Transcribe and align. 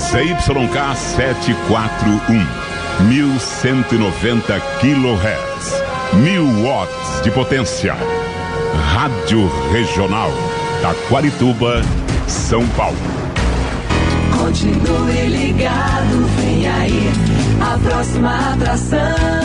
ZYK 0.00 0.96
741, 0.96 2.46
1190 3.08 4.60
kHz, 4.80 5.82
1000 6.14 6.64
watts 6.64 7.22
de 7.22 7.30
potência. 7.30 7.94
Rádio 8.92 9.48
Regional, 9.70 10.30
Taquarituba, 10.80 11.82
São 12.26 12.66
Paulo. 12.68 12.96
Continue 14.36 15.26
ligado, 15.28 16.26
vem 16.36 16.66
aí 16.66 17.10
a 17.60 17.78
próxima 17.78 18.54
atração. 18.54 19.39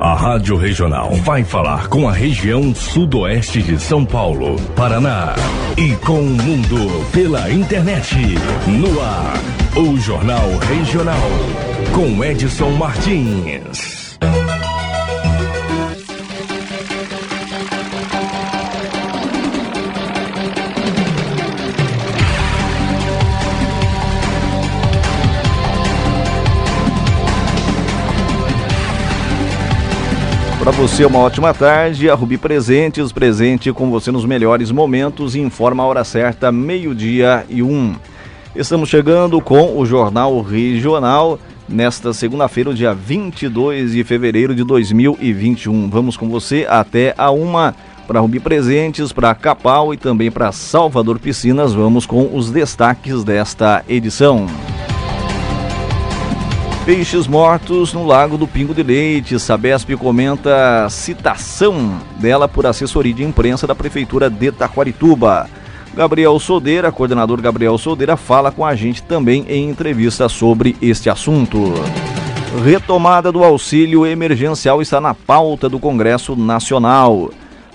A 0.00 0.14
Rádio 0.14 0.56
Regional 0.56 1.10
vai 1.16 1.44
falar 1.44 1.88
com 1.88 2.08
a 2.08 2.12
região 2.12 2.74
sudoeste 2.74 3.62
de 3.62 3.78
São 3.78 4.02
Paulo, 4.02 4.56
Paraná 4.74 5.34
e 5.76 5.94
com 5.96 6.20
o 6.20 6.24
mundo 6.24 7.06
pela 7.12 7.50
internet. 7.52 8.16
No 8.66 8.98
ar, 8.98 9.34
o 9.76 9.98
Jornal 9.98 10.48
Regional 10.70 11.28
com 11.94 12.24
Edson 12.24 12.70
Martins. 12.70 13.99
Para 30.60 30.72
você, 30.72 31.06
uma 31.06 31.20
ótima 31.20 31.54
tarde. 31.54 32.10
A 32.10 32.14
Rubi 32.14 32.36
Presentes, 32.36 33.10
presente 33.12 33.72
com 33.72 33.90
você 33.90 34.12
nos 34.12 34.26
melhores 34.26 34.70
momentos. 34.70 35.34
Informa 35.34 35.82
a 35.82 35.86
hora 35.86 36.04
certa, 36.04 36.52
meio-dia 36.52 37.46
e 37.48 37.62
um. 37.62 37.96
Estamos 38.54 38.90
chegando 38.90 39.40
com 39.40 39.78
o 39.78 39.86
Jornal 39.86 40.42
Regional 40.42 41.38
nesta 41.66 42.12
segunda-feira, 42.12 42.74
dia 42.74 42.92
22 42.92 43.92
de 43.92 44.04
fevereiro 44.04 44.54
de 44.54 44.62
2021. 44.62 45.88
Vamos 45.88 46.18
com 46.18 46.28
você 46.28 46.66
até 46.68 47.14
a 47.16 47.30
uma 47.30 47.74
para 48.06 48.20
Rubi 48.20 48.38
Presentes, 48.38 49.14
para 49.14 49.34
Capal 49.34 49.94
e 49.94 49.96
também 49.96 50.30
para 50.30 50.52
Salvador 50.52 51.18
Piscinas. 51.18 51.72
Vamos 51.72 52.04
com 52.04 52.36
os 52.36 52.50
destaques 52.50 53.24
desta 53.24 53.82
edição. 53.88 54.46
Peixes 56.90 57.28
mortos 57.28 57.94
no 57.94 58.04
Lago 58.04 58.36
do 58.36 58.48
Pingo 58.48 58.74
de 58.74 58.82
Leite. 58.82 59.38
Sabesp 59.38 59.94
comenta 59.94 60.88
citação 60.90 62.00
dela 62.18 62.48
por 62.48 62.66
assessoria 62.66 63.14
de 63.14 63.22
imprensa 63.22 63.64
da 63.64 63.76
Prefeitura 63.76 64.28
de 64.28 64.50
Taquarituba. 64.50 65.48
Gabriel 65.94 66.36
Sodeira, 66.40 66.90
coordenador 66.90 67.40
Gabriel 67.40 67.78
Sodeira, 67.78 68.16
fala 68.16 68.50
com 68.50 68.66
a 68.66 68.74
gente 68.74 69.04
também 69.04 69.46
em 69.48 69.70
entrevista 69.70 70.28
sobre 70.28 70.76
este 70.82 71.08
assunto. 71.08 71.74
Retomada 72.64 73.30
do 73.30 73.44
auxílio 73.44 74.04
emergencial 74.04 74.82
está 74.82 75.00
na 75.00 75.14
pauta 75.14 75.68
do 75.68 75.78
Congresso 75.78 76.34
Nacional. 76.34 77.30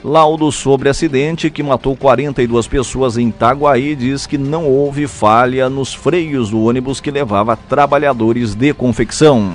Laudo 0.05 0.51
sobre 0.51 0.87
acidente 0.87 1.49
que 1.49 1.63
matou 1.63 1.95
42 1.95 2.67
pessoas 2.67 3.17
em 3.17 3.29
Itaguaí 3.29 3.95
diz 3.95 4.27
que 4.27 4.37
não 4.37 4.67
houve 4.67 5.07
falha 5.07 5.67
nos 5.67 5.95
freios 5.95 6.51
do 6.51 6.61
ônibus 6.61 7.01
que 7.01 7.09
levava 7.09 7.57
trabalhadores 7.57 8.53
de 8.53 8.71
confecção. 8.71 9.51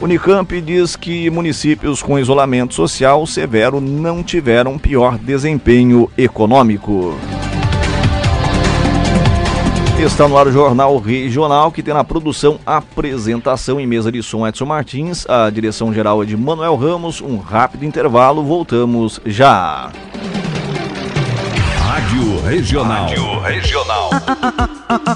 Unicamp 0.00 0.60
diz 0.60 0.96
que 0.96 1.30
municípios 1.30 2.02
com 2.02 2.18
isolamento 2.18 2.74
social 2.74 3.24
severo 3.24 3.80
não 3.80 4.20
tiveram 4.20 4.76
pior 4.76 5.16
desempenho 5.16 6.10
econômico. 6.18 7.14
Está 10.02 10.26
no 10.26 10.36
ar 10.36 10.48
o 10.48 10.52
Jornal 10.52 10.98
Regional, 10.98 11.70
que 11.70 11.80
tem 11.80 11.94
na 11.94 12.02
produção, 12.02 12.58
apresentação 12.66 13.78
em 13.78 13.86
mesa 13.86 14.10
de 14.10 14.20
som 14.20 14.44
Edson 14.44 14.66
Martins, 14.66 15.24
a 15.28 15.48
direção 15.48 15.94
geral 15.94 16.20
é 16.24 16.26
de 16.26 16.36
Manuel 16.36 16.74
Ramos. 16.74 17.20
Um 17.20 17.38
rápido 17.38 17.84
intervalo, 17.84 18.42
voltamos 18.42 19.20
já. 19.24 19.92
Rádio 21.92 22.40
Regional. 22.40 23.06
Rádio 23.06 23.40
Regional. 23.40 24.10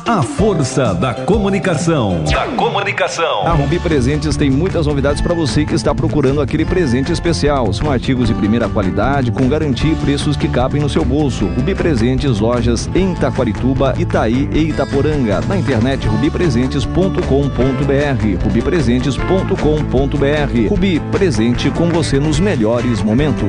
A 0.07 0.23
força 0.23 0.93
da 0.93 1.15
comunicação. 1.15 2.23
Da 2.25 2.49
comunicação. 2.49 3.47
A 3.47 3.53
Rubi 3.53 3.79
Presentes 3.79 4.37
tem 4.37 4.51
muitas 4.51 4.87
novidades 4.87 5.23
para 5.23 5.33
você 5.33 5.65
que 5.65 5.75
está 5.75 5.95
procurando 5.95 6.43
aquele 6.43 6.67
presente 6.67 7.11
especial. 7.11 7.73
São 7.73 7.91
artigos 7.91 8.29
de 8.29 8.35
primeira 8.35 8.69
qualidade, 8.69 9.33
com 9.33 9.49
garantia 9.49 9.91
e 9.91 9.97
preços 9.97 10.37
que 10.37 10.49
cabem 10.49 10.83
no 10.83 10.89
seu 10.91 11.03
bolso. 11.03 11.47
Rubi 11.47 11.75
Presentes, 11.75 12.41
lojas 12.41 12.91
em 12.95 13.15
Taquarituba, 13.15 13.95
Itaí 13.97 14.47
e 14.53 14.69
Itaporanga. 14.69 15.41
Na 15.49 15.57
internet 15.57 16.07
rubipresentes.com.br. 16.07 18.45
rubipresentes.com.br. 18.45 20.69
Rubi, 20.69 21.01
presente 21.11 21.71
com 21.71 21.89
você 21.89 22.21
nos 22.21 22.39
melhores 22.39 23.03
momentos. 23.03 23.49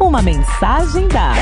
Uma 0.00 0.22
mensagem 0.22 1.08
da 1.08 1.32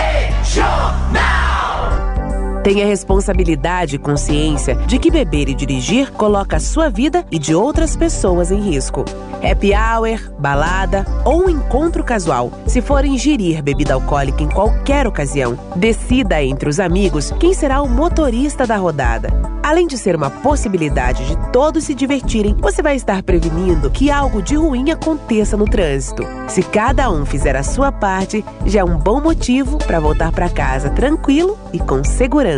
Tenha 2.63 2.87
responsabilidade 2.87 3.97
e 3.97 3.99
consciência 3.99 4.77
de 4.87 4.97
que 4.97 5.11
beber 5.11 5.49
e 5.49 5.55
dirigir 5.55 6.13
coloca 6.13 6.57
a 6.57 6.61
sua 6.61 6.89
vida 6.89 7.27
e 7.29 7.37
de 7.37 7.53
outras 7.53 7.97
pessoas 7.97 8.53
em 8.53 8.61
risco. 8.61 9.05
Happy 9.43 9.73
hour, 9.75 10.33
balada 10.39 11.05
ou 11.25 11.47
um 11.47 11.51
encontro 11.51 12.05
casual. 12.05 12.53
Se 12.69 12.81
for 12.81 13.05
ingerir 13.05 13.61
bebida 13.65 13.95
alcoólica 13.95 14.45
em 14.45 14.49
qualquer 14.49 15.09
ocasião, 15.09 15.59
decida 15.75 16.41
entre 16.41 16.69
os 16.69 16.79
amigos 16.79 17.33
quem 17.41 17.53
será 17.53 17.83
o 17.83 17.89
motorista 17.89 18.65
da 18.65 18.77
rodada. 18.77 19.29
Além 19.61 19.87
de 19.87 19.99
ser 19.99 20.15
uma 20.15 20.31
possibilidade 20.31 21.27
de 21.27 21.37
todos 21.53 21.85
se 21.85 21.95
divertirem, 21.95 22.57
você 22.61 22.83
vai 22.83 22.95
estar 22.95 23.23
prevenindo 23.23 23.91
que 23.91 24.11
algo 24.11 24.43
de 24.43 24.55
ruim 24.55 24.91
aconteça 24.91 25.57
no 25.57 25.65
trânsito. 25.65 26.25
Se 26.49 26.63
cada 26.63 27.11
um 27.11 27.25
fizer 27.25 27.57
a 27.57 27.63
sua 27.63 27.91
parte, 27.91 28.45
já 28.67 28.81
é 28.81 28.85
um 28.85 28.99
bom 28.99 29.21
motivo 29.21 29.79
para 29.79 30.01
voltar 30.01 30.31
para 30.31 30.49
casa 30.49 30.91
tranquilo 30.91 31.59
e 31.73 31.79
com 31.79 32.05
segurança. 32.05 32.52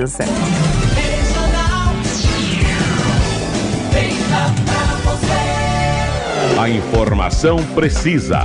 A 6.58 6.68
informação 6.68 7.58
precisa. 7.74 8.42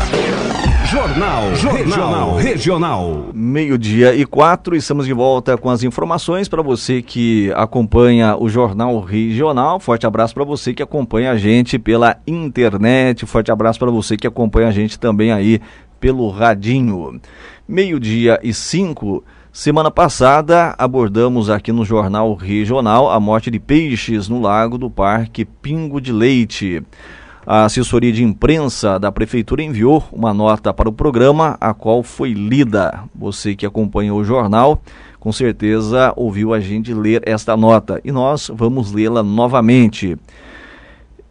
Jornal, 0.91 1.55
Jornal 1.55 2.35
Regional. 2.35 3.29
Meio-dia 3.33 4.13
e 4.13 4.25
quatro, 4.25 4.75
estamos 4.75 5.07
de 5.07 5.13
volta 5.13 5.57
com 5.57 5.69
as 5.71 5.83
informações 5.83 6.47
para 6.47 6.61
você 6.61 7.01
que 7.01 7.51
acompanha 7.55 8.35
o 8.37 8.47
Jornal 8.47 8.99
Regional. 8.99 9.79
Forte 9.79 10.05
abraço 10.05 10.35
para 10.35 10.43
você 10.43 10.73
que 10.73 10.83
acompanha 10.83 11.31
a 11.31 11.37
gente 11.37 11.79
pela 11.79 12.17
internet. 12.27 13.25
Forte 13.25 13.51
abraço 13.51 13.79
para 13.79 13.89
você 13.89 14.15
que 14.15 14.27
acompanha 14.27 14.67
a 14.67 14.71
gente 14.71 14.99
também 14.99 15.31
aí 15.31 15.59
pelo 15.99 16.29
radinho. 16.29 17.19
Meio-dia 17.67 18.39
e 18.43 18.53
cinco. 18.53 19.23
Semana 19.51 19.89
passada 19.89 20.75
abordamos 20.77 21.49
aqui 21.49 21.71
no 21.71 21.83
Jornal 21.83 22.35
Regional 22.35 23.09
a 23.09 23.19
morte 23.19 23.49
de 23.49 23.59
peixes 23.59 24.29
no 24.29 24.39
lago 24.39 24.77
do 24.77 24.91
Parque 24.91 25.43
Pingo 25.43 25.99
de 25.99 26.13
Leite. 26.13 26.83
A 27.47 27.65
assessoria 27.65 28.11
de 28.11 28.23
imprensa 28.23 28.99
da 28.99 29.11
prefeitura 29.11 29.63
enviou 29.63 30.03
uma 30.11 30.35
nota 30.35 30.71
para 30.71 30.87
o 30.87 30.93
programa, 30.93 31.57
a 31.59 31.73
qual 31.73 32.03
foi 32.03 32.31
lida. 32.31 33.05
Você 33.15 33.55
que 33.55 33.65
acompanhou 33.65 34.19
o 34.19 34.23
jornal, 34.23 34.83
com 35.19 35.31
certeza 35.31 36.13
ouviu 36.15 36.53
a 36.53 36.59
gente 36.59 36.93
ler 36.93 37.23
esta 37.27 37.57
nota 37.57 37.99
e 38.05 38.11
nós 38.11 38.51
vamos 38.53 38.93
lê-la 38.93 39.23
novamente. 39.23 40.15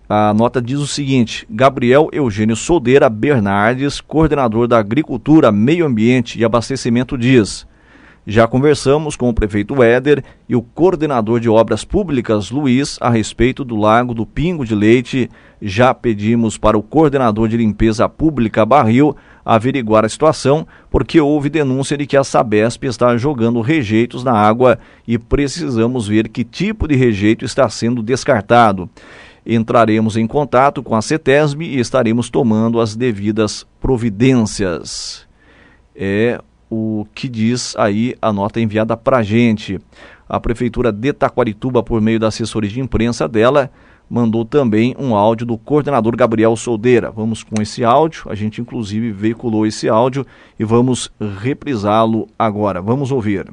A 0.09 0.35
nota 0.35 0.61
diz 0.61 0.81
o 0.81 0.89
seguinte: 0.89 1.47
Gabriel 1.49 2.09
Eugênio 2.13 2.57
Soldeira 2.57 3.09
Bernardes, 3.09 4.01
coordenador 4.01 4.67
da 4.67 4.77
Agricultura, 4.77 5.53
Meio 5.53 5.87
Ambiente 5.87 6.37
e 6.37 6.45
Abastecimento, 6.45 7.17
diz: 7.17 7.65
Já 8.31 8.47
conversamos 8.47 9.17
com 9.17 9.31
o 9.31 9.33
prefeito 9.33 9.83
Éder 9.83 10.23
e 10.47 10.55
o 10.55 10.61
coordenador 10.61 11.41
de 11.41 11.49
obras 11.49 11.83
públicas, 11.83 12.51
Luiz, 12.51 12.99
a 13.01 13.09
respeito 13.09 13.65
do 13.65 13.75
lago 13.75 14.13
do 14.13 14.27
Pingo 14.27 14.67
de 14.67 14.75
Leite. 14.75 15.31
Já 15.63 15.95
pedimos 15.95 16.59
para 16.59 16.77
o 16.77 16.83
coordenador 16.83 17.49
de 17.49 17.57
limpeza 17.57 18.07
pública, 18.07 18.67
Barril, 18.67 19.17
averiguar 19.43 20.05
a 20.05 20.11
situação, 20.11 20.67
porque 20.91 21.19
houve 21.19 21.49
denúncia 21.49 21.97
de 21.97 22.07
que 22.07 22.19
a 22.19 22.23
Sabesp 22.23 22.85
está 22.85 23.17
jogando 23.17 23.63
rejeitos 23.63 24.23
na 24.23 24.35
água 24.35 24.79
e 25.07 25.17
precisamos 25.17 26.07
ver 26.07 26.29
que 26.29 26.45
tipo 26.45 26.87
de 26.87 26.97
rejeito 26.97 27.47
está 27.47 27.67
sendo 27.71 28.03
descartado. 28.03 28.91
Entraremos 29.47 30.19
em 30.19 30.27
contato 30.27 30.83
com 30.83 30.95
a 30.95 31.01
CETESB 31.01 31.65
e 31.65 31.81
estaremos 31.81 32.29
tomando 32.29 32.79
as 32.79 32.95
devidas 32.95 33.67
providências. 33.81 35.27
É 35.97 36.39
o 36.71 37.07
que 37.15 37.29
diz 37.29 37.75
aí 37.77 38.15
a 38.21 38.33
nota 38.33 38.61
enviada 38.61 38.97
para 38.97 39.19
a 39.19 39.23
gente. 39.23 39.79
A 40.29 40.39
Prefeitura 40.39 40.93
de 40.93 41.13
Taquarituba, 41.13 41.83
por 41.83 42.01
meio 42.01 42.21
da 42.21 42.29
assessoria 42.29 42.69
de 42.69 42.81
imprensa 42.81 43.27
dela, 43.27 43.71
mandou 44.11 44.45
também 44.45 44.95
um 44.99 45.15
áudio 45.15 45.47
do 45.47 45.59
coordenador 45.59 46.17
Gabriel 46.17 46.55
Soldeira. 46.57 47.11
Vamos 47.11 47.43
com 47.43 47.61
esse 47.61 47.85
áudio, 47.85 48.25
a 48.29 48.35
gente 48.35 48.61
inclusive 48.61 49.11
veiculou 49.11 49.67
esse 49.67 49.89
áudio 49.89 50.27
e 50.59 50.65
vamos 50.65 51.11
reprisá-lo 51.41 52.29
agora. 52.39 52.81
Vamos 52.81 53.11
ouvir. 53.11 53.47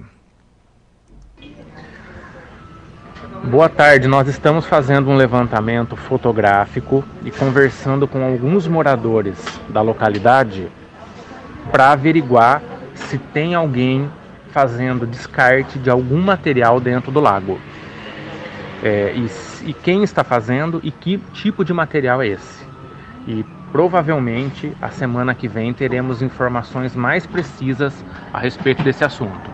Boa 3.49 3.69
tarde, 3.69 4.07
nós 4.07 4.27
estamos 4.27 4.65
fazendo 4.65 5.09
um 5.09 5.15
levantamento 5.15 5.95
fotográfico 5.95 7.03
e 7.23 7.29
conversando 7.29 8.07
com 8.07 8.23
alguns 8.23 8.67
moradores 8.67 9.37
da 9.69 9.81
localidade 9.81 10.67
para 11.71 11.91
averiguar 11.91 12.61
se 13.05 13.17
tem 13.17 13.55
alguém 13.55 14.09
fazendo 14.51 15.05
descarte 15.05 15.77
de 15.79 15.89
algum 15.89 16.21
material 16.21 16.79
dentro 16.79 17.11
do 17.11 17.19
lago. 17.19 17.59
É, 18.83 19.13
e, 19.15 19.69
e 19.69 19.73
quem 19.73 20.03
está 20.03 20.23
fazendo 20.23 20.79
e 20.83 20.91
que 20.91 21.17
tipo 21.33 21.65
de 21.65 21.73
material 21.73 22.21
é 22.21 22.27
esse. 22.27 22.65
E 23.27 23.43
provavelmente 23.71 24.71
a 24.81 24.89
semana 24.89 25.35
que 25.35 25.47
vem 25.47 25.73
teremos 25.73 26.21
informações 26.21 26.95
mais 26.95 27.25
precisas 27.25 27.93
a 28.31 28.39
respeito 28.39 28.83
desse 28.83 29.03
assunto. 29.03 29.51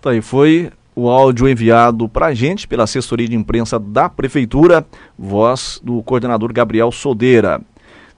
Tá 0.00 0.10
aí, 0.10 0.20
foi 0.20 0.70
o 0.94 1.08
áudio 1.08 1.48
enviado 1.48 2.08
para 2.08 2.26
a 2.26 2.34
gente 2.34 2.68
pela 2.68 2.84
assessoria 2.84 3.28
de 3.28 3.34
imprensa 3.34 3.78
da 3.78 4.08
Prefeitura, 4.08 4.86
voz 5.18 5.80
do 5.82 6.02
coordenador 6.02 6.52
Gabriel 6.52 6.92
Sodeira. 6.92 7.60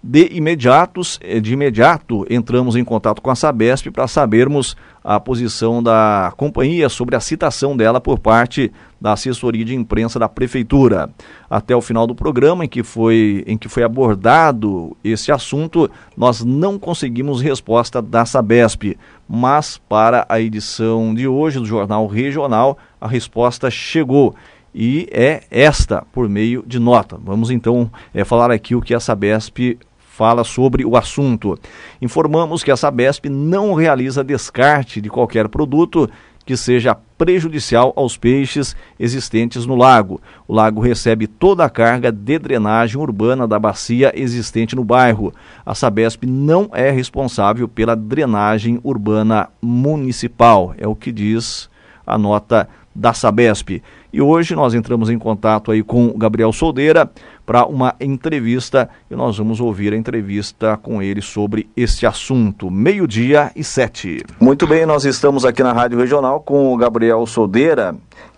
De 0.09 0.29
imediatos, 0.31 1.19
eh, 1.21 1.41
de 1.41 1.53
imediato 1.53 2.25
entramos 2.31 2.77
em 2.77 2.85
contato 2.85 3.21
com 3.21 3.29
a 3.29 3.35
Sabesp 3.35 3.91
para 3.91 4.07
sabermos 4.07 4.77
a 5.03 5.19
posição 5.19 5.83
da 5.83 6.33
companhia 6.37 6.89
sobre 6.89 7.17
a 7.17 7.21
citação 7.21 7.77
dela 7.77 8.01
por 8.01 8.21
parte 8.21 8.71
da 9.01 9.15
assessoria 9.15 9.65
de 9.65 9.75
imprensa 9.75 10.17
da 10.17 10.29
prefeitura. 10.29 11.11
Até 11.51 11.75
o 11.75 11.81
final 11.81 12.07
do 12.07 12.15
programa 12.15 12.65
em 12.65 12.69
que 12.69 12.85
foi 12.85 13.43
em 13.49 13.59
que 13.59 13.69
foi 13.69 13.83
abordado 13.83 14.97
esse 15.03 15.33
assunto, 15.33 15.91
nós 16.17 16.45
não 16.45 16.79
conseguimos 16.79 17.41
resposta 17.41 18.01
da 18.01 18.25
Sabesp, 18.25 18.97
mas 19.29 19.77
para 19.89 20.25
a 20.29 20.41
edição 20.41 21.13
de 21.17 21.27
hoje 21.27 21.59
do 21.59 21.67
Jornal 21.67 22.07
Regional, 22.07 22.79
a 23.01 23.09
resposta 23.09 23.69
chegou 23.73 24.37
e 24.73 25.09
é 25.11 25.43
esta 25.51 26.05
por 26.13 26.29
meio 26.29 26.63
de 26.65 26.79
nota. 26.79 27.19
Vamos 27.21 27.51
então 27.51 27.91
é, 28.15 28.23
falar 28.23 28.53
aqui 28.53 28.77
o 28.77 28.81
que 28.81 28.95
a 28.95 29.01
Sabesp 29.01 29.77
fala 30.17 30.45
sobre 30.45 30.83
o 30.83 30.97
assunto. 30.97 31.59
Informamos 32.01 32.65
que 32.65 32.71
a 32.71 32.77
Sabesp 32.77 33.27
não 33.29 33.75
realiza 33.75 34.25
descarte 34.25 34.99
de 34.99 35.11
qualquer 35.11 35.47
produto 35.47 36.09
que 36.47 36.57
seja 36.57 36.97
prejudicial 37.19 37.93
aos 37.95 38.17
peixes 38.17 38.75
existentes 38.99 39.67
no 39.67 39.75
lago. 39.75 40.21
O 40.49 40.55
lago 40.55 40.81
recebe 40.81 41.27
toda 41.27 41.65
a 41.65 41.69
carga 41.69 42.11
de 42.11 42.39
drenagem 42.39 42.99
urbana 42.99 43.47
da 43.47 43.59
bacia 43.59 44.11
existente 44.15 44.75
no 44.75 44.85
bairro. 44.85 45.35
A 45.67 45.75
Sabesp 45.75 46.25
não 46.25 46.71
é 46.73 46.91
responsável 46.91 47.69
pela 47.69 47.95
drenagem 47.95 48.81
urbana 48.83 49.49
municipal, 49.61 50.75
é 50.79 50.89
o 50.89 50.95
que 50.95 51.13
diz 51.13 51.69
a 52.07 52.17
nota 52.17 52.67
da 52.95 53.13
Sabesp. 53.13 53.83
E 54.13 54.23
hoje 54.23 54.55
nós 54.55 54.73
entramos 54.73 55.11
em 55.11 55.19
contato 55.19 55.71
aí 55.71 55.83
com 55.83 56.07
o 56.07 56.17
Gabriel 56.17 56.53
Soldeira 56.53 57.11
para 57.47 57.65
uma 57.65 57.95
entrevista 58.01 58.91
e 59.09 59.15
nós 59.15 59.39
vamos 59.39 59.61
ouvir 59.61 59.93
a 59.93 59.97
entrevista 59.97 60.77
com 60.77 61.01
ele 61.01 61.23
sobre 61.23 61.71
esse 61.77 62.05
assunto. 62.05 62.71
Meio-dia 62.71 63.53
e 63.55 63.63
sete. 63.63 64.25
Muito 64.41 64.67
bem, 64.67 64.85
nós 64.85 65.05
estamos 65.05 65.45
aqui 65.45 65.63
na 65.63 65.73
Rádio 65.73 65.99
Regional 65.99 66.41
com 66.41 66.75
o 66.75 66.77
Gabriel 66.77 67.25
Soldeira, 67.25 67.95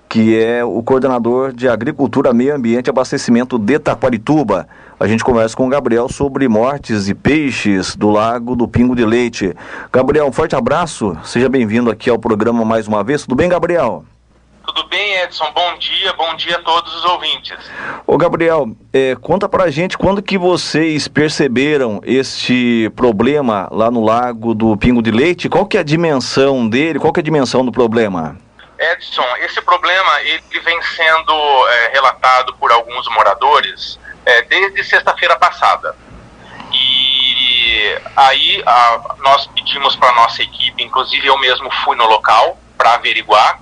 que 0.08 0.38
é 0.38 0.64
o 0.64 0.82
coordenador 0.82 1.52
de 1.52 1.68
Agricultura, 1.68 2.32
Meio 2.32 2.54
Ambiente 2.54 2.86
e 2.86 2.90
Abastecimento 2.90 3.58
de 3.58 3.78
Taquarituba. 3.78 4.68
A 5.00 5.06
gente 5.06 5.24
conversa 5.24 5.56
com 5.56 5.66
o 5.66 5.70
Gabriel 5.70 6.08
sobre 6.08 6.48
mortes 6.48 7.06
de 7.06 7.14
peixes 7.14 7.94
do 7.96 8.10
Lago 8.10 8.54
do 8.54 8.68
Pingo 8.68 8.94
de 8.94 9.04
Leite. 9.04 9.54
Gabriel, 9.92 10.26
um 10.26 10.32
forte 10.32 10.54
abraço, 10.54 11.16
seja 11.24 11.48
bem-vindo 11.48 11.90
aqui 11.90 12.10
ao 12.10 12.18
programa 12.18 12.64
mais 12.64 12.86
uma 12.86 13.02
vez. 13.02 13.22
Tudo 13.22 13.36
bem, 13.36 13.48
Gabriel? 13.48 14.04
Tudo 14.78 14.90
bem, 14.90 15.16
Edson? 15.22 15.50
Bom 15.50 15.76
dia, 15.76 16.12
bom 16.12 16.36
dia 16.36 16.56
a 16.56 16.62
todos 16.62 16.94
os 16.94 17.04
ouvintes. 17.04 17.58
Ô 18.06 18.16
Gabriel, 18.16 18.68
é, 18.92 19.16
conta 19.16 19.48
pra 19.48 19.72
gente 19.72 19.98
quando 19.98 20.22
que 20.22 20.38
vocês 20.38 21.08
perceberam 21.08 22.00
este 22.04 22.88
problema 22.94 23.68
lá 23.72 23.90
no 23.90 24.04
Lago 24.04 24.54
do 24.54 24.76
Pingo 24.76 25.02
de 25.02 25.10
Leite, 25.10 25.48
qual 25.48 25.66
que 25.66 25.76
é 25.76 25.80
a 25.80 25.82
dimensão 25.82 26.68
dele, 26.68 27.00
qual 27.00 27.12
que 27.12 27.18
é 27.18 27.22
a 27.22 27.24
dimensão 27.24 27.64
do 27.64 27.72
problema? 27.72 28.36
Edson, 28.78 29.26
esse 29.40 29.60
problema 29.62 30.20
ele 30.20 30.60
vem 30.64 30.80
sendo 30.82 31.32
é, 31.70 31.90
relatado 31.92 32.54
por 32.54 32.70
alguns 32.70 33.08
moradores 33.08 33.98
é, 34.24 34.42
desde 34.42 34.84
sexta-feira 34.84 35.36
passada. 35.36 35.96
E 36.72 37.98
aí 38.14 38.62
a, 38.64 39.16
nós 39.24 39.44
pedimos 39.48 39.96
para 39.96 40.12
nossa 40.12 40.40
equipe, 40.40 40.84
inclusive 40.84 41.26
eu 41.26 41.36
mesmo 41.36 41.68
fui 41.84 41.96
no 41.96 42.06
local 42.06 42.56
para 42.76 42.94
averiguar 42.94 43.58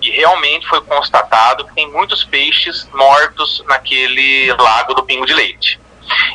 e 0.00 0.10
realmente 0.10 0.66
foi 0.66 0.80
constatado 0.82 1.66
que 1.66 1.74
tem 1.74 1.90
muitos 1.90 2.24
peixes 2.24 2.88
mortos 2.92 3.64
naquele 3.66 4.52
lago 4.52 4.94
do 4.94 5.02
Pingo 5.02 5.26
de 5.26 5.34
Leite. 5.34 5.80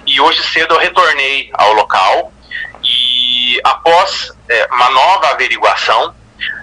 E 0.05 0.19
hoje 0.19 0.43
cedo 0.43 0.75
eu 0.75 0.79
retornei 0.79 1.49
ao 1.53 1.73
local 1.73 2.31
e 2.83 3.59
após 3.63 4.31
é, 4.49 4.67
uma 4.71 4.89
nova 4.89 5.29
averiguação, 5.29 6.13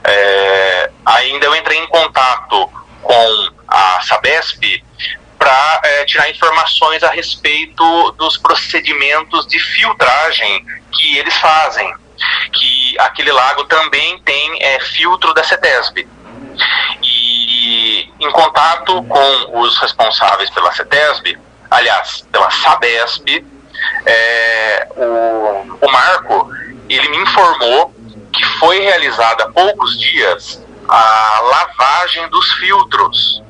é, 0.04 0.90
ainda 1.04 1.46
eu 1.46 1.56
entrei 1.56 1.78
em 1.78 1.86
contato 1.86 2.70
com 3.02 3.48
a 3.66 4.00
Sabesp 4.02 4.84
para 5.38 5.80
é, 5.84 6.04
tirar 6.04 6.30
informações 6.30 7.02
a 7.02 7.10
respeito 7.10 8.12
dos 8.12 8.36
procedimentos 8.36 9.46
de 9.46 9.58
filtragem 9.58 10.66
que 10.92 11.16
eles 11.16 11.34
fazem. 11.38 11.94
Que 12.52 12.98
aquele 12.98 13.32
lago 13.32 13.64
também 13.64 14.18
tem 14.18 14.62
é, 14.62 14.80
filtro 14.80 15.32
da 15.32 15.42
CETESB. 15.42 16.06
E 17.02 18.10
em 18.20 18.30
contato 18.32 19.02
com 19.04 19.60
os 19.60 19.78
responsáveis 19.78 20.50
pela 20.50 20.72
CETESB, 20.72 21.38
aliás, 21.70 22.26
pela 22.32 22.50
SABESB, 22.50 23.44
é, 24.06 24.88
o, 24.96 25.86
o 25.86 25.90
Marco, 25.90 26.50
ele 26.88 27.08
me 27.08 27.18
informou 27.18 27.94
que 28.32 28.44
foi 28.58 28.80
realizada 28.80 29.44
há 29.44 29.50
poucos 29.50 29.98
dias 29.98 30.62
a 30.88 31.40
lavagem 31.42 32.28
dos 32.28 32.52
filtros. 32.54 33.42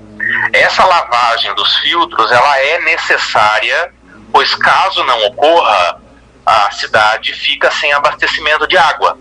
Essa 0.53 0.85
lavagem 0.85 1.55
dos 1.55 1.75
filtros, 1.77 2.31
ela 2.31 2.59
é 2.59 2.81
necessária, 2.83 3.93
pois 4.33 4.55
caso 4.55 5.03
não 5.05 5.27
ocorra, 5.27 6.01
a 6.45 6.71
cidade 6.73 7.33
fica 7.33 7.71
sem 7.71 7.93
abastecimento 7.93 8.67
de 8.67 8.77
água. 8.77 9.19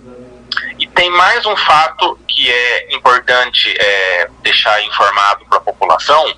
Tem 1.00 1.10
mais 1.12 1.46
um 1.46 1.56
fato 1.56 2.20
que 2.28 2.52
é 2.52 2.94
importante 2.94 3.74
é, 3.80 4.30
deixar 4.42 4.84
informado 4.84 5.46
para 5.46 5.58
a 5.58 5.62
população, 5.62 6.36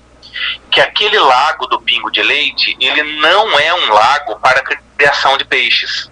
que 0.70 0.80
aquele 0.80 1.18
lago 1.18 1.66
do 1.66 1.80
Pingo 1.80 2.12
de 2.12 2.22
Leite, 2.22 2.76
ele 2.78 3.02
não 3.20 3.58
é 3.58 3.74
um 3.74 3.92
lago 3.92 4.38
para 4.38 4.62
criação 4.96 5.36
de 5.36 5.44
peixes. 5.46 6.08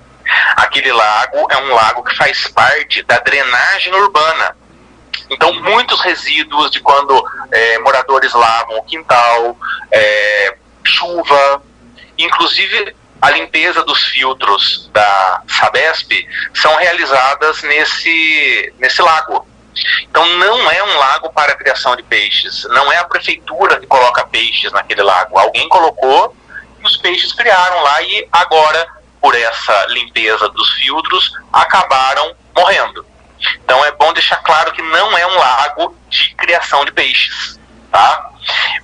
Aquele 0.57 0.93
lago 0.93 1.47
é 1.49 1.59
um 1.59 1.73
lago 1.73 2.03
que 2.03 2.17
faz 2.17 2.49
parte 2.49 3.05
da 3.05 3.21
drenagem 3.21 3.95
urbana. 3.95 4.57
Então, 5.31 5.53
muitos 5.55 6.01
resíduos 6.01 6.73
de 6.73 6.81
quando 6.81 7.25
é, 7.53 7.79
moradores 7.79 8.33
lavam 8.35 8.79
o 8.79 8.83
quintal, 8.83 9.57
é, 9.93 10.57
chuva, 10.83 11.63
inclusive 12.19 12.97
a 13.21 13.31
limpeza 13.31 13.83
dos 13.85 14.03
filtros 14.05 14.89
da 14.93 15.43
Sabesp 15.47 16.27
são 16.55 16.75
realizadas 16.77 17.63
nesse, 17.63 18.73
nesse 18.79 19.03
lago. 19.03 19.47
Então 20.03 20.27
não 20.27 20.71
é 20.71 20.83
um 20.83 20.99
lago 20.99 21.33
para 21.33 21.55
criação 21.55 21.95
de 21.95 22.03
peixes, 22.03 22.67
não 22.71 22.91
é 22.91 22.99
a 22.99 23.05
prefeitura 23.05 23.79
que 23.79 23.87
coloca 23.87 24.27
peixes 24.27 24.73
naquele 24.73 25.03
lago. 25.03 25.39
Alguém 25.39 25.69
colocou 25.69 26.35
e 26.81 26.87
os 26.87 26.97
peixes 26.97 27.33
criaram 27.33 27.83
lá 27.83 28.03
e 28.03 28.27
agora, 28.33 28.87
por 29.21 29.35
essa 29.35 29.87
limpeza 29.89 30.49
dos 30.49 30.71
filtros, 30.75 31.33
acabaram 31.53 32.35
morrendo. 32.57 33.07
Então 33.65 33.85
é 33.85 33.93
bom 33.93 34.13
deixar 34.13 34.37
claro 34.39 34.73
que 34.73 34.83
não 34.83 35.17
é 35.17 35.27
um 35.27 35.39
lago 35.39 35.97
de 36.09 36.35
criação 36.35 36.85
de 36.85 36.93
peixes, 36.93 37.60
tá? 37.91 38.31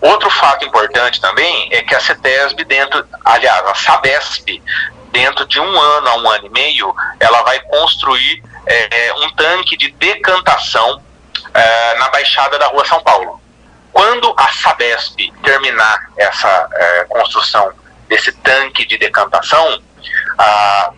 Outro 0.01 0.31
fato 0.31 0.65
importante 0.65 1.21
também 1.21 1.69
é 1.73 1.83
que 1.83 1.95
a 1.95 2.01
CETESB 2.01 2.65
dentro, 2.65 3.07
aliás, 3.25 3.67
a 3.67 3.75
SABESP, 3.75 4.63
dentro 5.11 5.47
de 5.47 5.59
um 5.59 5.81
ano 5.81 6.09
a 6.09 6.17
um 6.17 6.31
ano 6.31 6.47
e 6.47 6.51
meio, 6.51 6.95
ela 7.19 7.43
vai 7.43 7.59
construir 7.61 8.43
é, 8.67 9.15
um 9.15 9.31
tanque 9.31 9.77
de 9.77 9.91
decantação 9.93 11.01
é, 11.55 11.99
na 11.99 12.09
Baixada 12.11 12.59
da 12.59 12.67
Rua 12.67 12.85
São 12.85 13.03
Paulo. 13.03 13.41
Quando 13.93 14.35
a 14.37 14.49
Sabesp 14.49 15.33
terminar 15.43 16.11
essa 16.19 16.69
é, 16.75 17.05
construção 17.05 17.73
desse 18.09 18.31
tanque 18.33 18.85
de 18.85 18.99
decantação, 18.99 19.81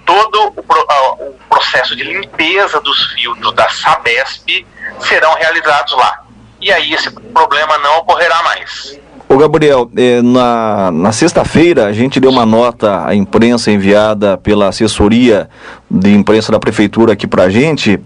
todo 0.05 0.53
o, 0.57 0.63
pro, 0.65 0.87
o, 1.21 1.39
processo 1.49 1.95
de 1.95 2.03
limpeza 2.03 2.81
dos 2.81 3.13
filtros 3.13 3.55
da 3.55 3.69
Sabesp 3.69 4.67
serão 5.01 5.33
realizados 5.35 5.93
lá. 5.93 6.25
E 6.61 6.73
aí 6.73 6.93
esse 6.93 7.11
problema 7.11 7.79
não 7.79 7.99
ocorrerá 7.99 8.43
mais. 8.43 8.99
Ô 9.29 9.37
Gabriel, 9.37 9.91
eh, 9.95 10.23
na, 10.23 10.91
na 10.91 11.13
sexta-feira 11.13 11.85
a 11.85 11.93
gente 11.93 12.19
deu 12.19 12.31
uma 12.31 12.47
nota 12.47 13.07
à 13.07 13.15
imprensa 13.15 13.71
enviada 13.71 14.39
pela 14.39 14.69
assessoria 14.69 15.51
de 15.91 16.15
imprensa 16.15 16.51
da 16.51 16.59
prefeitura 16.59 17.13
aqui 17.13 17.27
pra 17.27 17.51
gente 17.51 18.01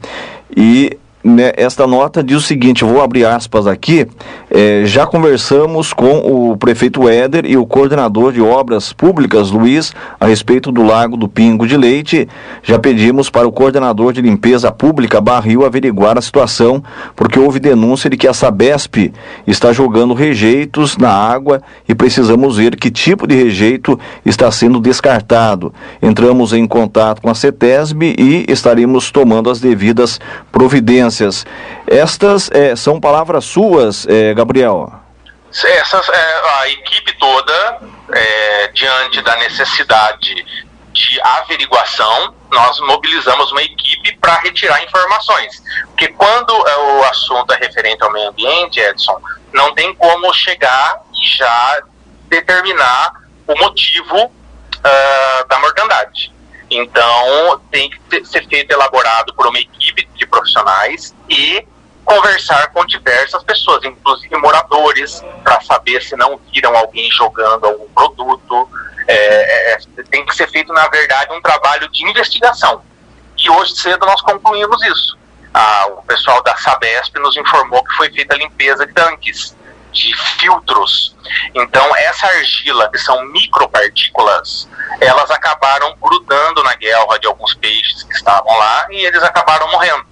e 0.54 0.98
né, 1.22 1.52
esta 1.56 1.86
nota 1.86 2.22
diz 2.22 2.36
o 2.36 2.40
seguinte, 2.40 2.84
vou 2.84 3.00
abrir 3.00 3.24
aspas 3.24 3.66
aqui, 3.68 4.08
é, 4.54 4.82
já 4.84 5.06
conversamos 5.06 5.94
com 5.94 6.50
o 6.50 6.56
prefeito 6.58 7.08
Éder 7.08 7.46
e 7.46 7.56
o 7.56 7.64
coordenador 7.64 8.32
de 8.34 8.42
obras 8.42 8.92
públicas, 8.92 9.50
Luiz, 9.50 9.94
a 10.20 10.26
respeito 10.26 10.70
do 10.70 10.82
Lago 10.82 11.16
do 11.16 11.26
Pingo 11.26 11.66
de 11.66 11.74
Leite, 11.74 12.28
já 12.62 12.78
pedimos 12.78 13.30
para 13.30 13.48
o 13.48 13.52
coordenador 13.52 14.12
de 14.12 14.20
limpeza 14.20 14.70
pública, 14.70 15.22
Barril, 15.22 15.64
averiguar 15.64 16.18
a 16.18 16.20
situação, 16.20 16.84
porque 17.16 17.38
houve 17.38 17.58
denúncia 17.58 18.10
de 18.10 18.18
que 18.18 18.28
a 18.28 18.34
Sabesp 18.34 19.10
está 19.46 19.72
jogando 19.72 20.12
rejeitos 20.12 20.98
na 20.98 21.10
água 21.10 21.62
e 21.88 21.94
precisamos 21.94 22.58
ver 22.58 22.76
que 22.76 22.90
tipo 22.90 23.26
de 23.26 23.34
rejeito 23.34 23.98
está 24.22 24.50
sendo 24.50 24.80
descartado. 24.80 25.72
Entramos 26.02 26.52
em 26.52 26.66
contato 26.66 27.22
com 27.22 27.30
a 27.30 27.34
CETESB 27.34 28.16
e 28.18 28.44
estaremos 28.48 29.10
tomando 29.10 29.48
as 29.48 29.60
devidas 29.60 30.20
providências 30.52 31.46
estas 31.92 32.50
é, 32.50 32.74
são 32.74 33.00
palavras 33.00 33.44
suas, 33.44 34.06
é, 34.06 34.34
Gabriel? 34.34 34.92
Essas, 35.52 36.08
é, 36.08 36.42
a 36.60 36.68
equipe 36.70 37.12
toda, 37.18 37.80
é, 38.12 38.68
diante 38.68 39.20
da 39.20 39.36
necessidade 39.36 40.46
de 40.92 41.20
averiguação, 41.22 42.34
nós 42.50 42.80
mobilizamos 42.80 43.50
uma 43.52 43.62
equipe 43.62 44.16
para 44.16 44.38
retirar 44.38 44.82
informações. 44.82 45.62
Porque 45.88 46.08
quando 46.08 46.52
é, 46.66 46.76
o 46.76 47.04
assunto 47.04 47.52
é 47.52 47.56
referente 47.56 48.02
ao 48.02 48.10
meio 48.10 48.28
ambiente, 48.30 48.80
Edson, 48.80 49.20
não 49.52 49.74
tem 49.74 49.94
como 49.94 50.32
chegar 50.32 51.02
e 51.14 51.26
já 51.36 51.82
determinar 52.28 53.12
o 53.46 53.58
motivo 53.58 54.24
uh, 54.24 55.48
da 55.48 55.58
mortandade. 55.58 56.32
Então, 56.70 57.60
tem 57.70 57.90
que 57.90 58.24
ser 58.24 58.48
feito 58.48 58.70
elaborado 58.72 59.34
por 59.34 59.46
uma 59.46 59.58
equipe 59.58 60.08
de 60.14 60.26
profissionais 60.26 61.14
e 61.28 61.66
conversar 62.04 62.68
com 62.72 62.84
diversas 62.86 63.42
pessoas, 63.42 63.84
inclusive 63.84 64.36
moradores, 64.36 65.22
para 65.42 65.60
saber 65.62 66.02
se 66.02 66.16
não 66.16 66.40
viram 66.52 66.76
alguém 66.76 67.10
jogando 67.12 67.66
algum 67.66 67.88
produto. 67.88 68.68
É, 69.06 69.72
é, 69.72 69.78
tem 70.10 70.24
que 70.24 70.34
ser 70.34 70.48
feito, 70.48 70.72
na 70.72 70.88
verdade, 70.88 71.32
um 71.32 71.40
trabalho 71.40 71.88
de 71.90 72.04
investigação. 72.04 72.82
E 73.38 73.50
hoje 73.50 73.74
cedo 73.74 74.06
nós 74.06 74.20
concluímos 74.22 74.80
isso. 74.82 75.18
Ah, 75.52 75.86
o 75.90 76.02
pessoal 76.02 76.42
da 76.42 76.56
Sabesp 76.56 77.18
nos 77.18 77.36
informou 77.36 77.84
que 77.84 77.94
foi 77.94 78.10
feita 78.10 78.34
a 78.34 78.38
limpeza 78.38 78.86
de 78.86 78.92
tanques 78.92 79.54
de 79.92 80.16
filtros. 80.38 81.14
Então, 81.54 81.94
essa 81.96 82.26
argila, 82.26 82.90
que 82.90 82.98
são 82.98 83.22
micropartículas, 83.26 84.68
elas 85.00 85.30
acabaram 85.30 85.94
grudando 86.00 86.62
na 86.62 86.74
guelra 86.74 87.18
de 87.18 87.26
alguns 87.26 87.54
peixes 87.54 88.02
que 88.02 88.14
estavam 88.14 88.56
lá 88.58 88.86
e 88.90 89.04
eles 89.04 89.22
acabaram 89.22 89.70
morrendo. 89.70 90.11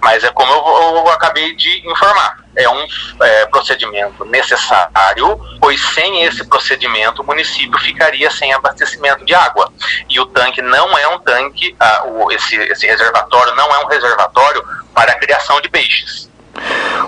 Mas 0.00 0.24
é 0.24 0.30
como 0.30 0.52
eu, 0.52 0.96
eu 0.96 1.08
acabei 1.10 1.54
de 1.54 1.88
informar, 1.88 2.38
é 2.56 2.68
um 2.68 2.86
é, 3.22 3.46
procedimento 3.46 4.24
necessário, 4.24 5.38
pois 5.60 5.80
sem 5.94 6.24
esse 6.24 6.44
procedimento 6.46 7.22
o 7.22 7.26
município 7.26 7.78
ficaria 7.78 8.30
sem 8.30 8.52
abastecimento 8.52 9.24
de 9.24 9.34
água. 9.34 9.72
E 10.08 10.18
o 10.20 10.26
tanque 10.26 10.60
não 10.60 10.98
é 10.98 11.08
um 11.08 11.18
tanque, 11.18 11.74
o, 12.06 12.30
esse, 12.30 12.56
esse 12.56 12.86
reservatório 12.86 13.54
não 13.54 13.74
é 13.74 13.84
um 13.84 13.88
reservatório 13.88 14.62
para 14.94 15.12
a 15.12 15.18
criação 15.18 15.60
de 15.60 15.68
peixes 15.68 16.30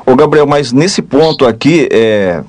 Ô 0.06 0.14
Gabriel, 0.16 0.46
mas 0.46 0.72
nesse 0.72 1.02
ponto 1.02 1.46
aqui, 1.46 1.88
é, 1.90 2.42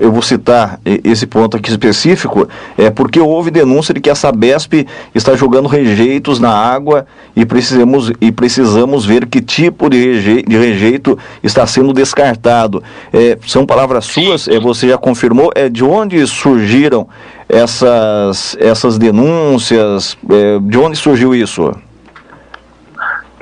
eu 0.00 0.12
vou 0.12 0.22
citar 0.22 0.80
esse 0.84 1.26
ponto 1.26 1.56
aqui 1.56 1.70
específico, 1.70 2.48
é 2.78 2.90
porque 2.90 3.18
houve 3.18 3.50
denúncia 3.50 3.92
de 3.92 4.00
que 4.00 4.10
a 4.10 4.14
Sabesp 4.14 4.86
está 5.14 5.34
jogando 5.34 5.68
rejeitos 5.68 6.38
na 6.38 6.50
água 6.50 7.06
e 7.34 7.44
precisamos, 7.44 8.12
e 8.20 8.30
precisamos 8.30 9.04
ver 9.04 9.26
que 9.26 9.40
tipo 9.40 9.90
de 9.90 9.98
rejeito, 9.98 10.50
de 10.50 10.56
rejeito 10.56 11.18
está 11.42 11.66
sendo 11.66 11.92
descartado. 11.92 12.82
É, 13.12 13.36
são 13.46 13.66
palavras 13.66 14.04
suas, 14.04 14.46
é, 14.48 14.60
você 14.60 14.88
já 14.88 14.98
confirmou, 14.98 15.50
é 15.54 15.68
de 15.68 15.84
onde 15.84 16.24
surgiram 16.26 17.08
essas, 17.48 18.56
essas 18.60 18.98
denúncias, 18.98 20.16
é, 20.30 20.58
de 20.60 20.78
onde 20.78 20.96
surgiu 20.96 21.34
isso? 21.34 21.72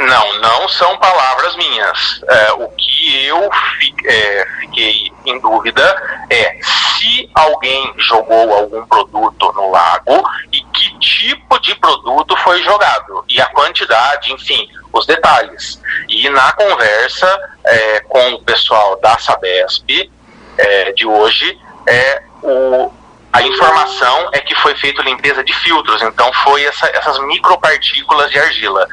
Não, 0.00 0.40
não 0.40 0.68
são 0.68 0.96
palavras 0.96 1.54
minhas. 1.56 2.22
É, 2.26 2.52
o 2.54 2.68
que 2.70 3.26
eu 3.26 3.50
fi, 3.52 3.94
é, 4.06 4.46
fiquei 4.60 5.12
em 5.26 5.38
dúvida 5.40 5.82
é 6.30 6.58
se 6.62 7.30
alguém 7.34 7.92
jogou 7.98 8.54
algum 8.54 8.86
produto 8.86 9.52
no 9.52 9.70
lago 9.70 10.24
e 10.52 10.62
que 10.62 10.98
tipo 10.98 11.58
de 11.60 11.74
produto 11.74 12.34
foi 12.38 12.62
jogado 12.62 13.24
e 13.28 13.40
a 13.40 13.46
quantidade, 13.46 14.32
enfim, 14.32 14.68
os 14.90 15.04
detalhes. 15.06 15.80
E 16.08 16.28
na 16.30 16.50
conversa 16.52 17.58
é, 17.66 18.00
com 18.00 18.34
o 18.34 18.42
pessoal 18.42 18.98
da 19.00 19.18
Sabesp 19.18 20.10
é, 20.56 20.92
de 20.92 21.06
hoje, 21.06 21.58
é, 21.86 22.22
o, 22.42 22.90
a 23.32 23.42
informação 23.42 24.28
é 24.32 24.40
que 24.40 24.54
foi 24.56 24.74
feita 24.74 25.02
limpeza 25.02 25.44
de 25.44 25.54
filtros, 25.54 26.02
então 26.02 26.32
foi 26.44 26.64
essa, 26.64 26.86
essas 26.86 27.18
micropartículas 27.26 28.30
de 28.30 28.38
argila. 28.38 28.86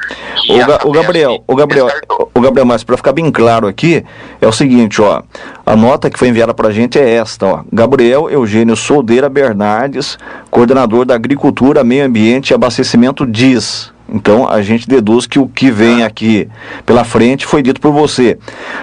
O, 0.48 0.58
Ga 0.58 0.80
o, 0.84 0.92
Gabriel, 0.92 1.44
o 1.46 1.56
Gabriel, 1.56 1.88
o 2.34 2.40
Gabriel, 2.40 2.66
mas 2.66 2.84
para 2.84 2.96
ficar 2.96 3.12
bem 3.12 3.30
claro 3.32 3.66
aqui, 3.66 4.04
é 4.40 4.46
o 4.46 4.52
seguinte, 4.52 5.02
ó, 5.02 5.22
a 5.66 5.74
nota 5.74 6.08
que 6.08 6.18
foi 6.18 6.28
enviada 6.28 6.54
para 6.54 6.68
a 6.68 6.72
gente 6.72 6.98
é 6.98 7.16
esta, 7.16 7.46
ó, 7.46 7.64
Gabriel 7.72 8.30
Eugênio 8.30 8.76
Soldeira 8.76 9.28
Bernardes, 9.28 10.16
coordenador 10.50 11.04
da 11.04 11.16
Agricultura, 11.16 11.82
Meio 11.82 12.04
Ambiente 12.04 12.50
e 12.50 12.54
Abastecimento 12.54 13.26
diz, 13.26 13.92
então 14.10 14.48
a 14.48 14.62
gente 14.62 14.88
deduz 14.88 15.26
que 15.26 15.38
o 15.38 15.46
que 15.46 15.70
vem 15.70 16.02
aqui 16.02 16.48
pela 16.86 17.04
frente 17.04 17.46
foi 17.46 17.62
dito 17.62 17.80
por 17.80 17.92
você. 17.92 18.38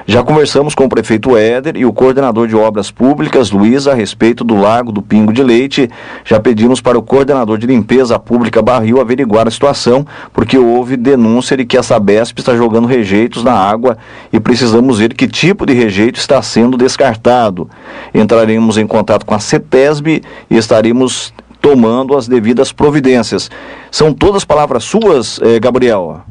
Já 0.06 0.24
conversamos 0.24 0.76
com 0.76 0.86
o 0.86 0.90
prefeito 0.90 1.36
Éder 1.36 1.76
e 1.76 1.86
o 1.86 1.92
coordenador 1.92 2.48
de 2.48 2.56
obras 2.56 2.92
públicas, 2.92 3.50
Luiz, 3.52 3.88
a 3.88 3.94
respeito 3.94 4.44
do 4.44 4.56
Lago 4.56 4.92
do 4.92 5.02
Pingo 5.02 5.34
de 5.34 5.42
Leite. 5.42 5.90
Já 6.24 6.40
pedimos 6.40 6.80
para 6.80 6.98
o 6.98 7.02
coordenador 7.02 7.58
de 7.58 7.66
limpeza 7.66 8.20
pública 8.20 8.62
Barril 8.62 9.02
averiguar 9.02 9.48
a 9.48 9.52
situação, 9.52 10.06
porque 10.32 10.58
houve 10.58 10.96
denúncia 10.96 11.58
de 11.58 11.66
que 11.66 11.78
a 11.78 11.84
Sabesp 11.84 12.40
está 12.40 12.56
jogando 12.56 12.88
rejeitos 12.88 13.44
na 13.44 13.54
água 13.54 13.98
e 14.32 14.40
precisamos 14.40 15.00
ver 15.00 15.14
que 15.14 15.28
tipo 15.28 15.66
de 15.66 15.74
rejeito 15.74 16.20
está 16.20 16.42
sendo 16.42 16.78
descartado. 16.78 17.70
Entraremos 18.14 18.78
em 18.78 18.86
contato 18.86 19.26
com 19.26 19.34
a 19.34 19.40
CETESB 19.40 20.22
e 20.50 20.58
estaremos 20.58 21.34
tomando 21.66 22.16
as 22.16 22.28
devidas 22.28 22.72
providências. 22.72 23.50
São 23.90 24.14
todas 24.14 24.46
palavras 24.46 24.84
suas, 24.84 25.40
eh, 25.42 25.60
Gabriel? 25.60 26.22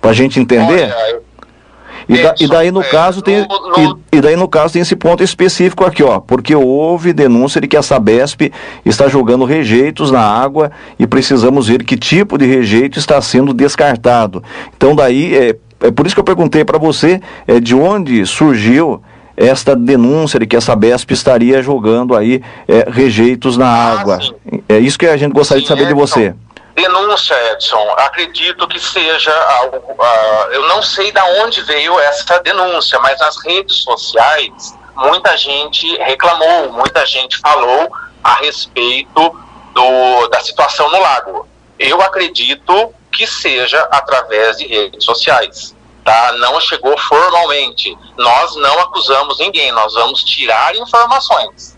Para 0.00 0.12
a 0.12 0.14
gente 0.14 0.40
entender? 0.40 0.90
Olha, 0.96 1.20
e, 2.08 2.22
da, 2.22 2.34
e, 2.40 2.46
daí 2.46 2.70
no 2.70 2.80
é, 2.80 2.84
caso 2.84 3.20
tem. 3.20 3.40
E, 3.42 4.16
e, 4.16 4.20
daí 4.22 4.34
no 4.34 4.48
caso 4.48 4.72
tem 4.72 4.80
esse 4.80 4.96
ponto 4.96 5.22
específico 5.22 5.84
aqui, 5.84 6.02
ó, 6.02 6.20
porque 6.20 6.54
houve 6.54 7.12
denúncia 7.12 7.60
de 7.60 7.68
que 7.68 7.76
a 7.76 7.82
Sabesp 7.82 8.50
está 8.82 9.08
jogando 9.08 9.44
rejeitos 9.44 10.10
na 10.10 10.22
água 10.22 10.70
e 10.98 11.06
precisamos 11.06 11.68
ver 11.68 11.84
que 11.84 11.96
tipo 11.96 12.38
de 12.38 12.46
rejeito 12.46 12.98
está 12.98 13.20
sendo 13.20 13.52
descartado. 13.52 14.42
Então 14.74 14.96
daí 14.96 15.34
é, 15.34 15.56
é 15.80 15.90
por 15.90 16.06
isso 16.06 16.14
que 16.14 16.20
eu 16.20 16.24
perguntei 16.24 16.64
para 16.64 16.78
você 16.78 17.20
é, 17.46 17.60
de 17.60 17.74
onde 17.74 18.24
surgiu 18.24 19.02
esta 19.36 19.76
denúncia 19.76 20.40
de 20.40 20.46
que 20.46 20.56
a 20.56 20.60
Sabesp 20.60 21.10
estaria 21.12 21.62
jogando 21.62 22.16
aí 22.16 22.42
é, 22.66 22.88
rejeitos 22.90 23.56
na 23.56 23.68
ah, 23.68 24.00
água. 24.00 24.20
Sim. 24.20 24.62
É 24.68 24.78
isso 24.78 24.98
que 24.98 25.06
a 25.06 25.16
gente 25.16 25.32
gostaria 25.32 25.60
sim, 25.60 25.64
de 25.64 25.68
saber 25.68 25.82
Edson, 25.82 25.94
de 25.94 26.00
você. 26.00 26.34
Denúncia, 26.74 27.34
Edson, 27.52 27.90
acredito 27.98 28.66
que 28.68 28.78
seja 28.78 29.32
algo. 29.60 29.76
Uh, 29.76 30.52
eu 30.52 30.68
não 30.68 30.82
sei 30.82 31.12
de 31.12 31.20
onde 31.42 31.62
veio 31.62 31.98
essa 32.00 32.38
denúncia, 32.40 32.98
mas 33.00 33.18
nas 33.18 33.36
redes 33.44 33.82
sociais 33.82 34.74
muita 34.96 35.36
gente 35.36 35.86
reclamou, 35.98 36.72
muita 36.72 37.04
gente 37.04 37.38
falou 37.38 37.90
a 38.24 38.34
respeito 38.36 39.36
do, 39.74 40.28
da 40.28 40.40
situação 40.40 40.90
no 40.90 41.00
lago. 41.00 41.46
Eu 41.78 42.00
acredito 42.00 42.92
que 43.12 43.26
seja 43.26 43.80
através 43.90 44.56
de 44.56 44.66
redes 44.66 45.04
sociais. 45.04 45.75
Tá? 46.06 46.32
Não 46.38 46.58
chegou 46.60 46.96
formalmente. 46.96 47.98
Nós 48.16 48.54
não 48.56 48.80
acusamos 48.80 49.38
ninguém, 49.38 49.72
nós 49.72 49.92
vamos 49.92 50.22
tirar 50.24 50.74
informações. 50.76 51.76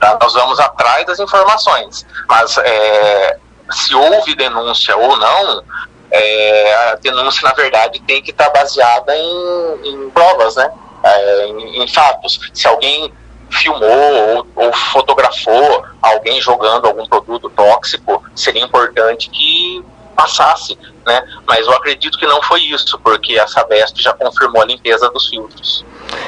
Tá? 0.00 0.18
Nós 0.20 0.32
vamos 0.32 0.58
atrás 0.58 1.06
das 1.06 1.20
informações. 1.20 2.06
Mas 2.26 2.56
é, 2.58 3.38
se 3.70 3.94
houve 3.94 4.34
denúncia 4.34 4.96
ou 4.96 5.16
não, 5.18 5.62
é, 6.10 6.74
a 6.74 6.94
denúncia, 6.96 7.46
na 7.46 7.54
verdade, 7.54 8.00
tem 8.00 8.22
que 8.22 8.30
estar 8.30 8.48
baseada 8.48 9.14
em, 9.14 9.80
em 9.84 10.10
provas, 10.10 10.56
né? 10.56 10.72
É, 11.04 11.46
em, 11.48 11.82
em, 11.82 11.88
fatos. 11.88 12.50
Se 12.54 12.66
alguém 12.66 13.12
filmou 13.50 13.88
ou, 13.88 14.46
ou, 14.56 14.72
fotografou 14.72 15.84
alguém 16.00 16.40
jogando 16.40 16.86
algum 16.86 17.06
produto 17.06 17.50
tóxico, 17.50 18.24
seria 18.34 18.64
importante 18.64 19.28
que 19.30 19.84
passasse, 20.16 20.76
né? 21.06 21.22
Mas 21.46 21.66
eu 21.66 21.72
acredito 21.72 22.18
que 22.18 22.26
não 22.26 22.42
foi 22.42 22.60
isso, 22.62 22.98
porque 23.02 23.38
a 23.38 23.46
Sabesp 23.46 24.02
já 24.02 24.12
confirmou 24.12 24.60
a 24.60 24.66
limpeza 24.66 25.08
dos 25.10 25.28
filtros. 25.28 25.86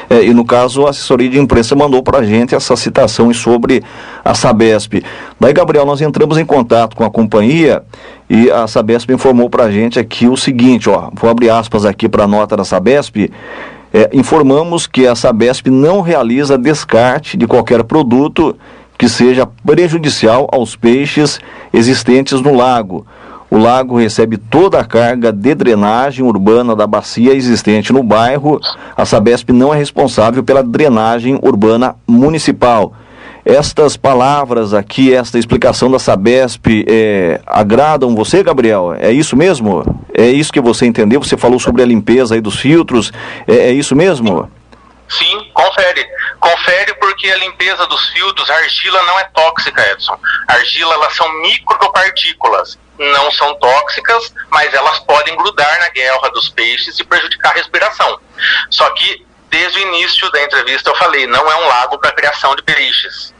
É, 0.08 0.22
e 0.22 0.32
no 0.32 0.44
caso, 0.44 0.86
a 0.86 0.90
assessoria 0.90 1.28
de 1.28 1.38
imprensa 1.38 1.74
mandou 1.74 2.02
para 2.02 2.18
a 2.18 2.24
gente 2.24 2.54
essa 2.54 2.76
citação 2.76 3.32
sobre 3.34 3.82
a 4.24 4.34
Sabesp. 4.34 5.04
Daí, 5.38 5.52
Gabriel, 5.52 5.84
nós 5.84 6.00
entramos 6.00 6.38
em 6.38 6.46
contato 6.46 6.96
com 6.96 7.04
a 7.04 7.10
companhia 7.10 7.82
e 8.30 8.50
a 8.50 8.66
Sabesp 8.68 9.12
informou 9.12 9.50
para 9.50 9.64
a 9.64 9.70
gente 9.70 9.98
aqui 9.98 10.28
o 10.28 10.36
seguinte, 10.36 10.88
ó, 10.88 11.10
vou 11.12 11.28
abrir 11.28 11.50
aspas 11.50 11.84
aqui 11.84 12.08
para 12.08 12.24
a 12.24 12.28
nota 12.28 12.56
da 12.56 12.64
Sabesp. 12.64 13.30
É, 13.92 14.10
informamos 14.12 14.86
que 14.86 15.06
a 15.06 15.14
Sabesp 15.14 15.70
não 15.70 16.02
realiza 16.02 16.56
descarte 16.56 17.36
de 17.36 17.46
qualquer 17.46 17.82
produto 17.84 18.56
que 18.96 19.08
seja 19.08 19.48
prejudicial 19.64 20.48
aos 20.52 20.76
peixes 20.76 21.40
existentes 21.72 22.40
no 22.40 22.54
lago 22.54 23.06
o 23.50 23.56
lago 23.56 23.98
recebe 23.98 24.36
toda 24.36 24.78
a 24.78 24.84
carga 24.84 25.32
de 25.32 25.54
drenagem 25.54 26.24
urbana 26.24 26.76
da 26.76 26.86
bacia 26.86 27.32
existente 27.32 27.92
no 27.92 28.02
bairro. 28.02 28.60
A 28.96 29.04
Sabesp 29.04 29.50
não 29.52 29.72
é 29.72 29.78
responsável 29.78 30.42
pela 30.42 30.62
drenagem 30.62 31.38
urbana 31.42 31.96
municipal. 32.06 32.92
Estas 33.44 33.96
palavras 33.96 34.74
aqui, 34.74 35.14
esta 35.14 35.38
explicação 35.38 35.90
da 35.90 35.98
Sabesp, 35.98 36.84
é, 36.86 37.40
agradam 37.46 38.14
você, 38.14 38.42
Gabriel? 38.42 38.94
É 38.98 39.10
isso 39.10 39.34
mesmo? 39.34 39.82
É 40.12 40.26
isso 40.26 40.52
que 40.52 40.60
você 40.60 40.84
entendeu? 40.84 41.22
Você 41.22 41.36
falou 41.36 41.58
sobre 41.58 41.82
a 41.82 41.86
limpeza 41.86 42.34
aí 42.34 42.42
dos 42.42 42.60
filtros. 42.60 43.10
É, 43.46 43.54
é 43.54 43.72
isso 43.72 43.96
mesmo? 43.96 44.50
Sim, 45.08 45.50
confere. 45.54 46.06
Confere 46.38 46.92
porque 47.00 47.30
a 47.30 47.38
limpeza 47.38 47.86
dos 47.86 48.10
filtros, 48.10 48.50
a 48.50 48.54
argila 48.54 49.02
não 49.04 49.18
é 49.18 49.24
tóxica, 49.34 49.82
Edson. 49.92 50.18
A 50.46 50.52
argila, 50.52 50.92
elas 50.92 51.16
são 51.16 51.26
micropartículas 51.40 52.78
não 52.98 53.30
são 53.30 53.54
tóxicas, 53.58 54.34
mas 54.50 54.72
elas 54.74 54.98
podem 55.00 55.36
grudar 55.36 55.78
na 55.80 55.88
guelra 55.90 56.30
dos 56.30 56.48
peixes 56.50 56.98
e 56.98 57.04
prejudicar 57.04 57.50
a 57.50 57.54
respiração. 57.54 58.20
Só 58.70 58.90
que 58.90 59.26
desde 59.48 59.78
o 59.78 59.82
início 59.82 60.30
da 60.30 60.42
entrevista 60.42 60.90
eu 60.90 60.96
falei, 60.96 61.26
não 61.26 61.50
é 61.50 61.56
um 61.56 61.68
lago 61.68 61.98
para 61.98 62.12
criação 62.12 62.54
de 62.56 62.62
peixes. 62.62 63.34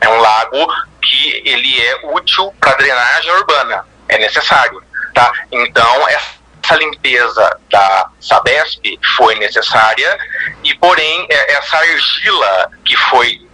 É 0.00 0.08
um 0.08 0.20
lago 0.20 0.66
que 1.02 1.42
ele 1.44 1.80
é 1.80 2.00
útil 2.14 2.54
para 2.60 2.74
drenagem 2.74 3.30
urbana, 3.32 3.86
é 4.08 4.18
necessário, 4.18 4.82
tá? 5.14 5.30
Então 5.50 6.08
essa 6.08 6.76
limpeza 6.76 7.58
da 7.70 8.08
Sabesp 8.20 8.98
foi 9.16 9.34
necessária 9.34 10.18
e 10.64 10.74
porém 10.74 11.26
é, 11.28 11.52
essa 11.54 11.76
argila 11.76 12.70
que 12.84 12.96
foi 12.96 13.46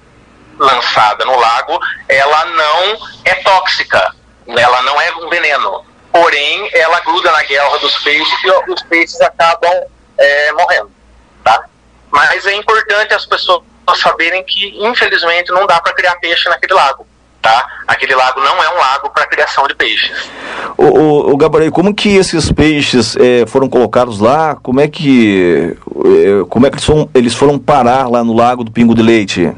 lançada 0.58 1.24
no 1.24 1.38
lago, 1.38 1.78
ela 2.08 2.44
não 2.46 3.08
é 3.24 3.34
tóxica 3.36 4.14
ela 4.48 4.82
não 4.82 5.00
é 5.00 5.12
um 5.16 5.28
veneno, 5.28 5.84
porém 6.12 6.70
ela 6.72 7.00
gruda 7.00 7.30
na 7.32 7.42
guelra 7.42 7.78
dos 7.78 7.96
peixes 7.98 8.38
e 8.44 8.70
os 8.70 8.82
peixes 8.82 9.20
acabam 9.20 9.72
é, 10.18 10.52
morrendo, 10.52 10.90
tá? 11.44 11.64
Mas 12.10 12.46
é 12.46 12.54
importante 12.54 13.12
as 13.14 13.26
pessoas 13.26 13.62
saberem 13.96 14.42
que 14.44 14.74
infelizmente 14.78 15.52
não 15.52 15.66
dá 15.66 15.80
para 15.80 15.92
criar 15.92 16.16
peixe 16.16 16.48
naquele 16.48 16.74
lago. 16.74 17.06
Tá? 17.42 17.64
Aquele 17.86 18.16
lago 18.16 18.40
não 18.40 18.60
é 18.60 18.74
um 18.74 18.76
lago 18.76 19.08
para 19.10 19.24
criação 19.24 19.68
de 19.68 19.74
peixes. 19.76 20.28
O, 20.76 20.82
o, 20.82 21.32
o, 21.32 21.36
Gabriel, 21.36 21.70
como 21.70 21.94
que 21.94 22.16
esses 22.16 22.50
peixes 22.50 23.14
é, 23.16 23.46
foram 23.46 23.68
colocados 23.68 24.18
lá? 24.18 24.56
Como 24.56 24.80
é 24.80 24.88
que 24.88 25.76
é, 25.86 26.44
como 26.48 26.66
é 26.66 26.70
que 26.70 26.74
eles 26.74 26.84
foram, 26.84 27.10
eles 27.14 27.34
foram 27.34 27.56
parar 27.56 28.10
lá 28.10 28.24
no 28.24 28.34
lago 28.34 28.64
do 28.64 28.72
Pingo 28.72 28.96
de 28.96 29.02
Leite? 29.02 29.54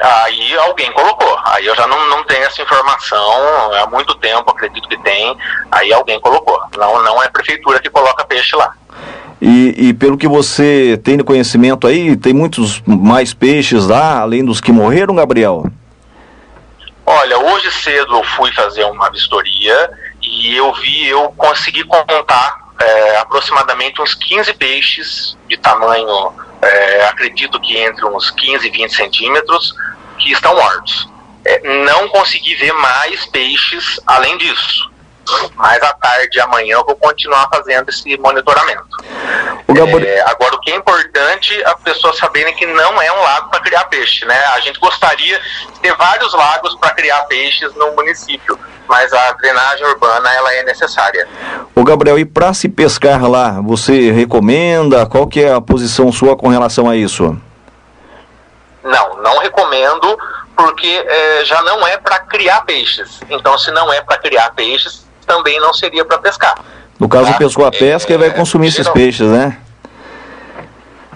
Aí 0.00 0.56
alguém 0.58 0.92
colocou. 0.92 1.38
Aí 1.44 1.66
eu 1.66 1.74
já 1.74 1.86
não, 1.86 2.08
não 2.08 2.24
tenho 2.24 2.44
essa 2.44 2.62
informação, 2.62 3.72
há 3.74 3.86
muito 3.86 4.14
tempo 4.16 4.50
acredito 4.50 4.88
que 4.88 4.96
tem. 5.02 5.36
Aí 5.70 5.92
alguém 5.92 6.20
colocou. 6.20 6.60
Não, 6.76 7.02
não 7.02 7.22
é 7.22 7.26
a 7.26 7.30
prefeitura 7.30 7.80
que 7.80 7.90
coloca 7.90 8.24
peixe 8.24 8.54
lá. 8.54 8.74
E, 9.40 9.88
e, 9.88 9.94
pelo 9.94 10.18
que 10.18 10.26
você 10.26 11.00
tem 11.04 11.16
de 11.16 11.22
conhecimento 11.22 11.86
aí, 11.86 12.16
tem 12.16 12.32
muitos 12.32 12.82
mais 12.84 13.32
peixes 13.32 13.86
lá, 13.86 14.18
além 14.18 14.44
dos 14.44 14.60
que 14.60 14.72
morreram, 14.72 15.14
Gabriel? 15.14 15.64
Olha, 17.06 17.38
hoje 17.38 17.70
cedo 17.70 18.16
eu 18.16 18.24
fui 18.24 18.52
fazer 18.52 18.84
uma 18.84 19.08
vistoria 19.10 19.90
e 20.20 20.56
eu 20.56 20.74
vi, 20.74 21.06
eu 21.06 21.32
consegui 21.36 21.84
contar 21.84 22.68
é, 22.80 23.16
aproximadamente 23.18 24.02
uns 24.02 24.14
15 24.14 24.52
peixes 24.54 25.38
de 25.48 25.56
tamanho, 25.56 26.32
é, 26.62 27.04
acredito 27.04 27.60
que 27.60 27.76
entre 27.78 28.04
uns 28.06 28.30
15 28.30 28.66
e 28.66 28.70
20 28.70 28.94
centímetros, 28.94 29.74
que 30.18 30.32
estão 30.32 30.54
mortos. 30.54 31.08
É, 31.44 31.84
não 31.84 32.08
consegui 32.08 32.54
ver 32.56 32.72
mais 32.72 33.26
peixes 33.26 34.00
além 34.06 34.36
disso. 34.38 34.87
Mais 35.56 35.82
à 35.82 35.92
tarde, 35.92 36.40
amanhã, 36.40 36.76
eu 36.76 36.84
vou 36.84 36.96
continuar 36.96 37.48
fazendo 37.52 37.88
esse 37.88 38.16
monitoramento. 38.18 38.86
O 39.68 39.76
é, 39.76 40.20
agora, 40.22 40.56
o 40.56 40.60
que 40.60 40.70
é 40.70 40.76
importante 40.76 41.62
as 41.64 41.80
pessoas 41.82 42.16
saberem 42.16 42.54
que 42.54 42.64
não 42.64 43.02
é 43.02 43.12
um 43.12 43.22
lago 43.22 43.50
para 43.50 43.60
criar 43.60 43.84
peixe, 43.84 44.24
né? 44.24 44.44
A 44.54 44.60
gente 44.60 44.80
gostaria 44.80 45.38
de 45.38 45.80
ter 45.80 45.94
vários 45.94 46.32
lagos 46.32 46.74
para 46.76 46.90
criar 46.90 47.20
peixes 47.24 47.74
no 47.74 47.92
município, 47.92 48.58
mas 48.88 49.12
a 49.12 49.32
drenagem 49.32 49.86
urbana 49.86 50.32
ela 50.32 50.54
é 50.54 50.62
necessária. 50.62 51.28
O 51.74 51.84
Gabriel, 51.84 52.18
e 52.18 52.24
para 52.24 52.54
se 52.54 52.68
pescar 52.68 53.22
lá, 53.28 53.60
você 53.60 54.10
recomenda? 54.10 55.04
Qual 55.06 55.26
que 55.26 55.44
é 55.44 55.52
a 55.52 55.60
posição 55.60 56.10
sua 56.10 56.34
com 56.34 56.48
relação 56.48 56.88
a 56.88 56.96
isso? 56.96 57.36
Não, 58.82 59.18
não 59.18 59.38
recomendo, 59.38 60.18
porque 60.56 61.04
é, 61.06 61.44
já 61.44 61.60
não 61.62 61.86
é 61.86 61.98
para 61.98 62.20
criar 62.20 62.62
peixes. 62.62 63.20
Então, 63.28 63.58
se 63.58 63.70
não 63.70 63.92
é 63.92 64.00
para 64.00 64.16
criar 64.16 64.50
peixes, 64.54 65.06
também 65.28 65.60
não 65.60 65.72
seria 65.72 66.04
para 66.04 66.18
pescar. 66.18 66.58
No 66.98 67.08
caso, 67.08 67.30
tá? 67.30 67.38
pescou 67.38 67.64
a 67.64 67.70
pesca 67.70 68.12
é, 68.12 68.16
e 68.16 68.18
vai 68.18 68.30
consumir 68.30 68.68
esses 68.68 68.88
peixes, 68.88 69.28
né? 69.28 69.56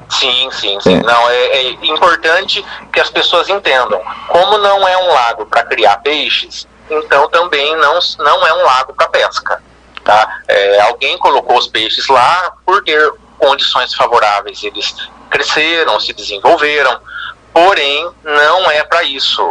Sim, 0.08 0.50
sim, 0.52 0.78
sim. 0.80 0.98
É. 0.98 1.02
Não, 1.02 1.30
é, 1.30 1.46
é, 1.46 1.70
importante 1.86 2.64
que 2.92 3.00
as 3.00 3.10
pessoas 3.10 3.48
entendam. 3.48 4.00
Como 4.28 4.58
não 4.58 4.86
é 4.86 4.96
um 4.98 5.12
lago 5.12 5.46
para 5.46 5.64
criar 5.64 5.96
peixes, 5.96 6.68
então 6.88 7.28
também 7.30 7.74
não, 7.76 7.98
não 8.18 8.46
é 8.46 8.54
um 8.54 8.62
lago 8.64 8.92
para 8.92 9.08
pesca. 9.08 9.60
Tá? 10.04 10.40
É, 10.46 10.80
alguém 10.82 11.16
colocou 11.18 11.56
os 11.56 11.66
peixes 11.66 12.08
lá 12.08 12.52
por 12.66 12.84
ter 12.84 13.12
condições 13.38 13.94
favoráveis. 13.94 14.62
Eles 14.62 14.94
cresceram, 15.30 15.98
se 15.98 16.12
desenvolveram, 16.12 17.00
porém 17.52 18.10
não 18.22 18.70
é 18.70 18.84
para 18.84 19.02
isso. 19.04 19.42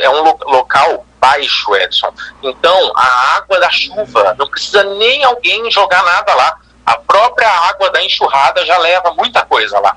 É 0.00 0.10
um 0.10 0.22
local 0.50 1.04
baixo, 1.24 1.74
Edson. 1.76 2.12
Então, 2.42 2.92
a 2.94 3.36
água 3.36 3.58
da 3.58 3.70
chuva, 3.70 4.34
não 4.38 4.46
precisa 4.46 4.84
nem 4.84 5.24
alguém 5.24 5.70
jogar 5.70 6.04
nada 6.04 6.34
lá. 6.34 6.56
A 6.84 6.98
própria 6.98 7.48
água 7.48 7.90
da 7.90 8.04
enxurrada 8.04 8.64
já 8.66 8.76
leva 8.76 9.14
muita 9.14 9.40
coisa 9.42 9.80
lá. 9.80 9.96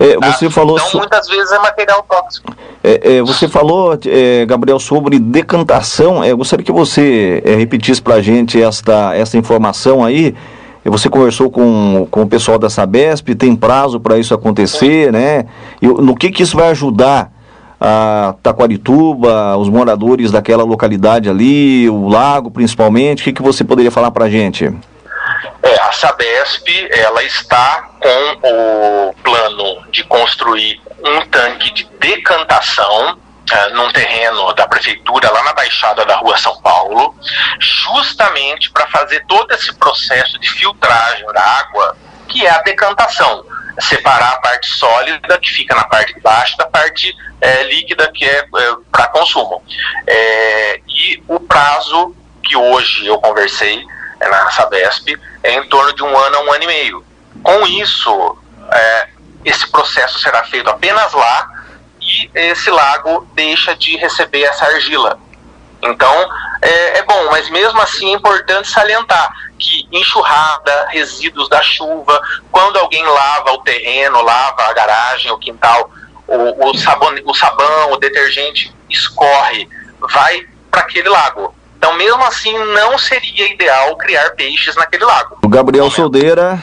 É, 0.00 0.16
tá? 0.16 0.32
você 0.32 0.48
falou 0.48 0.76
então, 0.76 0.88
so... 0.88 0.98
muitas 0.98 1.28
vezes 1.28 1.52
é 1.52 1.58
material 1.58 2.02
tóxico. 2.08 2.54
É, 2.82 3.16
é, 3.16 3.22
você 3.22 3.48
falou, 3.48 3.98
é, 4.06 4.46
Gabriel, 4.46 4.78
sobre 4.78 5.18
decantação. 5.18 6.24
É, 6.24 6.30
eu 6.30 6.38
gostaria 6.38 6.64
que 6.64 6.72
você 6.72 7.42
é, 7.44 7.54
repetisse 7.54 8.00
para 8.00 8.14
a 8.14 8.22
gente 8.22 8.62
esta, 8.62 9.14
esta 9.14 9.36
informação 9.36 10.04
aí. 10.04 10.34
Você 10.84 11.10
conversou 11.10 11.50
com, 11.50 12.08
com 12.10 12.22
o 12.22 12.26
pessoal 12.26 12.58
da 12.58 12.70
Sabesp, 12.70 13.34
tem 13.34 13.54
prazo 13.54 14.00
para 14.00 14.16
isso 14.16 14.32
acontecer, 14.32 15.06
Sim. 15.06 15.10
né? 15.10 15.44
E 15.82 15.86
no 15.86 16.16
que, 16.16 16.30
que 16.30 16.42
isso 16.42 16.56
vai 16.56 16.70
ajudar 16.70 17.30
a 17.80 18.34
Taquarituba, 18.42 19.56
os 19.56 19.68
moradores 19.68 20.30
daquela 20.30 20.64
localidade 20.64 21.28
ali, 21.28 21.88
o 21.88 22.08
lago 22.08 22.50
principalmente? 22.50 23.20
O 23.20 23.24
que, 23.24 23.32
que 23.32 23.42
você 23.42 23.64
poderia 23.64 23.90
falar 23.90 24.10
para 24.10 24.24
a 24.24 24.30
gente? 24.30 24.72
É, 25.62 25.80
a 25.82 25.92
Sabesp 25.92 26.66
ela 26.90 27.22
está 27.22 27.88
com 28.00 28.48
o 28.48 29.14
plano 29.22 29.82
de 29.90 30.04
construir 30.04 30.80
um 31.04 31.26
tanque 31.26 31.72
de 31.72 31.88
decantação 32.00 33.12
uh, 33.12 33.74
num 33.74 33.90
terreno 33.92 34.52
da 34.54 34.66
prefeitura 34.66 35.30
lá 35.30 35.42
na 35.42 35.52
Baixada 35.52 36.04
da 36.04 36.16
Rua 36.16 36.36
São 36.36 36.60
Paulo, 36.60 37.14
justamente 37.58 38.70
para 38.70 38.86
fazer 38.88 39.24
todo 39.26 39.52
esse 39.52 39.74
processo 39.74 40.38
de 40.38 40.48
filtragem 40.48 41.26
da 41.26 41.42
água, 41.42 41.96
que 42.28 42.46
é 42.46 42.50
a 42.50 42.62
decantação 42.62 43.44
separar 43.80 44.32
a 44.32 44.40
parte 44.40 44.68
sólida, 44.68 45.38
que 45.38 45.50
fica 45.50 45.74
na 45.74 45.84
parte 45.84 46.14
de 46.14 46.20
baixo, 46.20 46.56
da 46.56 46.66
parte 46.66 47.14
é, 47.40 47.62
líquida, 47.64 48.10
que 48.12 48.24
é, 48.24 48.38
é 48.38 48.76
para 48.90 49.06
consumo. 49.08 49.62
É, 50.06 50.80
e 50.88 51.22
o 51.28 51.38
prazo 51.40 52.14
que 52.42 52.56
hoje 52.56 53.06
eu 53.06 53.18
conversei 53.18 53.84
é, 54.20 54.28
na 54.28 54.50
Sabesp 54.50 55.16
é 55.42 55.54
em 55.54 55.68
torno 55.68 55.94
de 55.94 56.02
um 56.02 56.16
ano 56.16 56.36
a 56.36 56.40
um 56.42 56.52
ano 56.52 56.64
e 56.64 56.66
meio. 56.66 57.04
Com 57.42 57.66
isso, 57.66 58.38
é, 58.72 59.08
esse 59.44 59.70
processo 59.70 60.18
será 60.18 60.42
feito 60.44 60.68
apenas 60.68 61.12
lá 61.12 61.48
e 62.00 62.30
esse 62.34 62.70
lago 62.70 63.28
deixa 63.34 63.76
de 63.76 63.96
receber 63.96 64.42
essa 64.42 64.64
argila. 64.64 65.18
Então, 65.82 66.28
é, 66.60 66.98
é, 66.98 67.02
bom, 67.04 67.30
mas 67.30 67.48
mesmo 67.50 67.80
assim 67.80 68.10
é 68.10 68.16
importante 68.16 68.68
salientar 68.68 69.30
que 69.58 69.86
enxurrada, 69.92 70.86
resíduos 70.90 71.48
da 71.48 71.62
chuva, 71.62 72.20
quando 72.50 72.78
alguém 72.78 73.04
lava 73.04 73.52
o 73.52 73.58
terreno, 73.58 74.22
lava 74.22 74.62
a 74.62 74.72
garagem, 74.72 75.30
o 75.30 75.38
quintal, 75.38 75.90
o, 76.26 76.68
o, 76.68 76.78
sabão, 76.78 77.14
o 77.24 77.34
sabão, 77.34 77.92
o 77.92 77.96
detergente 77.96 78.74
escorre, 78.88 79.68
vai 80.00 80.46
para 80.70 80.80
aquele 80.82 81.08
lago. 81.08 81.54
Então, 81.76 81.94
mesmo 81.94 82.22
assim, 82.24 82.56
não 82.74 82.98
seria 82.98 83.52
ideal 83.52 83.96
criar 83.96 84.30
peixes 84.30 84.74
naquele 84.74 85.04
lago. 85.04 85.38
O 85.44 85.48
Gabriel 85.48 85.88
Soldeira, 85.90 86.60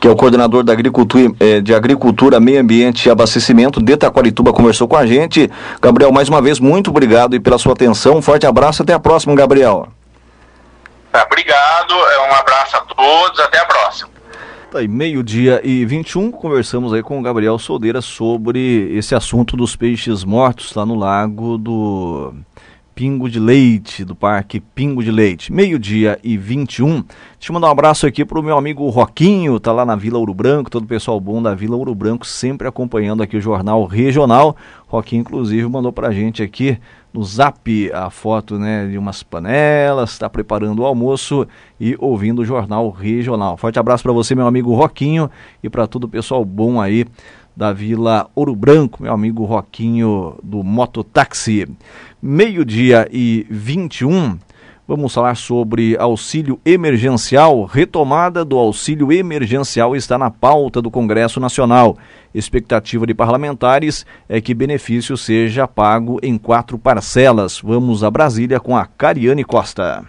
que 0.00 0.08
é 0.08 0.10
o 0.10 0.16
coordenador 0.16 0.64
da 0.64 0.72
agricultura, 0.72 1.30
eh, 1.38 1.60
de 1.60 1.74
Agricultura, 1.74 2.40
Meio 2.40 2.58
Ambiente 2.58 3.06
e 3.06 3.10
Abastecimento 3.10 3.82
de 3.82 3.98
Taquarituba, 3.98 4.50
conversou 4.50 4.88
com 4.88 4.96
a 4.96 5.04
gente. 5.04 5.50
Gabriel, 5.80 6.10
mais 6.10 6.26
uma 6.30 6.40
vez, 6.40 6.58
muito 6.58 6.88
obrigado 6.88 7.36
e 7.36 7.40
pela 7.40 7.58
sua 7.58 7.74
atenção. 7.74 8.16
Um 8.16 8.22
forte 8.22 8.46
abraço, 8.46 8.82
até 8.82 8.94
a 8.94 8.98
próxima, 8.98 9.34
Gabriel. 9.34 9.88
Tá, 11.12 11.26
obrigado, 11.30 11.92
é, 11.92 12.30
um 12.30 12.34
abraço 12.34 12.76
a 12.78 12.80
todos, 12.80 13.40
até 13.40 13.58
a 13.58 13.66
próxima. 13.66 14.08
Tá 14.70 14.78
aí, 14.78 14.88
meio-dia 14.88 15.60
e 15.62 15.84
21, 15.84 16.30
conversamos 16.30 16.94
aí 16.94 17.02
com 17.02 17.18
o 17.18 17.22
Gabriel 17.22 17.58
Soldeira 17.58 18.00
sobre 18.00 18.96
esse 18.96 19.14
assunto 19.14 19.56
dos 19.56 19.76
peixes 19.76 20.24
mortos 20.24 20.72
lá 20.74 20.86
no 20.86 20.94
lago 20.94 21.58
do 21.58 22.32
Pingo 23.00 23.30
de 23.30 23.40
Leite, 23.40 24.04
do 24.04 24.14
Parque 24.14 24.60
Pingo 24.60 25.02
de 25.02 25.10
Leite. 25.10 25.50
Meio-dia 25.50 26.18
e 26.22 26.36
21. 26.36 26.96
Deixa 26.96 27.48
eu 27.48 27.54
mandar 27.54 27.68
um 27.68 27.70
abraço 27.70 28.06
aqui 28.06 28.26
pro 28.26 28.42
meu 28.42 28.58
amigo 28.58 28.86
Roquinho, 28.90 29.58
tá 29.58 29.72
lá 29.72 29.86
na 29.86 29.96
Vila 29.96 30.18
Ouro 30.18 30.34
Branco, 30.34 30.70
todo 30.70 30.82
o 30.82 30.86
pessoal 30.86 31.18
bom 31.18 31.42
da 31.42 31.54
Vila 31.54 31.76
Ouro 31.76 31.94
Branco, 31.94 32.26
sempre 32.26 32.68
acompanhando 32.68 33.22
aqui 33.22 33.38
o 33.38 33.40
Jornal 33.40 33.86
Regional. 33.86 34.54
Roquinho, 34.86 35.20
inclusive, 35.20 35.66
mandou 35.66 35.90
pra 35.90 36.10
gente 36.10 36.42
aqui 36.42 36.78
no 37.10 37.24
zap 37.24 37.90
a 37.90 38.10
foto 38.10 38.58
né, 38.58 38.86
de 38.86 38.98
umas 38.98 39.22
panelas, 39.22 40.10
está 40.10 40.28
preparando 40.28 40.80
o 40.80 40.84
almoço 40.84 41.48
e 41.80 41.96
ouvindo 41.98 42.40
o 42.40 42.44
Jornal 42.44 42.90
Regional. 42.90 43.56
Forte 43.56 43.78
abraço 43.78 44.02
para 44.02 44.12
você, 44.12 44.34
meu 44.34 44.46
amigo 44.46 44.74
Roquinho, 44.74 45.30
e 45.62 45.70
para 45.70 45.86
todo 45.86 46.04
o 46.04 46.08
pessoal 46.08 46.44
bom 46.44 46.78
aí 46.78 47.06
da 47.56 47.72
Vila 47.72 48.30
Ouro 48.34 48.54
Branco, 48.54 49.02
meu 49.02 49.12
amigo 49.12 49.44
Roquinho 49.44 50.38
do 50.42 50.62
Mototáxi. 50.62 51.68
Meio-dia 52.22 53.08
e 53.10 53.46
21. 53.48 54.38
Vamos 54.86 55.14
falar 55.14 55.36
sobre 55.36 55.96
auxílio 55.96 56.60
emergencial. 56.66 57.64
Retomada 57.64 58.44
do 58.44 58.58
auxílio 58.58 59.10
emergencial 59.10 59.96
está 59.96 60.18
na 60.18 60.30
pauta 60.30 60.82
do 60.82 60.90
Congresso 60.90 61.40
Nacional. 61.40 61.96
Expectativa 62.34 63.06
de 63.06 63.14
parlamentares 63.14 64.04
é 64.28 64.38
que 64.38 64.52
benefício 64.52 65.16
seja 65.16 65.66
pago 65.66 66.18
em 66.22 66.36
quatro 66.36 66.78
parcelas. 66.78 67.58
Vamos 67.64 68.04
a 68.04 68.10
Brasília 68.10 68.60
com 68.60 68.76
a 68.76 68.84
Cariane 68.84 69.42
Costa. 69.42 70.04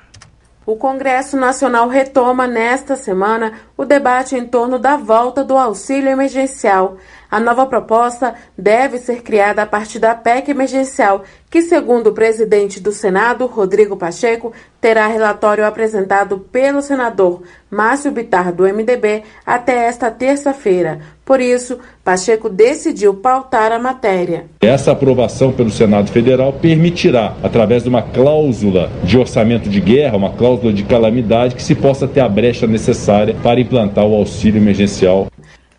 O 0.72 0.78
Congresso 0.78 1.36
Nacional 1.36 1.90
retoma 1.90 2.48
nesta 2.48 2.96
semana 2.96 3.52
o 3.76 3.84
debate 3.84 4.38
em 4.38 4.46
torno 4.46 4.80
da 4.80 4.96
volta 4.96 5.44
do 5.44 5.58
auxílio 5.58 6.10
emergencial. 6.10 6.96
A 7.30 7.42
nova 7.42 7.66
proposta 7.66 8.36
deve 8.58 8.98
ser 8.98 9.22
criada 9.22 9.64
a 9.64 9.66
partir 9.66 10.00
da 10.00 10.16
PEC 10.16 10.50
emergencial, 10.50 11.26
que, 11.50 11.62
segundo 11.62 12.08
o 12.08 12.14
presidente 12.14 12.80
do 12.80 12.94
Senado, 12.94 13.48
Rodrigo 13.48 13.98
Pacheco, 13.98 14.54
terá 14.80 15.08
relatório 15.08 15.66
apresentado 15.66 16.40
pelo 16.40 16.82
senador 16.82 17.44
Márcio 17.70 18.10
Bitar, 18.10 18.54
do 18.54 18.64
MDB, 18.64 19.24
até 19.46 19.88
esta 19.88 20.10
terça-feira. 20.10 21.02
Por 21.32 21.39
isso, 21.39 21.80
Pacheco 22.04 22.50
decidiu 22.50 23.13
pautar 23.13 23.72
a 23.72 23.80
matéria. 23.80 24.48
Essa 24.60 24.91
aprovação 24.91 25.50
pelo 25.54 25.72
Senado 25.72 26.12
Federal 26.12 26.52
permitirá, 26.52 27.38
através 27.41 27.84
de 27.84 27.89
uma 27.89 28.02
cláusula 28.02 28.91
de 29.02 29.17
orçamento 29.17 29.70
de 29.70 29.80
guerra, 29.80 30.17
uma 30.17 30.32
cláusula 30.32 30.74
de 30.74 30.84
calamidade, 30.84 31.56
que 31.56 31.63
se 31.63 31.74
possa 31.74 32.06
ter 32.06 32.20
a 32.20 32.28
brecha 32.28 32.67
necessária 32.67 33.34
para 33.41 33.62
implantar 33.62 34.06
o 34.06 34.13
auxílio 34.13 34.62
emergencial 34.62 35.28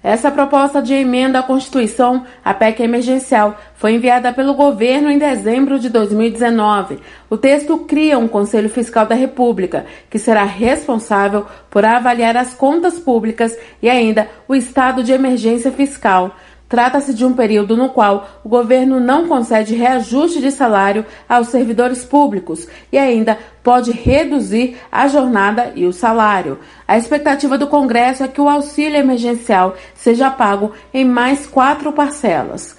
essa 0.03 0.33
proposta 0.33 0.83
de 0.83 0.95
emenda 0.95 1.39
à 1.39 1.43
Constituição, 1.43 2.25
a 2.45 2.53
PEC 2.53 2.83
emergencial, 2.83 3.57
foi 3.75 3.93
enviada 3.95 4.33
pelo 4.33 4.55
governo 4.55 5.11
em 5.11 5.17
dezembro 5.17 5.79
de 5.79 5.89
2019. 5.89 6.99
O 7.31 7.37
texto 7.37 7.79
cria 7.79 8.19
um 8.19 8.27
Conselho 8.27 8.69
Fiscal 8.69 9.07
da 9.07 9.15
República, 9.15 9.87
que 10.11 10.19
será 10.19 10.43
responsável 10.43 11.47
por 11.71 11.85
avaliar 11.85 12.37
as 12.37 12.53
contas 12.53 12.99
públicas 12.99 13.57
e 13.81 13.89
ainda 13.89 14.29
o 14.49 14.57
estado 14.57 15.05
de 15.05 15.13
emergência 15.13 15.71
fiscal. 15.71 16.35
Trata-se 16.73 17.13
de 17.13 17.23
um 17.23 17.35
período 17.35 17.77
no 17.77 17.91
qual 17.91 18.27
o 18.43 18.49
governo 18.49 18.99
não 18.99 19.29
concede 19.29 19.75
reajuste 19.75 20.41
de 20.41 20.51
salário 20.51 21.05
aos 21.29 21.49
servidores 21.49 22.03
públicos 22.03 22.67
e 22.91 22.97
ainda 22.97 23.39
pode 23.63 23.93
reduzir 23.93 24.79
a 24.91 25.07
jornada 25.07 25.73
e 25.77 25.85
o 25.85 25.93
salário. 25.93 26.59
A 26.89 26.97
expectativa 26.97 27.59
do 27.59 27.67
Congresso 27.67 28.25
é 28.25 28.29
que 28.29 28.41
o 28.41 28.49
auxílio 28.49 28.97
emergencial 28.97 29.77
seja 29.95 30.31
pago 30.31 30.73
em 30.95 31.05
mais 31.05 31.47
quatro 31.47 31.93
parcelas. 31.93 32.75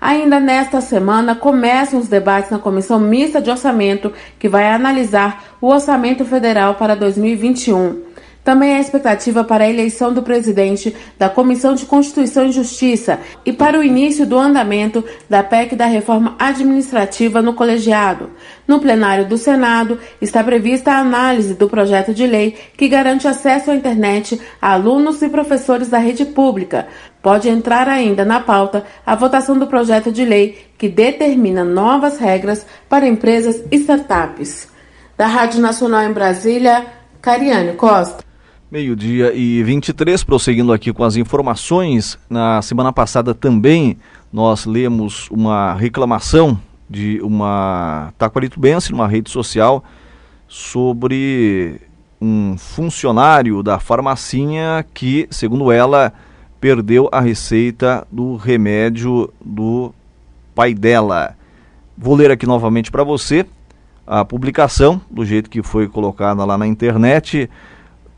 Ainda 0.00 0.40
nesta 0.40 0.80
semana 0.80 1.36
começam 1.36 2.00
os 2.00 2.08
debates 2.08 2.50
na 2.50 2.58
Comissão 2.58 2.98
Mista 2.98 3.40
de 3.40 3.48
Orçamento, 3.48 4.12
que 4.40 4.48
vai 4.48 4.68
analisar 4.68 5.44
o 5.60 5.68
orçamento 5.68 6.24
federal 6.24 6.74
para 6.74 6.96
2021. 6.96 8.15
Também 8.46 8.76
há 8.76 8.78
expectativa 8.78 9.42
para 9.42 9.64
a 9.64 9.68
eleição 9.68 10.14
do 10.14 10.22
presidente 10.22 10.94
da 11.18 11.28
Comissão 11.28 11.74
de 11.74 11.84
Constituição 11.84 12.46
e 12.46 12.52
Justiça 12.52 13.18
e 13.44 13.52
para 13.52 13.76
o 13.76 13.82
início 13.82 14.24
do 14.24 14.38
andamento 14.38 15.04
da 15.28 15.42
PEC 15.42 15.74
da 15.74 15.86
reforma 15.86 16.36
administrativa 16.38 17.42
no 17.42 17.54
colegiado. 17.54 18.30
No 18.64 18.78
plenário 18.78 19.26
do 19.26 19.36
Senado, 19.36 19.98
está 20.22 20.44
prevista 20.44 20.92
a 20.92 21.00
análise 21.00 21.54
do 21.54 21.68
projeto 21.68 22.14
de 22.14 22.24
lei 22.24 22.56
que 22.76 22.86
garante 22.86 23.26
acesso 23.26 23.72
à 23.72 23.74
internet 23.74 24.40
a 24.62 24.74
alunos 24.74 25.20
e 25.22 25.28
professores 25.28 25.88
da 25.88 25.98
rede 25.98 26.24
pública. 26.24 26.86
Pode 27.20 27.48
entrar 27.48 27.88
ainda 27.88 28.24
na 28.24 28.38
pauta 28.38 28.84
a 29.04 29.16
votação 29.16 29.58
do 29.58 29.66
projeto 29.66 30.12
de 30.12 30.24
lei 30.24 30.68
que 30.78 30.88
determina 30.88 31.64
novas 31.64 32.18
regras 32.18 32.64
para 32.88 33.08
empresas 33.08 33.60
e 33.72 33.74
startups. 33.74 34.68
Da 35.16 35.26
Rádio 35.26 35.60
Nacional 35.60 36.04
em 36.04 36.12
Brasília, 36.12 36.86
Cariane 37.20 37.72
Costa. 37.72 38.25
Meio-dia 38.76 39.32
e 39.34 39.62
23, 39.62 40.22
prosseguindo 40.22 40.70
aqui 40.70 40.92
com 40.92 41.02
as 41.02 41.16
informações. 41.16 42.18
Na 42.28 42.60
semana 42.60 42.92
passada 42.92 43.34
também 43.34 43.96
nós 44.30 44.66
lemos 44.66 45.30
uma 45.30 45.72
reclamação 45.72 46.60
de 46.86 47.18
uma 47.22 48.12
taquaritubense 48.18 48.92
numa 48.92 49.08
rede 49.08 49.30
social 49.30 49.82
sobre 50.46 51.80
um 52.20 52.58
funcionário 52.58 53.62
da 53.62 53.78
farmacinha 53.78 54.84
que, 54.92 55.26
segundo 55.30 55.72
ela, 55.72 56.12
perdeu 56.60 57.08
a 57.10 57.18
receita 57.18 58.06
do 58.12 58.36
remédio 58.36 59.32
do 59.42 59.90
pai 60.54 60.74
dela. 60.74 61.34
Vou 61.96 62.14
ler 62.14 62.30
aqui 62.30 62.44
novamente 62.44 62.90
para 62.90 63.02
você 63.02 63.46
a 64.06 64.22
publicação, 64.22 65.00
do 65.10 65.24
jeito 65.24 65.48
que 65.48 65.62
foi 65.62 65.88
colocada 65.88 66.44
lá 66.44 66.58
na 66.58 66.66
internet 66.66 67.48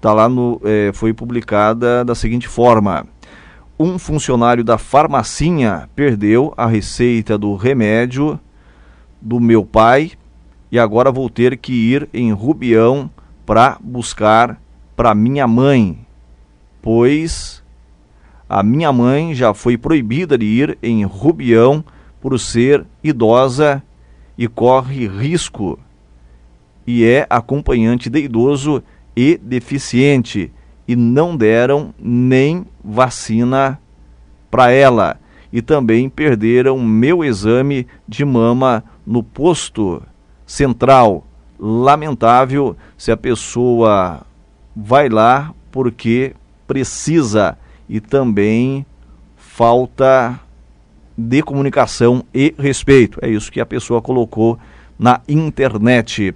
tá 0.01 0.13
lá 0.13 0.29
no, 0.29 0.61
é, 0.65 0.91
foi 0.93 1.13
publicada 1.13 2.05
da 2.05 2.15
seguinte 2.15 2.49
forma: 2.49 3.07
um 3.79 3.99
funcionário 3.99 4.65
da 4.65 4.79
farmacinha 4.79 5.89
perdeu 5.95 6.53
a 6.57 6.67
receita 6.67 7.37
do 7.37 7.55
remédio 7.55 8.39
do 9.21 9.41
meu 9.41 9.65
pai 9.65 10.13
e 10.71 10.79
agora 10.79 11.11
vou 11.11 11.29
ter 11.29 11.57
que 11.57 11.73
ir 11.73 12.09
em 12.13 12.33
Rubião 12.33 13.11
para 13.47 13.79
buscar 13.81 14.61
para 14.95 15.15
minha 15.15 15.47
mãe, 15.47 15.99
pois 16.83 17.63
a 18.49 18.63
minha 18.63 18.93
mãe 18.93 19.35
já 19.35 19.53
foi 19.55 19.77
proibida 19.77 20.37
de 20.37 20.45
ir 20.45 20.79
em 20.83 21.05
Rubião 21.05 21.85
por 22.21 22.39
ser 22.39 22.85
idosa 23.03 23.83
e 24.37 24.47
corre 24.47 25.07
risco 25.07 25.79
e 26.87 27.05
é 27.05 27.27
acompanhante 27.29 28.09
de 28.09 28.19
idoso 28.21 28.83
e 29.19 29.37
deficiente 29.37 30.53
e 30.87 30.95
não 30.95 31.37
deram 31.37 31.93
nem 31.99 32.65
vacina 32.85 33.77
para 34.49 34.71
ela. 34.71 35.19
E 35.53 35.61
também 35.61 36.09
perderam 36.09 36.79
meu 36.79 37.25
exame 37.25 37.85
de 38.07 38.25
mama 38.25 38.85
no 39.05 39.21
posto 39.21 40.01
central. 40.47 41.27
Lamentável 41.59 42.77
se 42.97 43.11
a 43.11 43.17
pessoa 43.17 44.21
vai 44.77 45.09
lá 45.09 45.53
porque 45.73 46.33
precisa 46.65 47.59
e 47.89 47.99
também 47.99 48.87
falta 49.37 50.39
de 51.17 51.43
comunicação 51.43 52.25
e 52.33 52.55
respeito. 52.57 53.19
É 53.21 53.29
isso 53.29 53.51
que 53.51 53.61
a 53.61 53.67
pessoa 53.67 54.01
colocou 54.01 54.57
na 54.97 55.21
internet. 55.27 56.33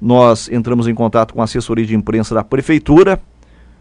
Nós 0.00 0.48
entramos 0.50 0.86
em 0.86 0.94
contato 0.94 1.34
com 1.34 1.40
a 1.40 1.44
assessoria 1.44 1.84
de 1.84 1.94
imprensa 1.94 2.34
da 2.34 2.44
prefeitura. 2.44 3.20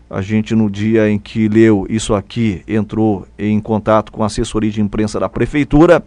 A 0.10 0.22
gente, 0.22 0.56
no 0.56 0.70
dia 0.70 1.10
em 1.10 1.20
que 1.20 1.48
leu 1.48 1.86
isso 1.90 2.14
aqui, 2.14 2.64
entrou 2.68 3.28
em 3.38 3.60
contato 3.60 4.12
com 4.12 4.24
a 4.24 4.28
assessoria 4.28 4.72
de 4.72 4.82
imprensa 4.82 5.20
da 5.20 5.28
prefeitura. 5.28 6.04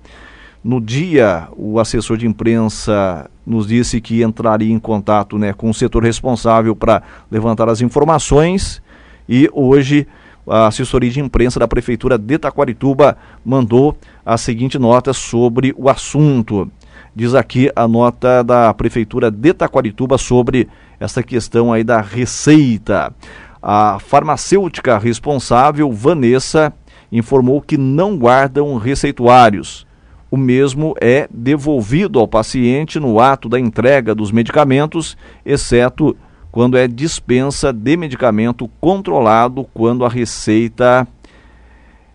No 0.62 0.80
dia, 0.80 1.48
o 1.56 1.78
assessor 1.78 2.16
de 2.16 2.26
imprensa 2.26 3.30
nos 3.46 3.66
disse 3.66 4.00
que 4.00 4.22
entraria 4.22 4.72
em 4.72 4.78
contato 4.78 5.38
né, 5.38 5.52
com 5.52 5.70
o 5.70 5.74
setor 5.74 6.02
responsável 6.02 6.74
para 6.74 7.02
levantar 7.30 7.68
as 7.68 7.80
informações. 7.80 8.82
E 9.28 9.48
hoje, 9.52 10.06
a 10.46 10.66
assessoria 10.66 11.10
de 11.10 11.20
imprensa 11.20 11.60
da 11.60 11.68
prefeitura 11.68 12.18
de 12.18 12.38
Taquarituba 12.38 13.16
mandou 13.44 13.96
a 14.24 14.36
seguinte 14.36 14.78
nota 14.78 15.12
sobre 15.12 15.74
o 15.76 15.88
assunto. 15.88 16.70
Diz 17.14 17.34
aqui 17.34 17.70
a 17.74 17.88
nota 17.88 18.42
da 18.42 18.72
Prefeitura 18.72 19.30
de 19.30 19.52
Taquarituba 19.52 20.16
sobre 20.16 20.68
essa 20.98 21.22
questão 21.22 21.72
aí 21.72 21.82
da 21.82 22.00
receita. 22.00 23.12
A 23.60 23.98
farmacêutica 23.98 24.96
responsável, 24.96 25.90
Vanessa, 25.90 26.72
informou 27.10 27.60
que 27.60 27.76
não 27.76 28.16
guardam 28.16 28.76
receituários. 28.76 29.86
O 30.30 30.36
mesmo 30.36 30.94
é 31.00 31.26
devolvido 31.32 32.20
ao 32.20 32.28
paciente 32.28 33.00
no 33.00 33.18
ato 33.18 33.48
da 33.48 33.58
entrega 33.58 34.14
dos 34.14 34.30
medicamentos, 34.30 35.16
exceto 35.44 36.16
quando 36.52 36.78
é 36.78 36.86
dispensa 36.86 37.72
de 37.72 37.96
medicamento 37.96 38.70
controlado 38.80 39.66
quando 39.74 40.04
a 40.04 40.08
receita 40.08 41.06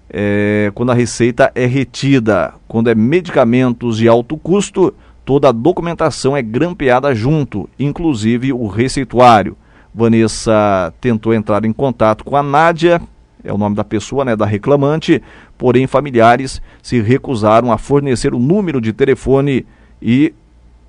é, 0.09 0.71
quando 0.73 0.91
a 0.91 0.95
receita 0.95 1.51
é 1.55 1.65
retida. 1.65 2.53
Quando 2.67 2.89
é 2.89 2.95
medicamentos 2.95 3.97
de 3.97 4.07
alto 4.07 4.37
custo, 4.37 4.93
toda 5.23 5.49
a 5.49 5.51
documentação 5.51 6.35
é 6.35 6.41
grampeada 6.41 7.13
junto, 7.13 7.69
inclusive 7.79 8.53
o 8.53 8.67
receituário. 8.67 9.57
Vanessa 9.93 10.93
tentou 10.99 11.33
entrar 11.33 11.63
em 11.65 11.71
contato 11.71 12.23
com 12.23 12.35
a 12.35 12.43
Nádia, 12.43 13.01
é 13.43 13.53
o 13.53 13.57
nome 13.57 13.75
da 13.75 13.83
pessoa, 13.83 14.25
né, 14.25 14.35
da 14.35 14.45
reclamante, 14.45 15.21
porém 15.57 15.87
familiares 15.87 16.61
se 16.81 16.99
recusaram 16.99 17.71
a 17.71 17.77
fornecer 17.77 18.33
o 18.33 18.39
número 18.39 18.81
de 18.81 18.91
telefone 18.91 19.65
e 20.01 20.33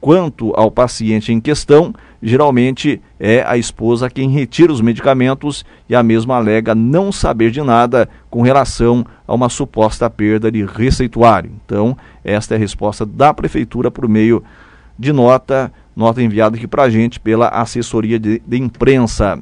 quanto 0.00 0.52
ao 0.56 0.70
paciente 0.70 1.32
em 1.32 1.40
questão, 1.40 1.94
geralmente 2.26 3.00
é 3.20 3.44
a 3.46 3.56
esposa 3.56 4.10
quem 4.10 4.28
retira 4.28 4.72
os 4.72 4.80
medicamentos 4.80 5.64
e 5.88 5.94
a 5.94 6.02
mesma 6.02 6.34
alega 6.34 6.74
não 6.74 7.12
saber 7.12 7.52
de 7.52 7.62
nada 7.62 8.08
com 8.28 8.42
relação 8.42 9.06
a 9.28 9.32
uma 9.32 9.48
suposta 9.48 10.10
perda 10.10 10.50
de 10.50 10.64
receituário. 10.64 11.52
Então, 11.64 11.96
esta 12.24 12.54
é 12.54 12.56
a 12.56 12.58
resposta 12.58 13.06
da 13.06 13.32
prefeitura 13.32 13.92
por 13.92 14.08
meio 14.08 14.42
de 14.98 15.12
nota, 15.12 15.72
nota 15.94 16.20
enviada 16.20 16.56
aqui 16.56 16.66
para 16.66 16.82
a 16.82 16.90
gente 16.90 17.20
pela 17.20 17.46
assessoria 17.46 18.18
de, 18.18 18.42
de 18.44 18.56
imprensa. 18.56 19.38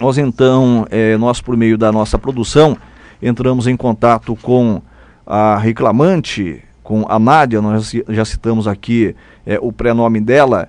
Nós 0.00 0.18
então, 0.18 0.84
é, 0.90 1.16
nós 1.16 1.40
por 1.40 1.56
meio 1.56 1.78
da 1.78 1.92
nossa 1.92 2.18
produção, 2.18 2.76
entramos 3.22 3.68
em 3.68 3.76
contato 3.76 4.34
com 4.42 4.82
a 5.24 5.56
reclamante, 5.56 6.64
com 6.82 7.06
a 7.08 7.16
Nádia, 7.16 7.62
nós 7.62 7.94
já 8.08 8.24
citamos 8.24 8.66
aqui 8.66 9.14
é, 9.46 9.56
o 9.62 9.70
prenome 9.70 10.20
dela, 10.20 10.68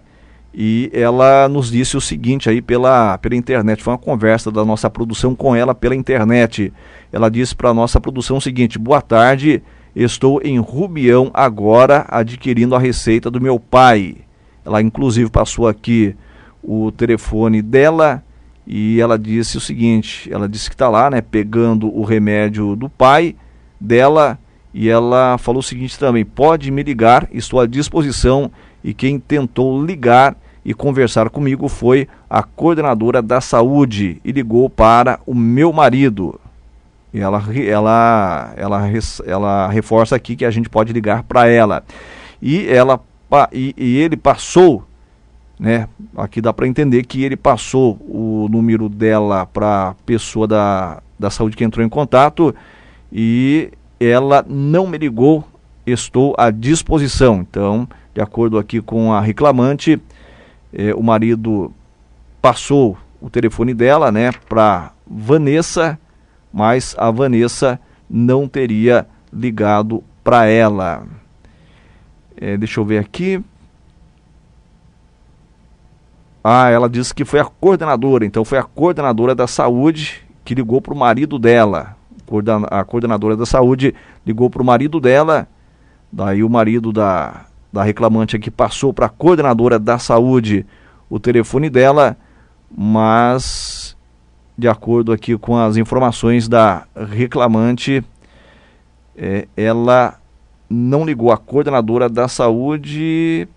e 0.53 0.91
ela 0.93 1.49
nos 1.49 1.71
disse 1.71 1.97
o 1.97 2.01
seguinte 2.01 2.47
aí 2.47 2.61
pela, 2.61 3.17
pela 3.17 3.35
internet, 3.35 3.81
foi 3.81 3.93
uma 3.93 3.97
conversa 3.97 4.51
da 4.51 4.63
nossa 4.63 4.87
produção 4.89 5.33
com 5.33 5.55
ela 5.55 5.73
pela 5.73 5.95
internet. 5.95 6.71
Ela 7.11 7.29
disse 7.29 7.55
para 7.55 7.69
a 7.69 7.73
nossa 7.73 7.99
produção 7.99 8.37
o 8.37 8.41
seguinte: 8.41 8.77
Boa 8.77 9.01
tarde, 9.01 9.63
estou 9.95 10.39
em 10.43 10.59
Rubião 10.59 11.31
agora 11.33 12.05
adquirindo 12.07 12.75
a 12.75 12.79
receita 12.79 13.31
do 13.31 13.41
meu 13.41 13.59
pai. 13.59 14.17
Ela 14.63 14.81
inclusive 14.81 15.29
passou 15.29 15.67
aqui 15.67 16.15
o 16.61 16.91
telefone 16.91 17.61
dela 17.61 18.23
e 18.65 19.01
ela 19.01 19.17
disse 19.17 19.57
o 19.57 19.61
seguinte: 19.61 20.31
ela 20.31 20.47
disse 20.47 20.69
que 20.69 20.75
está 20.75 20.87
lá, 20.87 21.09
né, 21.09 21.19
pegando 21.19 21.87
o 21.87 22.03
remédio 22.03 22.75
do 22.75 22.87
pai 22.87 23.35
dela 23.81 24.37
e 24.73 24.89
ela 24.89 25.37
falou 25.37 25.59
o 25.59 25.63
seguinte 25.63 25.97
também: 25.99 26.23
pode 26.23 26.71
me 26.71 26.83
ligar, 26.83 27.27
estou 27.31 27.59
à 27.59 27.67
disposição. 27.67 28.51
E 28.83 28.93
quem 28.93 29.19
tentou 29.19 29.83
ligar 29.83 30.35
e 30.65 30.73
conversar 30.73 31.29
comigo 31.29 31.67
foi 31.67 32.07
a 32.29 32.43
coordenadora 32.43 33.21
da 33.21 33.41
saúde 33.41 34.21
e 34.23 34.31
ligou 34.31 34.69
para 34.69 35.19
o 35.25 35.33
meu 35.33 35.71
marido. 35.71 36.39
E 37.13 37.19
ela, 37.19 37.43
ela, 37.55 38.53
ela, 38.55 38.81
ela 39.25 39.67
reforça 39.67 40.15
aqui 40.15 40.35
que 40.35 40.45
a 40.45 40.51
gente 40.51 40.69
pode 40.69 40.91
ligar 40.91 41.23
para 41.23 41.47
ela. 41.47 41.83
E, 42.41 42.67
ela, 42.67 42.99
e, 43.51 43.73
e 43.77 43.97
ele 43.97 44.17
passou 44.17 44.83
né? 45.59 45.87
Aqui 46.17 46.41
dá 46.41 46.51
para 46.51 46.67
entender 46.67 47.03
que 47.03 47.23
ele 47.23 47.37
passou 47.37 47.97
o 48.01 48.47
número 48.49 48.89
dela 48.89 49.45
para 49.45 49.89
a 49.89 49.93
pessoa 50.05 50.47
da, 50.47 51.01
da 51.17 51.29
saúde 51.29 51.55
que 51.55 51.63
entrou 51.63 51.85
em 51.85 51.89
contato 51.89 52.53
e 53.11 53.71
ela 53.99 54.43
não 54.47 54.85
me 54.85 54.97
ligou, 54.97 55.43
estou 55.85 56.35
à 56.37 56.51
disposição. 56.51 57.39
Então, 57.39 57.87
de 58.13 58.21
acordo 58.21 58.57
aqui 58.57 58.81
com 58.81 59.11
a 59.11 59.19
reclamante, 59.19 59.99
eh, 60.71 60.93
o 60.93 61.01
marido 61.01 61.73
passou 62.41 62.97
o 63.21 63.29
telefone 63.29 63.73
dela, 63.73 64.11
né, 64.11 64.31
para 64.47 64.91
Vanessa, 65.07 65.97
mas 66.51 66.95
a 66.97 67.09
Vanessa 67.09 67.79
não 68.09 68.47
teria 68.47 69.07
ligado 69.31 70.03
para 70.23 70.45
ela. 70.45 71.05
Eh, 72.37 72.57
deixa 72.57 72.79
eu 72.79 72.85
ver 72.85 72.99
aqui. 72.99 73.43
Ah, 76.43 76.69
ela 76.69 76.89
disse 76.89 77.13
que 77.13 77.23
foi 77.23 77.39
a 77.39 77.45
coordenadora, 77.45 78.25
então 78.25 78.43
foi 78.43 78.57
a 78.57 78.63
coordenadora 78.63 79.33
da 79.33 79.47
saúde 79.47 80.21
que 80.43 80.53
ligou 80.53 80.81
para 80.81 80.93
o 80.93 80.97
marido 80.97 81.39
dela. 81.39 81.95
A 82.69 82.83
coordenadora 82.83 83.37
da 83.37 83.45
saúde 83.45 83.95
ligou 84.25 84.49
para 84.49 84.61
o 84.61 84.65
marido 84.65 84.99
dela, 84.99 85.47
daí 86.11 86.43
o 86.43 86.49
marido 86.49 86.91
da, 86.91 87.45
da 87.73 87.83
reclamante 87.83 88.35
aqui 88.35 88.51
passou 88.51 88.93
para 88.93 89.07
a 89.07 89.09
coordenadora 89.09 89.79
da 89.79 89.97
saúde 89.97 90.65
o 91.09 91.19
telefone 91.19 91.69
dela, 91.69 92.15
mas 92.69 93.97
de 94.55 94.67
acordo 94.67 95.11
aqui 95.11 95.35
com 95.37 95.57
as 95.57 95.75
informações 95.75 96.47
da 96.47 96.85
reclamante, 96.95 98.03
é, 99.17 99.47
ela 99.57 100.19
não 100.69 101.03
ligou 101.03 101.31
a 101.31 101.37
coordenadora 101.37 102.07
da 102.07 102.27
saúde 102.27 103.47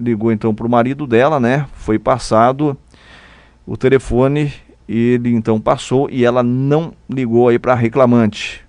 ligou 0.00 0.30
então 0.30 0.54
para 0.54 0.66
o 0.66 0.70
marido 0.70 1.06
dela, 1.06 1.40
né? 1.40 1.66
Foi 1.72 1.98
passado 1.98 2.76
o 3.66 3.76
telefone, 3.76 4.52
ele 4.88 5.34
então 5.34 5.60
passou 5.60 6.08
e 6.10 6.24
ela 6.24 6.42
não 6.42 6.92
ligou 7.10 7.48
aí 7.48 7.58
para 7.58 7.72
a 7.72 7.76
reclamante. 7.76 8.67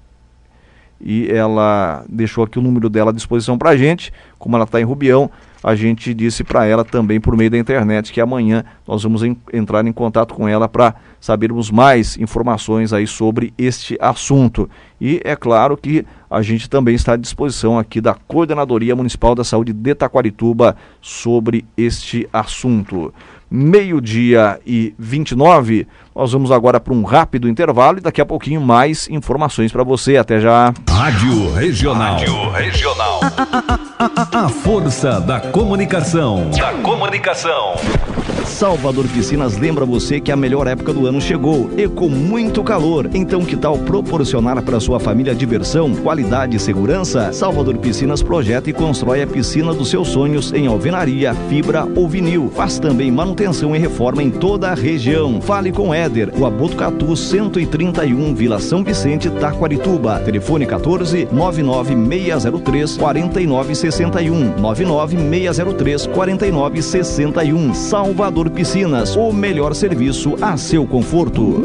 E 1.02 1.30
ela 1.32 2.04
deixou 2.10 2.44
aqui 2.44 2.60
o 2.60 2.62
número 2.62 2.90
dela 2.90 3.12
à 3.12 3.14
disposição 3.14 3.58
para 3.58 3.72
a 3.72 3.78
gente, 3.78 4.12
como 4.38 4.56
ela 4.56 4.66
está 4.66 4.80
em 4.82 4.84
Rubião, 4.84 5.32
a 5.64 5.76
gente 5.76 6.14
disse 6.14 6.44
para 6.44 6.66
ela 6.66 6.86
também 6.86 7.20
por 7.20 7.36
meio 7.36 7.52
da 7.52 7.58
internet 7.58 8.14
que 8.14 8.22
amanhã 8.22 8.64
nós 8.88 9.04
vamos 9.04 9.24
em, 9.24 9.36
entrar 9.52 9.86
em 9.86 9.92
contato 9.92 10.34
com 10.34 10.48
ela 10.48 10.70
para 10.70 10.96
sabermos 11.20 11.70
mais 11.70 12.18
informações 12.18 12.94
aí 12.94 13.06
sobre 13.06 13.54
este 13.58 13.98
assunto. 14.00 14.70
E 15.02 15.20
é 15.24 15.36
claro 15.36 15.76
que 15.76 16.06
a 16.30 16.42
gente 16.42 16.70
também 16.70 16.96
está 16.96 17.14
à 17.14 17.18
disposição 17.18 17.78
aqui 17.78 18.00
da 18.00 18.14
Coordenadoria 18.14 18.96
Municipal 18.96 19.36
da 19.36 19.44
Saúde 19.44 19.74
de 19.74 19.96
Taquarituba 19.96 20.78
sobre 21.02 21.66
este 21.76 22.28
assunto. 22.32 23.14
Meio-dia 23.52 24.62
e 24.66 24.94
29, 24.98 25.88
nós 26.16 26.32
vamos 26.32 26.52
agora 26.52 26.80
para 26.80 26.94
um 26.94 27.04
rápido 27.04 27.48
intervalo 27.48 27.98
e 27.98 28.02
daqui 28.02 28.20
a 28.20 28.26
pouquinho 28.26 28.62
mais 28.62 29.08
informações 29.10 29.72
para 29.72 29.84
você. 29.84 30.18
Até 30.18 30.40
já. 30.40 30.74
Rádio 30.90 31.54
Regional. 31.54 32.14
Rádio 32.14 32.50
Regional. 32.52 33.20
A, 34.00 34.46
a 34.46 34.50
força 34.50 35.20
da 35.20 35.40
comunicação. 35.40 36.50
Da 36.52 36.74
comunicação. 36.74 37.76
Salvador 38.46 39.08
Piscinas 39.08 39.58
lembra 39.58 39.86
você 39.86 40.20
que 40.20 40.32
a 40.32 40.36
melhor 40.36 40.68
época 40.68 40.92
do 40.92 41.06
ano 41.06 41.22
chegou 41.22 41.70
e 41.78 41.88
com 41.88 42.10
muito 42.10 42.64
calor. 42.64 43.10
Então, 43.14 43.46
que 43.46 43.56
tal 43.56 43.78
proporcionar 43.78 44.62
para 44.62 44.80
sua 44.80 45.00
família 45.00 45.36
diversão, 45.36 45.94
qualidade 45.96 46.58
e 46.58 46.60
segurança? 46.60 47.32
Salvador 47.32 47.78
Piscinas 47.78 48.24
projeta 48.24 48.70
e 48.70 48.74
constrói 48.74 49.22
a 49.22 49.28
piscina 49.28 49.74
dos 49.74 49.90
seus 49.90 50.10
sonhos 50.10 50.52
em 50.52 50.68
alvenaria, 50.68 51.34
fibra 51.48 51.88
ou 51.96 52.08
vinil. 52.08 52.52
Faz 52.56 52.80
também 52.80 53.12
manutenção 53.12 53.76
e 53.76 53.80
reforma 53.80 54.24
em 54.24 54.30
toda 54.30 54.72
a 54.72 54.76
região. 54.76 55.40
Fale 55.40 55.72
com 55.72 55.94
Éder, 56.00 56.32
o 56.38 56.46
Abotucatu 56.46 57.16
131, 57.16 58.34
Vila 58.34 58.60
São 58.60 58.84
Vicente, 58.84 59.30
Taquarituba. 59.30 60.20
Telefone 60.20 60.66
14 60.66 61.28
99603 61.32 62.98
4961 62.98 64.60
99603 64.60 66.08
4961. 66.08 67.74
Salvador 67.74 68.50
Piscinas, 68.50 69.16
o 69.16 69.34
melhor 69.34 69.76
serviço 69.76 70.36
a 70.42 70.56
seu 70.56 70.88
conforto. 70.88 71.64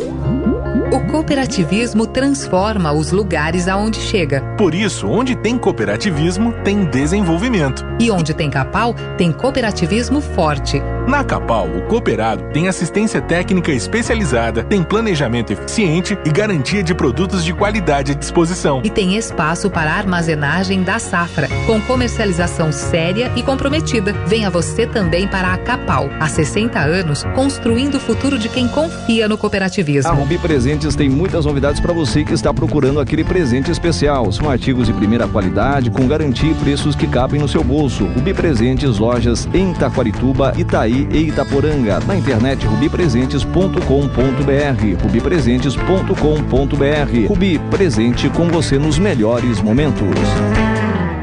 O 0.93 1.07
cooperativismo 1.11 2.07
transforma 2.07 2.93
os 2.93 3.13
lugares 3.13 3.69
aonde 3.69 3.99
chega. 3.99 4.41
Por 4.59 4.75
isso, 4.75 5.07
onde 5.07 5.37
tem 5.37 5.57
cooperativismo, 5.57 6.53
tem 6.65 6.85
desenvolvimento. 6.85 7.85
E 8.01 8.11
onde 8.11 8.35
tem 8.35 8.51
Capal, 8.51 8.95
tem 9.17 9.33
cooperativismo 9.33 10.21
forte 10.21 10.83
Na 11.07 11.23
Capal, 11.23 11.67
o 11.67 11.83
cooperado 11.83 12.45
tem 12.45 12.67
assistência 12.67 13.21
técnica 13.21 13.71
especializada, 13.71 14.65
tem 14.65 14.83
planejamento 14.83 15.53
eficiente 15.53 16.19
e 16.25 16.31
garantia 16.31 16.83
de 16.83 16.95
produtos 16.95 17.45
de 17.45 17.53
qualidade 17.53 18.13
à 18.13 18.15
disposição. 18.15 18.81
E 18.83 18.89
tem 18.89 19.15
espaço 19.15 19.69
para 19.69 19.93
armazenagem 19.93 20.83
da 20.83 20.99
safra, 20.99 21.47
com 21.67 21.79
comercialização 21.83 22.73
séria 22.73 23.31
e 23.37 23.43
comprometida. 23.43 24.15
Venha 24.27 24.49
você 24.49 24.87
também 24.87 25.29
para 25.29 25.53
a 25.53 25.59
Capal, 25.59 26.09
há 26.19 26.27
60 26.27 26.79
anos, 26.79 27.23
construindo 27.35 27.97
o 27.97 28.01
futuro 28.01 28.39
de 28.39 28.49
quem 28.49 28.67
confia 28.67 29.29
no 29.29 29.37
cooperativismo. 29.37 30.11
A 30.11 30.15
Rubi 30.15 30.39
Presentes 30.39 30.97
tem 30.97 31.11
muitas 31.11 31.45
novidades 31.45 31.81
para 31.81 31.93
você 31.93 32.25
que 32.25 32.33
está 32.33 32.53
procurando 32.53 32.99
aquele 32.99 33.25
presente 33.25 33.71
especial. 33.71 34.33
São 34.33 34.49
artigos 34.49 34.87
de 34.87 34.93
primeira 34.95 35.29
qualidade, 35.29 35.91
com 35.91 36.09
garantia 36.09 36.51
e 36.51 36.55
preços 36.55 36.97
que 36.97 37.07
cabem 37.07 37.39
no 37.39 37.49
seu 37.49 37.63
bolso. 37.63 38.07
Rubi 38.07 38.33
Presentes, 38.33 38.99
lojas 38.99 39.47
em 39.53 39.75
Taquarituba, 39.75 40.55
Itaí 40.57 40.94
e 41.11 41.29
Itaporanga. 41.29 42.01
Na 42.01 42.17
internet 42.17 42.67
rubipresentes.com.br. 42.67 45.03
rubipresentes.com.br. 45.03 47.29
Rubi, 47.29 47.59
presente 47.71 48.31
com 48.31 48.49
você 48.49 48.79
nos 48.79 48.99
melhores 48.99 49.61
momentos. 49.61 50.09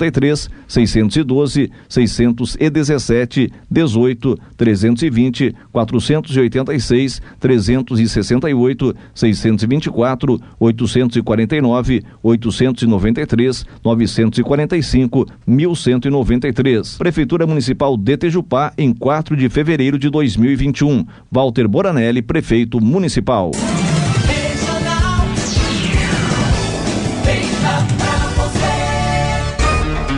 73, 0.05 0.51
612, 0.69 1.71
617, 1.89 3.53
18, 3.71 4.39
320, 4.57 5.55
486, 5.73 7.23
368, 7.41 8.97
624, 9.15 10.41
849, 10.59 12.05
893, 12.23 13.67
945, 13.83 15.27
1193. 15.47 16.97
Prefeitura 16.99 17.47
Municipal 17.47 17.97
de 17.97 18.17
Tejupá, 18.17 18.73
em 18.77 18.93
4 18.93 19.37
de 19.37 19.49
fevereiro 19.49 19.99
de 19.99 20.11
2021. 20.11 21.07
Walter 21.31 21.69
Boranelli, 21.69 22.23
prefeito 22.23 22.81
municipal. 22.81 23.51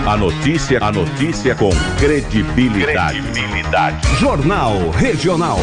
A 0.07 0.16
notícia, 0.16 0.79
a 0.81 0.92
notícia 0.92 1.53
com 1.57 1.69
credibilidade. 1.99 3.21
credibilidade. 3.21 4.07
Jornal 4.21 4.90
Regional. 4.90 5.59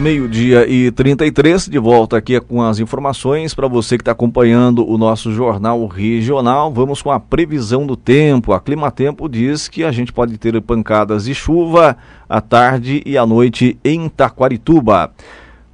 Meio-dia 0.00 0.66
e 0.66 0.90
33, 0.90 1.66
de 1.66 1.78
volta 1.78 2.16
aqui 2.16 2.40
com 2.40 2.62
as 2.62 2.78
informações 2.78 3.52
para 3.52 3.68
você 3.68 3.98
que 3.98 4.00
está 4.00 4.12
acompanhando 4.12 4.88
o 4.88 4.96
nosso 4.96 5.34
jornal 5.34 5.86
regional. 5.86 6.72
Vamos 6.72 7.02
com 7.02 7.10
a 7.10 7.20
previsão 7.20 7.86
do 7.86 7.94
tempo. 7.94 8.54
A 8.54 8.60
Climatempo 8.60 9.28
diz 9.28 9.68
que 9.68 9.84
a 9.84 9.92
gente 9.92 10.10
pode 10.10 10.38
ter 10.38 10.58
pancadas 10.62 11.26
de 11.26 11.34
chuva 11.34 11.94
à 12.26 12.40
tarde 12.40 13.02
e 13.04 13.18
à 13.18 13.26
noite 13.26 13.78
em 13.84 14.08
Taquarituba. 14.08 15.12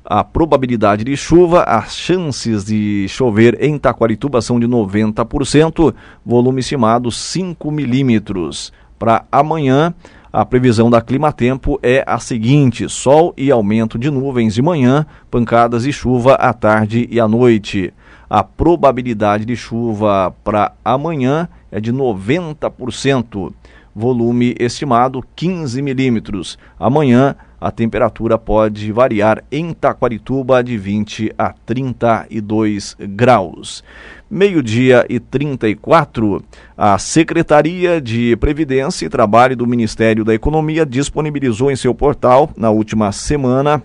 A 0.08 0.22
probabilidade 0.22 1.02
de 1.02 1.16
chuva, 1.16 1.64
as 1.64 1.96
chances 1.96 2.64
de 2.64 3.08
chover 3.08 3.58
em 3.60 3.76
Taquarituba 3.76 4.40
são 4.40 4.60
de 4.60 4.68
90%, 4.68 5.92
volume 6.24 6.60
estimado 6.60 7.10
5 7.10 7.72
milímetros. 7.72 8.72
Para 9.00 9.24
amanhã, 9.32 9.92
a 10.32 10.44
previsão 10.44 10.88
da 10.88 11.02
Climatempo 11.02 11.80
é 11.82 12.04
a 12.06 12.20
seguinte: 12.20 12.88
sol 12.88 13.34
e 13.36 13.50
aumento 13.50 13.98
de 13.98 14.08
nuvens 14.08 14.54
de 14.54 14.62
manhã, 14.62 15.04
pancadas 15.28 15.82
de 15.82 15.92
chuva 15.92 16.34
à 16.34 16.52
tarde 16.52 17.08
e 17.10 17.18
à 17.18 17.26
noite. 17.26 17.92
A 18.30 18.44
probabilidade 18.44 19.44
de 19.44 19.56
chuva 19.56 20.32
para 20.44 20.70
amanhã 20.84 21.48
é 21.68 21.80
de 21.80 21.92
90%. 21.92 23.52
Volume 23.98 24.54
estimado 24.60 25.24
15 25.34 25.80
milímetros. 25.80 26.58
Amanhã 26.78 27.34
a 27.58 27.70
temperatura 27.70 28.36
pode 28.36 28.92
variar 28.92 29.42
em 29.50 29.72
Taquarituba 29.72 30.62
de 30.62 30.76
20 30.76 31.32
a 31.38 31.54
32 31.64 32.94
graus. 33.00 33.82
Meio-dia 34.30 35.06
e 35.08 35.18
34, 35.18 36.44
a 36.76 36.98
Secretaria 36.98 37.98
de 37.98 38.36
Previdência 38.36 39.06
e 39.06 39.08
Trabalho 39.08 39.56
do 39.56 39.66
Ministério 39.66 40.26
da 40.26 40.34
Economia 40.34 40.84
disponibilizou 40.84 41.70
em 41.70 41.76
seu 41.76 41.94
portal, 41.94 42.50
na 42.54 42.68
última 42.68 43.10
semana, 43.12 43.82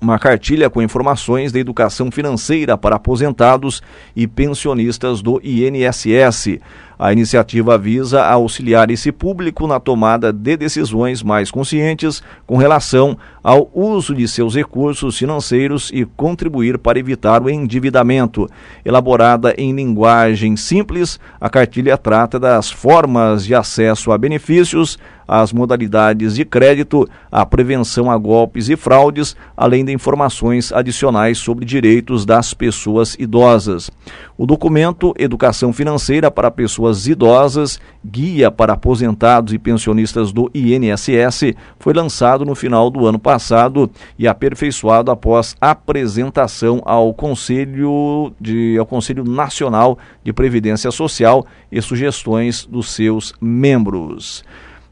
uma 0.00 0.18
cartilha 0.18 0.70
com 0.70 0.80
informações 0.80 1.52
da 1.52 1.58
educação 1.58 2.10
financeira 2.10 2.76
para 2.76 2.96
aposentados 2.96 3.82
e 4.16 4.26
pensionistas 4.26 5.20
do 5.20 5.40
INSS. 5.44 6.58
A 7.02 7.14
iniciativa 7.14 7.78
visa 7.78 8.22
auxiliar 8.22 8.90
esse 8.90 9.10
público 9.10 9.66
na 9.66 9.80
tomada 9.80 10.30
de 10.30 10.54
decisões 10.54 11.22
mais 11.22 11.50
conscientes 11.50 12.22
com 12.46 12.58
relação 12.58 13.16
ao 13.42 13.70
uso 13.74 14.14
de 14.14 14.28
seus 14.28 14.54
recursos 14.54 15.16
financeiros 15.16 15.90
e 15.94 16.04
contribuir 16.04 16.76
para 16.76 16.98
evitar 16.98 17.42
o 17.42 17.48
endividamento. 17.48 18.46
Elaborada 18.84 19.54
em 19.56 19.74
linguagem 19.74 20.58
simples, 20.58 21.18
a 21.40 21.48
cartilha 21.48 21.96
trata 21.96 22.38
das 22.38 22.70
formas 22.70 23.46
de 23.46 23.54
acesso 23.54 24.12
a 24.12 24.18
benefícios, 24.18 24.98
as 25.30 25.52
modalidades 25.52 26.34
de 26.34 26.44
crédito, 26.44 27.08
a 27.30 27.46
prevenção 27.46 28.10
a 28.10 28.18
golpes 28.18 28.68
e 28.68 28.76
fraudes, 28.76 29.36
além 29.56 29.84
de 29.84 29.92
informações 29.92 30.72
adicionais 30.72 31.38
sobre 31.38 31.64
direitos 31.64 32.26
das 32.26 32.52
pessoas 32.52 33.14
idosas. 33.16 33.92
O 34.36 34.44
documento 34.44 35.14
Educação 35.16 35.72
Financeira 35.72 36.32
para 36.32 36.50
Pessoas 36.50 37.06
Idosas, 37.06 37.78
Guia 38.04 38.50
para 38.50 38.72
Aposentados 38.72 39.54
e 39.54 39.58
Pensionistas 39.58 40.32
do 40.32 40.50
INSS, 40.52 41.54
foi 41.78 41.94
lançado 41.94 42.44
no 42.44 42.56
final 42.56 42.90
do 42.90 43.06
ano 43.06 43.18
passado 43.18 43.88
e 44.18 44.26
aperfeiçoado 44.26 45.12
após 45.12 45.54
apresentação 45.60 46.82
ao 46.84 47.14
Conselho, 47.14 48.32
de, 48.40 48.76
ao 48.80 48.86
Conselho 48.86 49.22
Nacional 49.22 49.96
de 50.24 50.32
Previdência 50.32 50.90
Social 50.90 51.46
e 51.70 51.80
sugestões 51.80 52.66
dos 52.66 52.90
seus 52.90 53.32
membros 53.40 54.42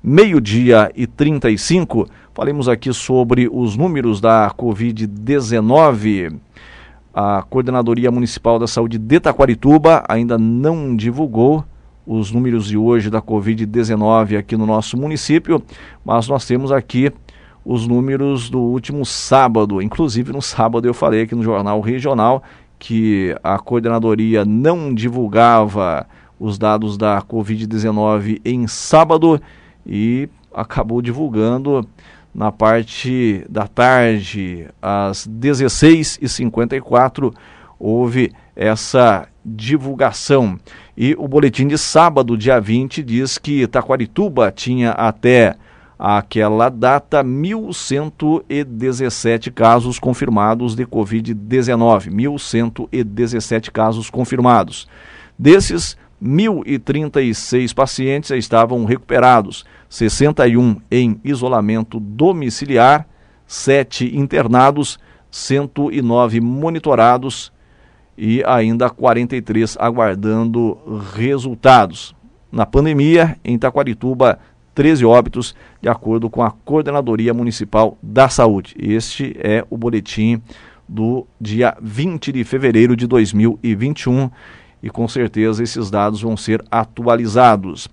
meio-dia 0.08 0.90
e 0.96 1.06
35. 1.06 2.08
Falemos 2.32 2.66
aqui 2.66 2.92
sobre 2.94 3.46
os 3.52 3.76
números 3.76 4.22
da 4.22 4.50
Covid-19. 4.56 6.38
A 7.12 7.42
Coordenadoria 7.42 8.10
Municipal 8.10 8.58
da 8.58 8.66
Saúde 8.66 8.96
de 8.96 9.20
Taquarituba 9.20 10.02
ainda 10.08 10.38
não 10.38 10.96
divulgou 10.96 11.62
os 12.06 12.32
números 12.32 12.66
de 12.66 12.78
hoje 12.78 13.10
da 13.10 13.20
Covid-19 13.20 14.38
aqui 14.38 14.56
no 14.56 14.64
nosso 14.64 14.96
município, 14.96 15.62
mas 16.02 16.26
nós 16.26 16.46
temos 16.46 16.72
aqui 16.72 17.12
os 17.62 17.86
números 17.86 18.48
do 18.48 18.60
último 18.60 19.04
sábado. 19.04 19.82
Inclusive, 19.82 20.32
no 20.32 20.40
sábado 20.40 20.88
eu 20.88 20.94
falei 20.94 21.22
aqui 21.22 21.34
no 21.34 21.42
Jornal 21.42 21.82
Regional 21.82 22.42
que 22.78 23.36
a 23.44 23.58
coordenadoria 23.58 24.42
não 24.46 24.94
divulgava 24.94 26.06
os 26.40 26.56
dados 26.56 26.96
da 26.96 27.20
Covid-19 27.20 28.40
em 28.42 28.66
sábado 28.66 29.38
e 29.86 30.28
acabou 30.52 31.00
divulgando 31.02 31.86
na 32.34 32.52
parte 32.52 33.44
da 33.48 33.66
tarde, 33.66 34.68
às 34.80 35.26
16h54, 35.26 37.34
houve 37.78 38.32
essa 38.54 39.26
divulgação. 39.44 40.58
E 40.96 41.16
o 41.18 41.26
boletim 41.26 41.66
de 41.66 41.76
sábado, 41.78 42.36
dia 42.36 42.60
20, 42.60 43.02
diz 43.02 43.38
que 43.38 43.66
Taquarituba 43.66 44.52
tinha 44.52 44.90
até 44.90 45.56
aquela 45.98 46.68
data 46.68 47.24
1.117 47.24 49.50
casos 49.52 49.98
confirmados 49.98 50.76
de 50.76 50.86
Covid-19. 50.86 52.10
1.117 52.10 53.72
casos 53.72 54.10
confirmados. 54.10 54.86
Desses, 55.36 55.96
1.036 56.22 57.74
pacientes 57.74 58.30
estavam 58.30 58.84
recuperados, 58.84 59.64
61 59.88 60.76
em 60.90 61.20
isolamento 61.24 62.00
domiciliar, 62.00 63.06
7 63.46 64.16
internados, 64.16 64.98
109 65.30 66.40
monitorados 66.40 67.52
e 68.16 68.42
ainda 68.44 68.90
43 68.90 69.76
aguardando 69.78 70.78
resultados. 71.14 72.14
Na 72.50 72.66
pandemia, 72.66 73.36
em 73.44 73.58
Taquarituba, 73.58 74.38
13 74.74 75.04
óbitos, 75.04 75.54
de 75.80 75.88
acordo 75.88 76.30
com 76.30 76.42
a 76.42 76.50
Coordenadoria 76.50 77.34
Municipal 77.34 77.96
da 78.02 78.28
Saúde. 78.28 78.74
Este 78.78 79.36
é 79.38 79.64
o 79.68 79.76
boletim 79.76 80.42
do 80.88 81.26
dia 81.40 81.76
20 81.80 82.32
de 82.32 82.44
fevereiro 82.44 82.96
de 82.96 83.06
2021 83.06 84.30
e 84.82 84.90
com 84.90 85.06
certeza 85.08 85.62
esses 85.62 85.90
dados 85.90 86.22
vão 86.22 86.36
ser 86.36 86.64
atualizados. 86.70 87.88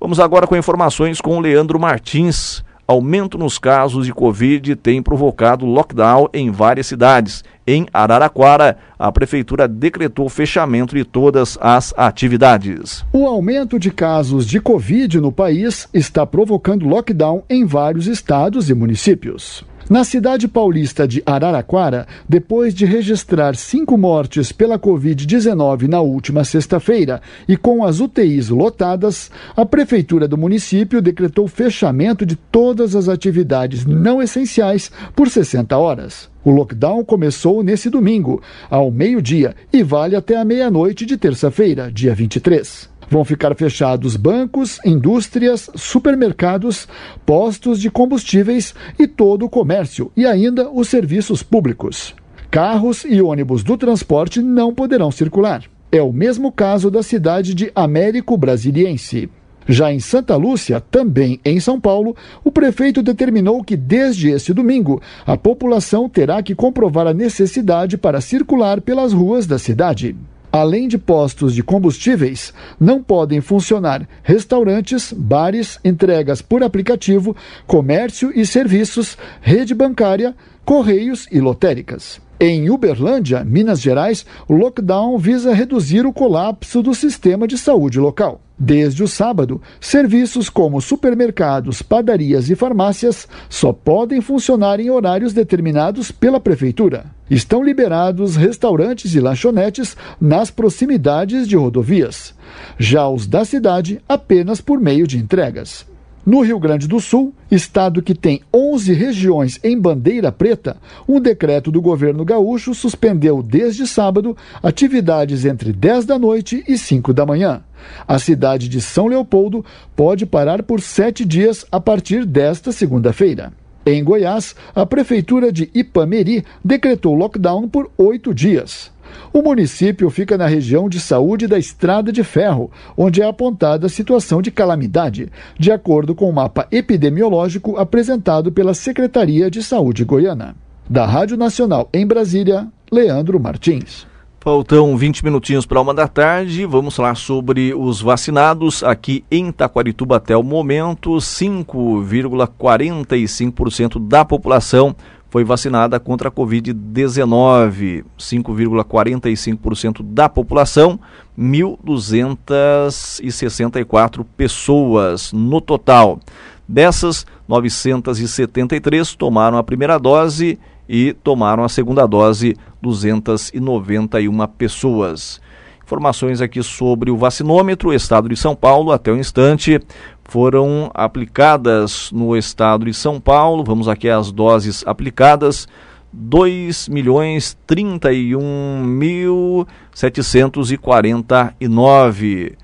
Vamos 0.00 0.18
agora 0.18 0.46
com 0.46 0.56
informações 0.56 1.20
com 1.20 1.40
Leandro 1.40 1.78
Martins. 1.78 2.64
Aumento 2.86 3.38
nos 3.38 3.56
casos 3.56 4.04
de 4.04 4.12
Covid 4.12 4.74
tem 4.74 5.00
provocado 5.00 5.64
lockdown 5.64 6.28
em 6.34 6.50
várias 6.50 6.88
cidades. 6.88 7.44
Em 7.64 7.86
Araraquara, 7.94 8.76
a 8.98 9.12
prefeitura 9.12 9.68
decretou 9.68 10.28
fechamento 10.28 10.96
de 10.96 11.04
todas 11.04 11.56
as 11.60 11.94
atividades. 11.96 13.04
O 13.12 13.26
aumento 13.26 13.78
de 13.78 13.90
casos 13.92 14.44
de 14.44 14.60
Covid 14.60 15.20
no 15.20 15.30
país 15.30 15.88
está 15.94 16.26
provocando 16.26 16.88
lockdown 16.88 17.44
em 17.48 17.64
vários 17.64 18.08
estados 18.08 18.68
e 18.68 18.74
municípios. 18.74 19.64
Na 19.90 20.04
cidade 20.04 20.46
paulista 20.46 21.06
de 21.06 21.22
Araraquara, 21.26 22.06
depois 22.28 22.72
de 22.72 22.84
registrar 22.84 23.56
cinco 23.56 23.98
mortes 23.98 24.52
pela 24.52 24.78
Covid-19 24.78 25.88
na 25.88 26.00
última 26.00 26.44
sexta-feira 26.44 27.20
e 27.48 27.56
com 27.56 27.84
as 27.84 28.00
UTIs 28.00 28.48
lotadas, 28.48 29.30
a 29.56 29.66
prefeitura 29.66 30.28
do 30.28 30.38
município 30.38 31.02
decretou 31.02 31.48
fechamento 31.48 32.24
de 32.24 32.36
todas 32.36 32.94
as 32.94 33.08
atividades 33.08 33.84
não 33.84 34.22
essenciais 34.22 34.90
por 35.16 35.28
60 35.28 35.76
horas. 35.76 36.30
O 36.44 36.50
lockdown 36.50 37.04
começou 37.04 37.62
nesse 37.62 37.90
domingo, 37.90 38.42
ao 38.70 38.90
meio-dia, 38.90 39.54
e 39.72 39.82
vale 39.82 40.16
até 40.16 40.36
a 40.36 40.44
meia-noite 40.44 41.04
de 41.04 41.16
terça-feira, 41.16 41.90
dia 41.90 42.14
23. 42.14 42.91
Vão 43.12 43.26
ficar 43.26 43.54
fechados 43.54 44.16
bancos, 44.16 44.80
indústrias, 44.86 45.68
supermercados, 45.74 46.88
postos 47.26 47.78
de 47.78 47.90
combustíveis 47.90 48.74
e 48.98 49.06
todo 49.06 49.44
o 49.44 49.50
comércio, 49.50 50.10
e 50.16 50.24
ainda 50.24 50.70
os 50.70 50.88
serviços 50.88 51.42
públicos. 51.42 52.14
Carros 52.50 53.04
e 53.04 53.20
ônibus 53.20 53.62
do 53.62 53.76
transporte 53.76 54.40
não 54.40 54.74
poderão 54.74 55.10
circular. 55.10 55.62
É 55.92 56.00
o 56.00 56.10
mesmo 56.10 56.50
caso 56.50 56.90
da 56.90 57.02
cidade 57.02 57.52
de 57.52 57.70
Américo 57.74 58.34
Brasiliense. 58.34 59.28
Já 59.68 59.92
em 59.92 60.00
Santa 60.00 60.34
Lúcia, 60.34 60.80
também 60.80 61.38
em 61.44 61.60
São 61.60 61.78
Paulo, 61.78 62.16
o 62.42 62.50
prefeito 62.50 63.02
determinou 63.02 63.62
que 63.62 63.76
desde 63.76 64.30
este 64.30 64.54
domingo 64.54 65.02
a 65.26 65.36
população 65.36 66.08
terá 66.08 66.42
que 66.42 66.54
comprovar 66.54 67.06
a 67.06 67.12
necessidade 67.12 67.98
para 67.98 68.22
circular 68.22 68.80
pelas 68.80 69.12
ruas 69.12 69.46
da 69.46 69.58
cidade. 69.58 70.16
Além 70.52 70.86
de 70.86 70.98
postos 70.98 71.54
de 71.54 71.62
combustíveis, 71.62 72.52
não 72.78 73.02
podem 73.02 73.40
funcionar 73.40 74.06
restaurantes, 74.22 75.10
bares, 75.10 75.80
entregas 75.82 76.42
por 76.42 76.62
aplicativo, 76.62 77.34
comércio 77.66 78.30
e 78.34 78.44
serviços, 78.44 79.16
rede 79.40 79.74
bancária, 79.74 80.36
correios 80.62 81.26
e 81.32 81.40
lotéricas. 81.40 82.20
Em 82.44 82.68
Uberlândia, 82.70 83.44
Minas 83.44 83.80
Gerais, 83.80 84.26
o 84.48 84.52
lockdown 84.52 85.16
visa 85.16 85.54
reduzir 85.54 86.04
o 86.04 86.12
colapso 86.12 86.82
do 86.82 86.92
sistema 86.92 87.46
de 87.46 87.56
saúde 87.56 88.00
local. 88.00 88.40
Desde 88.58 89.04
o 89.04 89.06
sábado, 89.06 89.62
serviços 89.80 90.50
como 90.50 90.80
supermercados, 90.80 91.82
padarias 91.82 92.50
e 92.50 92.56
farmácias 92.56 93.28
só 93.48 93.72
podem 93.72 94.20
funcionar 94.20 94.80
em 94.80 94.90
horários 94.90 95.32
determinados 95.32 96.10
pela 96.10 96.40
Prefeitura. 96.40 97.04
Estão 97.30 97.62
liberados 97.62 98.34
restaurantes 98.34 99.14
e 99.14 99.20
lanchonetes 99.20 99.96
nas 100.20 100.50
proximidades 100.50 101.46
de 101.46 101.54
rodovias. 101.54 102.34
Já 102.76 103.08
os 103.08 103.28
da 103.28 103.44
cidade, 103.44 104.02
apenas 104.08 104.60
por 104.60 104.80
meio 104.80 105.06
de 105.06 105.16
entregas. 105.16 105.91
No 106.24 106.40
Rio 106.40 106.60
Grande 106.60 106.86
do 106.86 107.00
Sul, 107.00 107.34
estado 107.50 108.00
que 108.00 108.14
tem 108.14 108.42
11 108.54 108.92
regiões 108.92 109.58
em 109.64 109.76
bandeira 109.76 110.30
preta, 110.30 110.76
um 111.08 111.18
decreto 111.18 111.72
do 111.72 111.82
governo 111.82 112.24
gaúcho 112.24 112.72
suspendeu 112.74 113.42
desde 113.42 113.88
sábado 113.88 114.36
atividades 114.62 115.44
entre 115.44 115.72
10 115.72 116.04
da 116.04 116.20
noite 116.20 116.62
e 116.68 116.78
5 116.78 117.12
da 117.12 117.26
manhã. 117.26 117.64
A 118.06 118.20
cidade 118.20 118.68
de 118.68 118.80
São 118.80 119.08
Leopoldo 119.08 119.64
pode 119.96 120.24
parar 120.24 120.62
por 120.62 120.80
sete 120.80 121.24
dias 121.24 121.66
a 121.72 121.80
partir 121.80 122.24
desta 122.24 122.70
segunda-feira. 122.70 123.52
Em 123.84 124.04
Goiás, 124.04 124.54
a 124.76 124.86
prefeitura 124.86 125.50
de 125.50 125.68
Ipameri 125.74 126.44
decretou 126.64 127.16
lockdown 127.16 127.68
por 127.68 127.90
oito 127.98 128.32
dias. 128.32 128.91
O 129.32 129.42
município 129.42 130.10
fica 130.10 130.36
na 130.36 130.46
região 130.46 130.88
de 130.88 131.00
saúde 131.00 131.46
da 131.46 131.58
Estrada 131.58 132.12
de 132.12 132.22
Ferro, 132.22 132.70
onde 132.96 133.22
é 133.22 133.26
apontada 133.26 133.86
a 133.86 133.90
situação 133.90 134.42
de 134.42 134.50
calamidade, 134.50 135.30
de 135.58 135.72
acordo 135.72 136.14
com 136.14 136.28
o 136.28 136.32
mapa 136.32 136.66
epidemiológico 136.70 137.76
apresentado 137.76 138.52
pela 138.52 138.74
Secretaria 138.74 139.50
de 139.50 139.62
Saúde 139.62 140.04
Goiana. 140.04 140.54
Da 140.88 141.06
Rádio 141.06 141.36
Nacional 141.36 141.88
em 141.92 142.06
Brasília, 142.06 142.68
Leandro 142.90 143.40
Martins. 143.40 144.06
Faltam 144.42 144.96
20 144.96 145.24
minutinhos 145.24 145.64
para 145.64 145.80
uma 145.80 145.94
da 145.94 146.08
tarde. 146.08 146.66
Vamos 146.66 146.96
falar 146.96 147.14
sobre 147.14 147.72
os 147.72 148.02
vacinados 148.02 148.82
aqui 148.82 149.24
em 149.30 149.52
Taquarituba 149.52 150.16
até 150.16 150.36
o 150.36 150.42
momento. 150.42 151.12
5,45% 151.12 154.04
da 154.04 154.24
população 154.24 154.96
foi 155.32 155.42
vacinada 155.44 155.98
contra 155.98 156.28
a 156.28 156.30
Covid-19. 156.30 158.04
5,45% 158.18 160.02
da 160.02 160.28
população, 160.28 161.00
1.264 161.38 164.26
pessoas 164.36 165.32
no 165.32 165.62
total. 165.62 166.20
Dessas, 166.68 167.24
973 167.48 169.14
tomaram 169.14 169.56
a 169.56 169.62
primeira 169.62 169.98
dose 169.98 170.58
e 170.86 171.14
tomaram 171.14 171.64
a 171.64 171.68
segunda 171.70 172.04
dose 172.04 172.54
291 172.82 174.46
pessoas. 174.48 175.40
Informações 175.82 176.42
aqui 176.42 176.62
sobre 176.62 177.10
o 177.10 177.16
vacinômetro, 177.16 177.94
estado 177.94 178.28
de 178.28 178.36
São 178.36 178.54
Paulo, 178.54 178.92
até 178.92 179.10
o 179.10 179.16
instante, 179.16 179.80
foram 180.24 180.90
aplicadas 180.94 182.10
no 182.12 182.36
estado 182.36 182.84
de 182.86 182.94
São 182.94 183.20
Paulo, 183.20 183.64
vamos 183.64 183.88
aqui 183.88 184.08
às 184.08 184.32
doses 184.32 184.82
aplicadas, 184.86 185.68
2 186.12 186.88
milhões 186.88 187.56
31 187.66 188.82
mil 188.84 189.66
749. 189.94 192.56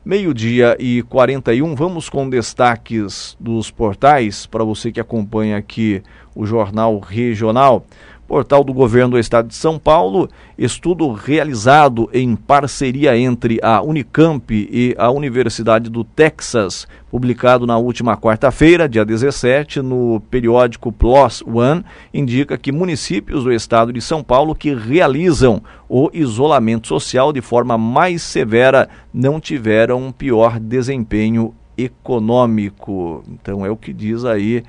Meio-dia 0.10 0.76
e 0.80 1.04
41, 1.04 1.76
vamos 1.76 2.10
com 2.10 2.28
destaques 2.28 3.38
dos 3.40 3.70
portais 3.70 4.48
para 4.48 4.64
você 4.64 4.92
que 4.92 5.00
acompanha 5.00 5.56
aqui 5.56 6.02
o 6.34 6.48
Jornal 6.48 6.98
Regional 6.98 7.86
portal 8.30 8.64
do 8.64 8.72
governo 8.72 9.14
do 9.14 9.20
estado 9.20 9.48
de 9.48 9.56
São 9.56 9.80
Paulo, 9.80 10.30
estudo 10.56 11.12
realizado 11.12 12.08
em 12.14 12.36
parceria 12.36 13.18
entre 13.18 13.60
a 13.64 13.82
Unicamp 13.82 14.54
e 14.54 14.94
a 15.00 15.10
Universidade 15.10 15.90
do 15.90 16.04
Texas, 16.04 16.88
publicado 17.10 17.66
na 17.66 17.76
última 17.80 18.16
quarta-feira, 18.16 18.88
dia 18.88 19.04
17, 19.04 19.82
no 19.82 20.22
periódico 20.30 20.92
PLOS 20.92 21.42
One, 21.42 21.84
indica 22.14 22.56
que 22.56 22.72
municípios 22.72 23.46
do 23.46 23.52
estado 23.52 23.92
de 23.92 24.00
São 24.00 24.24
Paulo 24.24 24.54
que 24.54 24.76
realizam 24.76 25.64
o 25.90 26.12
isolamento 26.14 26.88
social 26.88 27.34
de 27.34 27.42
forma 27.42 27.80
mais 27.80 28.22
severa 28.22 28.88
não 29.12 29.40
tiveram 29.40 30.06
um 30.06 30.12
pior 30.12 30.60
desempenho 30.60 31.56
econômico. 31.76 33.24
Então 33.28 33.66
é 33.66 33.72
o 33.72 33.76
que 33.76 33.92
diz 33.92 34.24
aí 34.24 34.64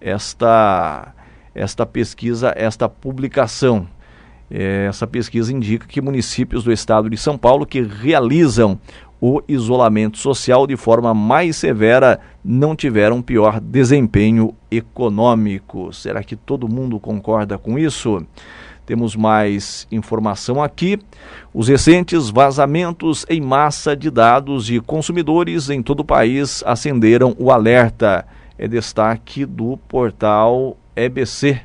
esta 0.00 1.12
esta 1.54 1.84
pesquisa, 1.86 2.52
esta 2.56 2.88
publicação. 2.88 3.86
É, 4.50 4.86
essa 4.86 5.06
pesquisa 5.06 5.52
indica 5.52 5.86
que 5.86 6.00
municípios 6.00 6.64
do 6.64 6.72
estado 6.72 7.08
de 7.08 7.16
São 7.16 7.38
Paulo 7.38 7.64
que 7.64 7.80
realizam 7.80 8.78
o 9.20 9.40
isolamento 9.46 10.18
social 10.18 10.66
de 10.66 10.76
forma 10.76 11.14
mais 11.14 11.56
severa 11.56 12.18
não 12.44 12.74
tiveram 12.74 13.22
pior 13.22 13.60
desempenho 13.60 14.52
econômico. 14.68 15.92
Será 15.92 16.24
que 16.24 16.34
todo 16.34 16.68
mundo 16.68 16.98
concorda 16.98 17.56
com 17.56 17.78
isso? 17.78 18.20
Temos 18.84 19.14
mais 19.14 19.86
informação 19.92 20.60
aqui. 20.60 20.98
Os 21.54 21.68
recentes 21.68 22.28
vazamentos 22.30 23.24
em 23.30 23.40
massa 23.40 23.96
de 23.96 24.10
dados 24.10 24.66
de 24.66 24.80
consumidores 24.80 25.70
em 25.70 25.80
todo 25.80 26.00
o 26.00 26.04
país 26.04 26.64
acenderam 26.66 27.34
o 27.38 27.52
alerta. 27.52 28.26
É 28.58 28.66
destaque 28.66 29.46
do 29.46 29.76
portal 29.88 30.76
EBC, 30.96 31.60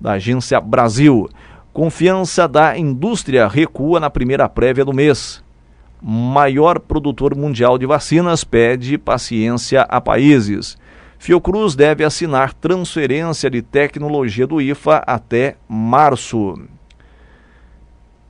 da 0.00 0.12
Agência 0.12 0.60
Brasil. 0.60 1.28
Confiança 1.72 2.48
da 2.48 2.76
indústria 2.76 3.46
recua 3.46 4.00
na 4.00 4.10
primeira 4.10 4.48
prévia 4.48 4.84
do 4.84 4.92
mês. 4.92 5.42
Maior 6.02 6.80
produtor 6.80 7.36
mundial 7.36 7.78
de 7.78 7.86
vacinas 7.86 8.42
pede 8.42 8.96
paciência 8.96 9.82
a 9.82 10.00
países. 10.00 10.78
Fiocruz 11.18 11.74
deve 11.74 12.02
assinar 12.02 12.54
transferência 12.54 13.50
de 13.50 13.60
tecnologia 13.60 14.46
do 14.46 14.60
IFA 14.60 15.04
até 15.06 15.56
março. 15.68 16.58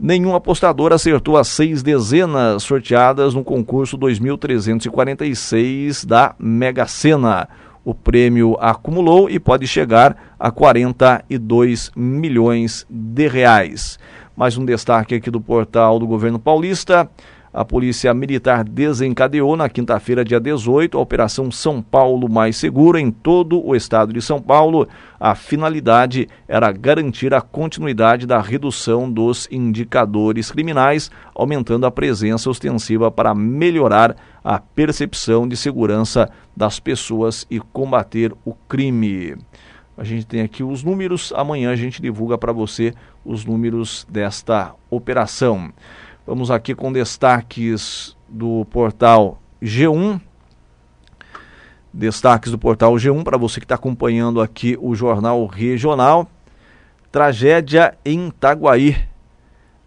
Nenhum 0.03 0.35
apostador 0.35 0.93
acertou 0.93 1.37
as 1.37 1.47
seis 1.47 1.83
dezenas 1.83 2.63
sorteadas 2.63 3.35
no 3.35 3.45
concurso 3.45 3.97
2346 3.97 6.05
da 6.05 6.35
Mega 6.39 6.87
Sena. 6.87 7.49
O 7.85 7.95
prêmio 7.95 8.57
acumulou 8.61 9.31
e 9.31 9.41
pode 9.41 9.67
chegar 9.67 10.35
a 10.39 10.51
42 10.51 11.91
milhões 11.97 12.87
de 12.91 13.27
reais. 13.27 13.99
Mais 14.37 14.59
um 14.59 14.65
destaque 14.65 15.15
aqui 15.15 15.31
do 15.31 15.41
portal 15.41 15.99
do 15.99 16.07
governo 16.07 16.39
paulista. 16.39 17.09
A 17.53 17.65
Polícia 17.65 18.15
Militar 18.15 18.63
desencadeou 18.63 19.57
na 19.57 19.69
quinta-feira, 19.69 20.25
dia 20.25 20.39
18, 20.39 20.97
a 20.97 21.01
Operação 21.01 21.51
São 21.51 21.83
Paulo 21.83 22.31
Mais 22.31 22.57
Seguro 22.57 22.97
em 22.97 23.11
todo 23.11 23.61
o 23.67 23.75
estado 23.75 24.13
de 24.13 24.23
São 24.23 24.41
Paulo. 24.41 24.87
A 25.19 25.35
finalidade 25.35 26.29
era 26.47 26.71
garantir 26.71 27.35
a 27.35 27.41
continuidade 27.41 28.25
da 28.25 28.41
redução 28.41 29.11
dos 29.11 29.49
indicadores 29.51 30.49
criminais, 30.53 31.11
aumentando 31.35 31.87
a 31.87 31.91
presença 31.91 32.49
ostensiva 32.49 33.11
para 33.11 33.35
melhorar 33.35 34.15
a 34.45 34.61
percepção 34.61 35.49
de 35.49 35.57
segurança 35.57 36.31
das 36.57 36.79
pessoas 36.79 37.49
e 37.51 37.59
combater 37.59 38.33
o 38.45 38.55
crime. 38.55 39.37
A 39.99 40.05
gente 40.05 40.25
tem 40.25 40.41
aqui 40.41 40.63
os 40.63 40.85
números, 40.85 41.33
amanhã 41.37 41.73
a 41.73 41.77
gente 41.77 42.01
divulga 42.01 42.39
para 42.39 42.53
você 42.53 42.95
os 43.25 43.45
números 43.45 44.07
desta 44.09 44.73
operação. 44.89 45.73
Vamos 46.31 46.49
aqui 46.49 46.77
com 46.77 46.93
destaques 46.93 48.17
do 48.29 48.65
portal 48.67 49.43
G1. 49.61 50.21
Destaques 51.93 52.53
do 52.53 52.57
portal 52.57 52.93
G1 52.93 53.25
para 53.25 53.37
você 53.37 53.59
que 53.59 53.65
está 53.65 53.75
acompanhando 53.75 54.41
aqui 54.41 54.79
o 54.81 54.95
jornal 54.95 55.45
regional. 55.47 56.31
Tragédia 57.11 57.99
em 58.05 58.29
Itaguaí. 58.29 59.09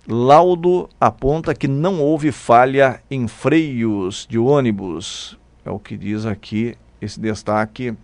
Laudo 0.06 0.90
aponta 1.00 1.56
que 1.56 1.66
não 1.66 2.02
houve 2.02 2.30
falha 2.30 3.02
em 3.10 3.26
freios 3.26 4.28
de 4.30 4.38
ônibus. 4.38 5.40
É 5.64 5.72
o 5.72 5.80
que 5.80 5.96
diz 5.96 6.26
aqui 6.26 6.76
esse 7.00 7.22
destaque 7.22 7.96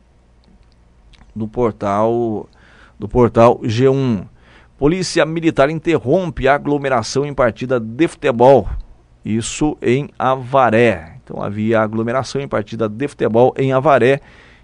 do 1.36 1.46
portal 1.46 2.48
do 2.98 3.06
portal 3.06 3.60
G1. 3.64 4.26
Polícia 4.80 5.26
Militar 5.26 5.70
interrompe 5.70 6.48
a 6.48 6.56
aglomeração 6.56 7.26
em 7.26 7.34
partida 7.34 7.82
de 7.82 8.08
futebol. 8.08 8.70
Isso 9.26 9.78
em 9.82 10.10
Avaré. 10.18 11.18
Então 11.22 11.44
havia 11.44 11.82
aglomeração 11.82 12.40
em 12.40 12.48
partida 12.48 12.88
de 12.88 13.06
futebol 13.10 13.54
em 13.58 13.74
Avaré 13.74 14.22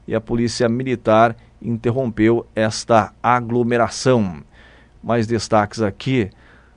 e 0.07 0.16
a 0.16 0.22
Polícia 0.22 0.70
Militar 0.70 1.36
interrompeu 1.61 2.47
esta 2.55 3.11
aglomeração. 3.22 4.41
Mais 5.03 5.28
destaques 5.28 5.82
aqui 5.82 6.30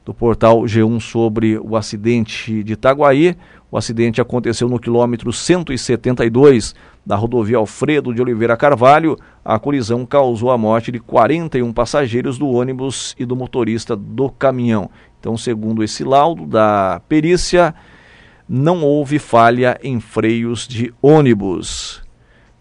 do 0.05 0.13
portal 0.13 0.63
G1 0.63 0.99
sobre 0.99 1.57
o 1.61 1.77
acidente 1.77 2.65
de 2.65 2.73
Itaguaí. 2.73 3.37
O 3.71 3.79
acidente 3.79 4.21
aconteceu 4.21 4.69
no 4.69 4.81
quilômetro 4.81 5.33
172 5.33 6.75
da 7.09 7.17
rodovia 7.17 7.57
Alfredo 7.57 8.13
de 8.13 8.21
Oliveira 8.21 8.55
Carvalho. 8.55 9.17
A 9.43 9.59
colisão 9.59 10.05
causou 10.05 10.51
a 10.51 10.59
morte 10.59 10.93
de 10.93 11.01
41 11.01 11.73
passageiros 11.73 12.37
do 12.37 12.47
ônibus 12.47 13.17
e 13.19 13.25
do 13.25 13.35
motorista 13.35 13.97
do 13.97 14.29
caminhão. 14.29 14.91
Então, 15.19 15.35
segundo 15.35 15.83
esse 15.83 16.05
laudo 16.05 16.45
da 16.45 17.01
perícia, 17.09 17.75
não 18.47 18.85
houve 18.85 19.19
falha 19.19 19.81
em 19.83 19.99
freios 20.01 20.69
de 20.69 20.93
ônibus 21.01 22.07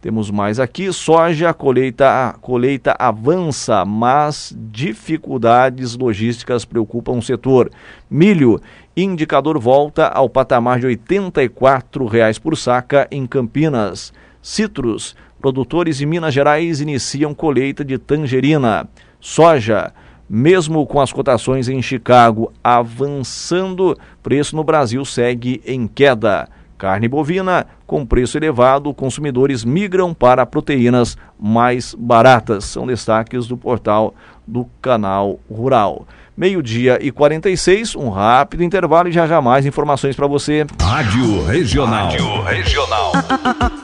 Temos 0.00 0.30
mais 0.30 0.60
aqui, 0.60 0.92
soja, 0.92 1.52
colheita, 1.52 2.32
colheita 2.40 2.94
avança, 3.00 3.84
mas 3.84 4.56
dificuldades 4.56 5.96
logísticas 5.96 6.64
preocupam 6.64 7.18
o 7.18 7.22
setor. 7.22 7.68
Milho, 8.08 8.60
indicador 8.96 9.58
volta 9.58 10.06
ao 10.06 10.30
patamar 10.30 10.78
de 10.78 10.86
R$ 10.86 10.96
84,00 10.98 12.40
por 12.40 12.56
saca 12.56 13.08
em 13.10 13.26
Campinas. 13.26 14.12
Citros, 14.40 15.16
produtores 15.40 16.00
em 16.00 16.06
Minas 16.06 16.32
Gerais 16.32 16.80
iniciam 16.80 17.34
colheita 17.34 17.84
de 17.84 17.98
tangerina. 17.98 18.88
Soja, 19.18 19.92
mesmo 20.30 20.86
com 20.86 21.00
as 21.00 21.12
cotações 21.12 21.68
em 21.68 21.82
Chicago 21.82 22.52
avançando, 22.62 23.98
preço 24.22 24.54
no 24.54 24.62
Brasil 24.62 25.04
segue 25.04 25.60
em 25.66 25.88
queda. 25.88 26.48
Carne 26.78 27.08
bovina, 27.08 27.66
com 27.84 28.06
preço 28.06 28.38
elevado, 28.38 28.94
consumidores 28.94 29.64
migram 29.64 30.14
para 30.14 30.46
proteínas 30.46 31.18
mais 31.38 31.92
baratas. 31.92 32.64
São 32.66 32.86
destaques 32.86 33.48
do 33.48 33.56
portal 33.56 34.14
do 34.46 34.64
Canal 34.80 35.40
Rural. 35.50 36.06
Meio-dia 36.38 37.00
e 37.02 37.10
46, 37.10 37.96
um 37.96 38.10
rápido 38.10 38.62
intervalo 38.62 39.08
e 39.08 39.12
já 39.12 39.26
já 39.26 39.42
mais 39.42 39.66
informações 39.66 40.14
para 40.14 40.28
você. 40.28 40.64
Rádio 40.80 41.44
Regional. 41.44 42.10
Rádio 42.10 42.42
Regional. 42.42 43.12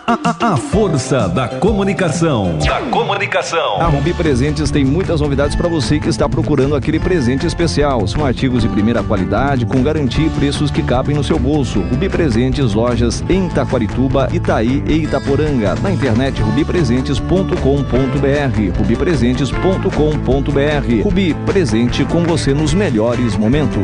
A 0.06 0.56
força 0.56 1.28
da 1.28 1.48
comunicação. 1.48 2.56
Da 2.58 2.80
comunicação. 2.82 3.80
A 3.80 3.86
Rubi 3.86 4.14
Presentes 4.14 4.70
tem 4.70 4.84
muitas 4.84 5.20
novidades 5.20 5.56
para 5.56 5.68
você 5.68 5.98
que 5.98 6.08
está 6.08 6.28
procurando 6.28 6.76
aquele 6.76 7.00
presente 7.00 7.44
especial. 7.44 8.06
São 8.06 8.24
artigos 8.24 8.62
de 8.62 8.68
primeira 8.68 9.02
qualidade, 9.02 9.66
com 9.66 9.82
garantia 9.82 10.26
e 10.26 10.30
preços 10.30 10.70
que 10.70 10.82
cabem 10.82 11.16
no 11.16 11.24
seu 11.24 11.40
bolso. 11.40 11.80
Rubi 11.80 12.08
Presentes, 12.08 12.72
lojas 12.72 13.24
em 13.28 13.48
Taquarituba, 13.48 14.28
Itaí 14.32 14.80
e 14.86 15.02
Itaporanga. 15.02 15.74
Na 15.82 15.90
internet 15.90 16.40
rubipresentes.com.br. 16.40 18.78
rubipresentes.com.br. 18.78 21.02
Rubi 21.02 21.34
presente 21.46 22.04
com 22.04 22.22
você 22.22 22.43
nos 22.52 22.74
melhores 22.74 23.36
momentos. 23.36 23.80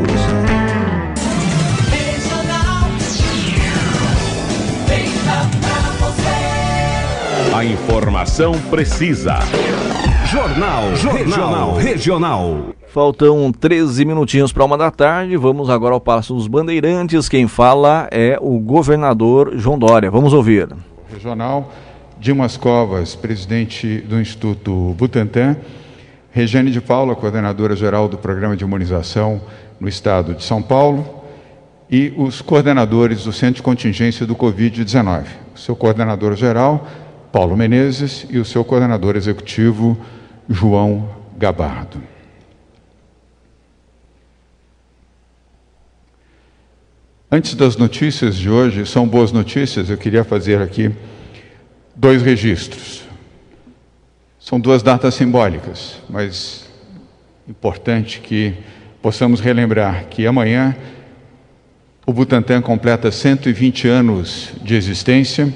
A 7.55 7.65
informação 7.65 8.53
precisa. 8.69 9.39
Jornal, 10.31 10.95
Jornal 10.95 11.75
Regional. 11.75 12.65
Faltam 12.87 13.51
13 13.51 14.03
minutinhos 14.05 14.51
para 14.51 14.65
uma 14.65 14.77
da 14.77 14.91
tarde. 14.91 15.37
Vamos 15.37 15.69
agora 15.69 15.93
ao 15.93 16.01
Passo 16.01 16.33
dos 16.33 16.47
Bandeirantes. 16.47 17.29
Quem 17.29 17.47
fala 17.47 18.07
é 18.11 18.37
o 18.41 18.59
governador 18.59 19.53
João 19.57 19.77
Dória. 19.77 20.11
Vamos 20.11 20.33
ouvir. 20.33 20.69
Regional, 21.11 21.71
Dimas 22.19 22.57
Covas, 22.57 23.15
presidente 23.15 23.99
do 24.01 24.19
Instituto 24.19 24.95
Butantan. 24.97 25.55
Regiane 26.31 26.71
de 26.71 26.79
Paula, 26.79 27.13
coordenadora 27.13 27.75
geral 27.75 28.07
do 28.07 28.17
Programa 28.17 28.55
de 28.55 28.63
Imunização 28.63 29.41
no 29.79 29.89
Estado 29.89 30.33
de 30.33 30.43
São 30.43 30.61
Paulo. 30.61 31.21
E 31.89 32.13
os 32.15 32.41
coordenadores 32.41 33.25
do 33.25 33.33
Centro 33.33 33.55
de 33.55 33.61
Contingência 33.61 34.25
do 34.25 34.33
Covid-19. 34.33 35.25
O 35.53 35.59
seu 35.59 35.75
coordenador 35.75 36.37
geral, 36.37 36.87
Paulo 37.33 37.57
Menezes, 37.57 38.25
e 38.29 38.37
o 38.37 38.45
seu 38.45 38.63
coordenador 38.63 39.17
executivo, 39.17 39.99
João 40.49 41.09
Gabardo. 41.37 42.01
Antes 47.29 47.55
das 47.55 47.75
notícias 47.75 48.37
de 48.37 48.49
hoje, 48.49 48.85
são 48.85 49.05
boas 49.05 49.33
notícias, 49.33 49.89
eu 49.89 49.97
queria 49.97 50.23
fazer 50.23 50.61
aqui 50.61 50.91
dois 51.95 52.21
registros. 52.21 53.10
São 54.43 54.59
duas 54.59 54.81
datas 54.81 55.13
simbólicas, 55.13 55.97
mas 56.09 56.67
importante 57.47 58.19
que 58.19 58.55
possamos 58.99 59.39
relembrar 59.39 60.05
que 60.09 60.25
amanhã 60.25 60.75
o 62.07 62.11
Butantan 62.11 62.59
completa 62.59 63.11
120 63.11 63.87
anos 63.87 64.49
de 64.63 64.73
existência, 64.73 65.53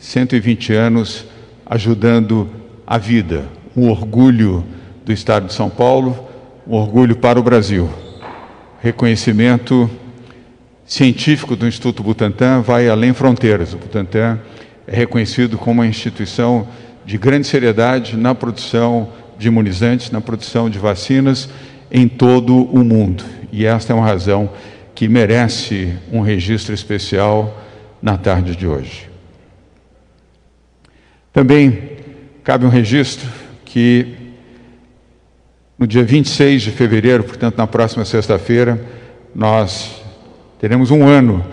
120 0.00 0.72
anos 0.72 1.24
ajudando 1.64 2.50
a 2.84 2.98
vida, 2.98 3.44
um 3.76 3.88
orgulho 3.88 4.64
do 5.04 5.12
Estado 5.12 5.46
de 5.46 5.54
São 5.54 5.70
Paulo, 5.70 6.28
um 6.66 6.74
orgulho 6.74 7.14
para 7.14 7.38
o 7.38 7.42
Brasil. 7.42 7.88
Reconhecimento 8.82 9.88
científico 10.84 11.54
do 11.54 11.68
Instituto 11.68 12.02
Butantan 12.02 12.62
vai 12.62 12.88
além 12.88 13.14
fronteiras. 13.14 13.72
O 13.74 13.78
Butantan 13.78 14.40
é 14.88 14.96
reconhecido 14.96 15.56
como 15.56 15.82
uma 15.82 15.86
instituição 15.86 16.66
de 17.04 17.18
grande 17.18 17.46
seriedade 17.46 18.16
na 18.16 18.34
produção 18.34 19.08
de 19.38 19.48
imunizantes, 19.48 20.10
na 20.10 20.20
produção 20.20 20.70
de 20.70 20.78
vacinas 20.78 21.48
em 21.90 22.08
todo 22.08 22.64
o 22.64 22.82
mundo. 22.84 23.24
E 23.52 23.64
esta 23.66 23.92
é 23.92 23.96
uma 23.96 24.06
razão 24.06 24.50
que 24.94 25.08
merece 25.08 25.94
um 26.12 26.20
registro 26.20 26.74
especial 26.74 27.62
na 28.00 28.16
tarde 28.16 28.56
de 28.56 28.66
hoje. 28.66 29.08
Também 31.32 31.90
cabe 32.42 32.64
um 32.64 32.68
registro 32.68 33.28
que 33.64 34.24
no 35.76 35.86
dia 35.86 36.04
26 36.04 36.62
de 36.62 36.70
fevereiro, 36.70 37.24
portanto, 37.24 37.58
na 37.58 37.66
próxima 37.66 38.04
sexta-feira, 38.04 38.80
nós 39.34 40.02
teremos 40.60 40.90
um 40.90 41.06
ano 41.06 41.44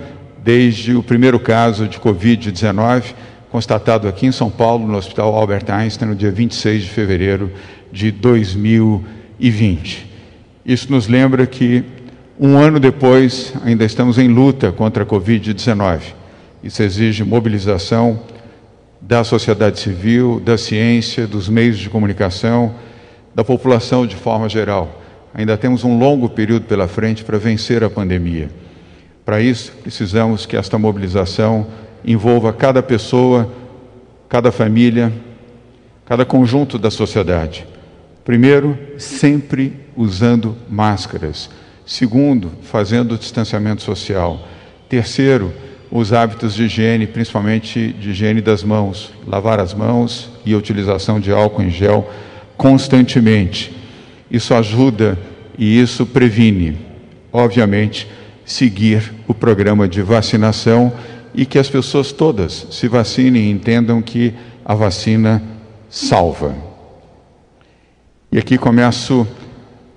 desde 0.44 0.96
o 0.96 1.02
primeiro 1.02 1.40
caso 1.40 1.88
de 1.88 2.00
Covid-19 2.00 3.16
constatado 3.52 4.08
aqui 4.08 4.26
em 4.26 4.32
São 4.32 4.50
Paulo, 4.50 4.88
no 4.88 4.98
Hospital 4.98 5.36
Albert 5.36 5.70
Einstein, 5.70 6.08
no 6.08 6.16
dia 6.16 6.32
26 6.32 6.84
de 6.84 6.90
fevereiro 6.90 7.52
de 7.92 8.10
2020. 8.10 10.10
Isso 10.66 10.90
nos 10.90 11.08
lembra 11.08 11.46
que 11.46 11.84
um 12.40 12.58
ano 12.58 12.80
depois 12.80 13.54
ainda 13.64 13.84
estamos 13.84 14.18
em 14.18 14.30
luta 14.30 14.72
contra 14.72 15.04
a 15.04 15.06
Covid-19. 15.06 16.00
Isso 16.64 16.82
exige 16.82 17.26
mobilização 17.26 18.22
da 19.02 19.24
sociedade 19.24 19.80
civil, 19.80 20.40
da 20.40 20.58
ciência, 20.58 21.28
dos 21.28 21.50
meios 21.50 21.78
de 21.78 21.90
comunicação, 21.90 22.74
da 23.36 23.44
população 23.44 24.08
de 24.08 24.16
forma 24.16 24.48
geral. 24.48 25.02
Ainda 25.34 25.58
temos 25.58 25.84
um 25.84 26.00
longo 26.00 26.30
período 26.30 26.68
pela 26.68 26.88
frente 26.88 27.26
para 27.26 27.38
vencer 27.38 27.84
a 27.84 27.90
pandemia. 27.90 28.50
Para 29.26 29.42
isso, 29.42 29.74
precisamos 29.84 30.46
que 30.46 30.56
esta 30.56 30.78
mobilização 30.78 31.68
envolva 32.04 32.52
cada 32.54 32.82
pessoa, 32.82 33.52
cada 34.28 34.52
família, 34.52 35.12
cada 36.06 36.26
conjunto 36.26 36.78
da 36.78 36.92
sociedade. 36.92 37.66
Primeiro, 38.24 38.78
sempre 38.98 39.74
usando 39.96 40.56
máscaras. 40.70 41.50
Segundo, 41.86 42.52
fazendo 42.64 43.16
o 43.16 43.18
distanciamento 43.18 43.82
social. 43.82 44.48
Terceiro, 44.88 45.52
os 45.92 46.14
hábitos 46.14 46.54
de 46.54 46.64
higiene, 46.64 47.06
principalmente 47.06 47.94
de 47.94 48.12
higiene 48.12 48.40
das 48.40 48.64
mãos, 48.64 49.12
lavar 49.28 49.60
as 49.60 49.74
mãos 49.74 50.30
e 50.46 50.54
a 50.54 50.58
utilização 50.58 51.20
de 51.20 51.32
álcool 51.32 51.64
em 51.64 51.70
gel 51.70 52.10
constantemente. 52.56 53.76
Isso 54.30 54.54
ajuda 54.54 55.18
e 55.58 55.80
isso 55.80 56.06
previne. 56.06 56.78
Obviamente, 57.34 58.08
seguir 58.46 59.14
o 59.28 59.34
programa 59.34 59.88
de 59.88 60.02
vacinação 60.02 60.94
e 61.34 61.46
que 61.46 61.60
as 61.60 61.70
pessoas 61.70 62.12
todas 62.12 62.68
se 62.72 62.88
vacinem 62.88 63.44
e 63.44 63.52
entendam 63.52 64.02
que 64.02 64.34
a 64.66 64.76
vacina 64.76 65.42
salva. 65.90 66.56
E 68.32 68.38
aqui 68.38 68.58
começo 68.58 69.28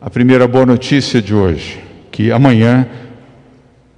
a 0.01 0.11
primeira 0.11 0.47
boa 0.47 0.67
notícia 0.67 1.23
de 1.23 1.35
hoje, 1.35 1.81
que 2.11 2.31
amanhã 2.31 2.87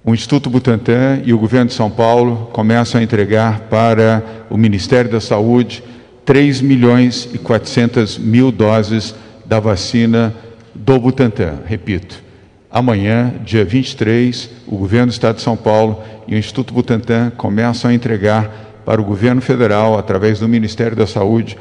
o 0.05 0.15
Instituto 0.15 0.49
Butantan 0.49 1.23
e 1.25 1.33
o 1.33 1.39
governo 1.39 1.67
de 1.67 1.75
São 1.75 1.91
Paulo 1.91 2.49
começam 2.53 3.01
a 3.01 3.05
entregar 3.05 3.61
para 3.63 4.23
o 4.49 4.57
Ministério 4.57 5.11
da 5.11 5.21
Saúde 5.21 5.83
3 6.25 6.61
milhões 6.61 7.29
e 7.33 7.39
400 7.39 8.19
mil 8.19 8.53
doses 8.53 9.15
da 9.45 9.59
vacina 9.59 10.35
do 10.75 10.99
Butantan. 10.99 11.61
Repito, 11.67 12.23
amanhã, 12.77 13.33
dia 13.43 13.65
23, 13.65 14.51
o 14.67 14.77
governo 14.77 15.07
do 15.07 15.13
Estado 15.13 15.37
de 15.37 15.43
São 15.43 15.57
Paulo 15.57 16.03
e 16.29 16.35
o 16.35 16.39
Instituto 16.39 16.75
Butantan 16.75 17.33
começam 17.35 17.91
a 17.91 17.95
entregar 17.95 18.83
para 18.85 19.01
o 19.01 19.05
governo 19.05 19.41
federal, 19.41 19.99
através 19.99 20.41
do 20.41 20.47
Ministério 20.47 20.95
da 20.95 21.07
Saúde, 21.07 21.57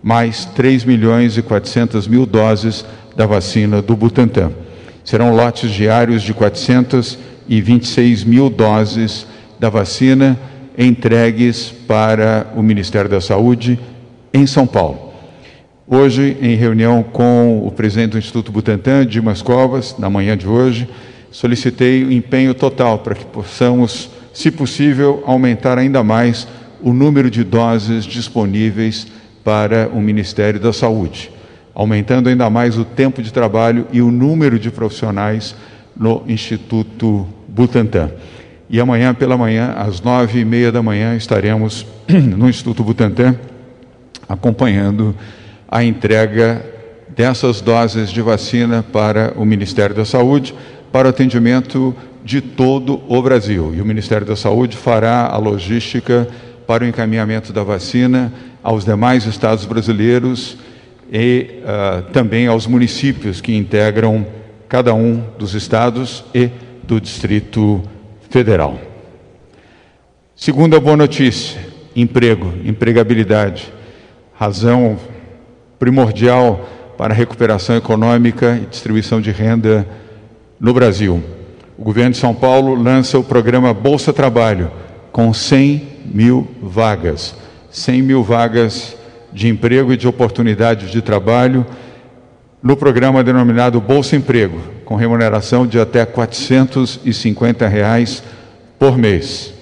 mais 0.00 0.44
3 0.44 0.84
milhões 0.84 1.36
e 1.36 1.42
400 1.42 2.06
mil 2.06 2.24
doses 2.24 2.86
da 3.16 3.26
vacina 3.26 3.82
do 3.82 3.96
Butantan. 3.96 4.52
Serão 5.04 5.34
lotes 5.34 5.72
diários 5.72 6.22
de 6.22 6.32
426 6.32 8.22
mil 8.22 8.48
doses 8.48 9.26
da 9.58 9.68
vacina 9.68 10.38
entregues 10.78 11.74
para 11.88 12.46
o 12.54 12.62
Ministério 12.62 13.10
da 13.10 13.20
Saúde 13.20 13.76
em 14.32 14.46
São 14.46 14.68
Paulo. 14.68 15.09
Hoje, 15.92 16.36
em 16.40 16.54
reunião 16.54 17.02
com 17.02 17.66
o 17.66 17.72
presidente 17.72 18.12
do 18.12 18.18
Instituto 18.18 18.52
Butantan, 18.52 19.04
Dimas 19.04 19.42
Covas, 19.42 19.96
na 19.98 20.08
manhã 20.08 20.36
de 20.38 20.46
hoje, 20.46 20.88
solicitei 21.32 22.04
o 22.04 22.12
empenho 22.12 22.54
total 22.54 23.00
para 23.00 23.16
que 23.16 23.24
possamos, 23.24 24.08
se 24.32 24.52
possível, 24.52 25.20
aumentar 25.26 25.78
ainda 25.78 26.04
mais 26.04 26.46
o 26.80 26.92
número 26.92 27.28
de 27.28 27.42
doses 27.42 28.04
disponíveis 28.04 29.08
para 29.42 29.88
o 29.92 30.00
Ministério 30.00 30.60
da 30.60 30.72
Saúde, 30.72 31.28
aumentando 31.74 32.28
ainda 32.28 32.48
mais 32.48 32.78
o 32.78 32.84
tempo 32.84 33.20
de 33.20 33.32
trabalho 33.32 33.84
e 33.92 34.00
o 34.00 34.12
número 34.12 34.60
de 34.60 34.70
profissionais 34.70 35.56
no 35.96 36.22
Instituto 36.28 37.26
Butantan. 37.48 38.12
E 38.68 38.78
amanhã 38.78 39.12
pela 39.12 39.36
manhã, 39.36 39.74
às 39.76 40.00
nove 40.00 40.38
e 40.38 40.44
meia 40.44 40.70
da 40.70 40.84
manhã, 40.84 41.16
estaremos 41.16 41.84
no 42.08 42.48
Instituto 42.48 42.84
Butantan 42.84 43.34
acompanhando 44.28 45.16
a 45.70 45.84
entrega 45.84 46.64
dessas 47.08 47.60
doses 47.60 48.10
de 48.10 48.20
vacina 48.20 48.82
para 48.82 49.32
o 49.36 49.44
Ministério 49.44 49.94
da 49.94 50.04
Saúde, 50.04 50.54
para 50.90 51.06
o 51.06 51.10
atendimento 51.10 51.94
de 52.24 52.40
todo 52.40 53.00
o 53.08 53.22
Brasil. 53.22 53.72
E 53.74 53.80
o 53.80 53.86
Ministério 53.86 54.26
da 54.26 54.34
Saúde 54.34 54.76
fará 54.76 55.26
a 55.26 55.36
logística 55.36 56.26
para 56.66 56.84
o 56.84 56.86
encaminhamento 56.86 57.52
da 57.52 57.62
vacina 57.62 58.32
aos 58.62 58.84
demais 58.84 59.24
estados 59.26 59.64
brasileiros 59.64 60.56
e 61.12 61.62
uh, 61.62 62.02
também 62.12 62.46
aos 62.46 62.66
municípios 62.66 63.40
que 63.40 63.56
integram 63.56 64.26
cada 64.68 64.94
um 64.94 65.24
dos 65.38 65.54
estados 65.54 66.24
e 66.34 66.50
do 66.82 67.00
Distrito 67.00 67.82
Federal. 68.28 68.78
Segunda 70.36 70.78
boa 70.78 70.96
notícia: 70.96 71.60
emprego, 71.94 72.52
empregabilidade, 72.64 73.72
razão 74.32 74.98
primordial 75.80 76.68
para 76.98 77.14
a 77.14 77.16
recuperação 77.16 77.74
econômica 77.74 78.60
e 78.62 78.66
distribuição 78.66 79.20
de 79.20 79.30
renda 79.30 79.88
no 80.60 80.74
Brasil. 80.74 81.22
O 81.78 81.82
governo 81.82 82.10
de 82.10 82.18
São 82.18 82.34
Paulo 82.34 82.74
lança 82.74 83.18
o 83.18 83.24
programa 83.24 83.72
Bolsa 83.72 84.12
Trabalho, 84.12 84.70
com 85.10 85.32
100 85.32 85.82
mil 86.04 86.46
vagas. 86.62 87.34
100 87.70 88.02
mil 88.02 88.22
vagas 88.22 88.94
de 89.32 89.48
emprego 89.48 89.90
e 89.90 89.96
de 89.96 90.06
oportunidades 90.06 90.90
de 90.90 91.00
trabalho 91.00 91.64
no 92.62 92.76
programa 92.76 93.24
denominado 93.24 93.80
Bolsa 93.80 94.16
Emprego, 94.16 94.60
com 94.84 94.96
remuneração 94.96 95.66
de 95.66 95.80
até 95.80 96.04
450 96.04 97.66
reais 97.66 98.22
por 98.78 98.98
mês. 98.98 99.54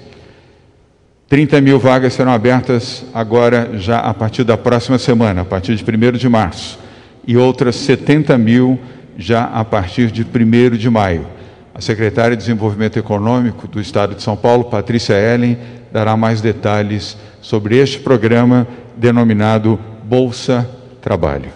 30 1.28 1.60
mil 1.60 1.78
vagas 1.78 2.14
serão 2.14 2.32
abertas 2.32 3.04
agora, 3.12 3.78
já 3.78 4.00
a 4.00 4.14
partir 4.14 4.44
da 4.44 4.56
próxima 4.56 4.98
semana, 4.98 5.42
a 5.42 5.44
partir 5.44 5.76
de 5.76 5.84
1 5.84 6.12
de 6.12 6.26
março, 6.26 6.78
e 7.26 7.36
outras 7.36 7.76
70 7.76 8.38
mil 8.38 8.80
já 9.18 9.44
a 9.44 9.62
partir 9.62 10.10
de 10.10 10.22
1 10.22 10.76
de 10.78 10.88
maio. 10.88 11.26
A 11.74 11.82
secretária 11.82 12.34
de 12.34 12.42
Desenvolvimento 12.42 12.98
Econômico 12.98 13.68
do 13.68 13.78
Estado 13.78 14.14
de 14.14 14.22
São 14.22 14.36
Paulo, 14.36 14.64
Patrícia 14.64 15.12
Ellen, 15.14 15.58
dará 15.92 16.16
mais 16.16 16.40
detalhes 16.40 17.16
sobre 17.42 17.76
este 17.76 17.98
programa 17.98 18.66
denominado 18.96 19.78
Bolsa 20.04 20.68
Trabalho. 21.02 21.50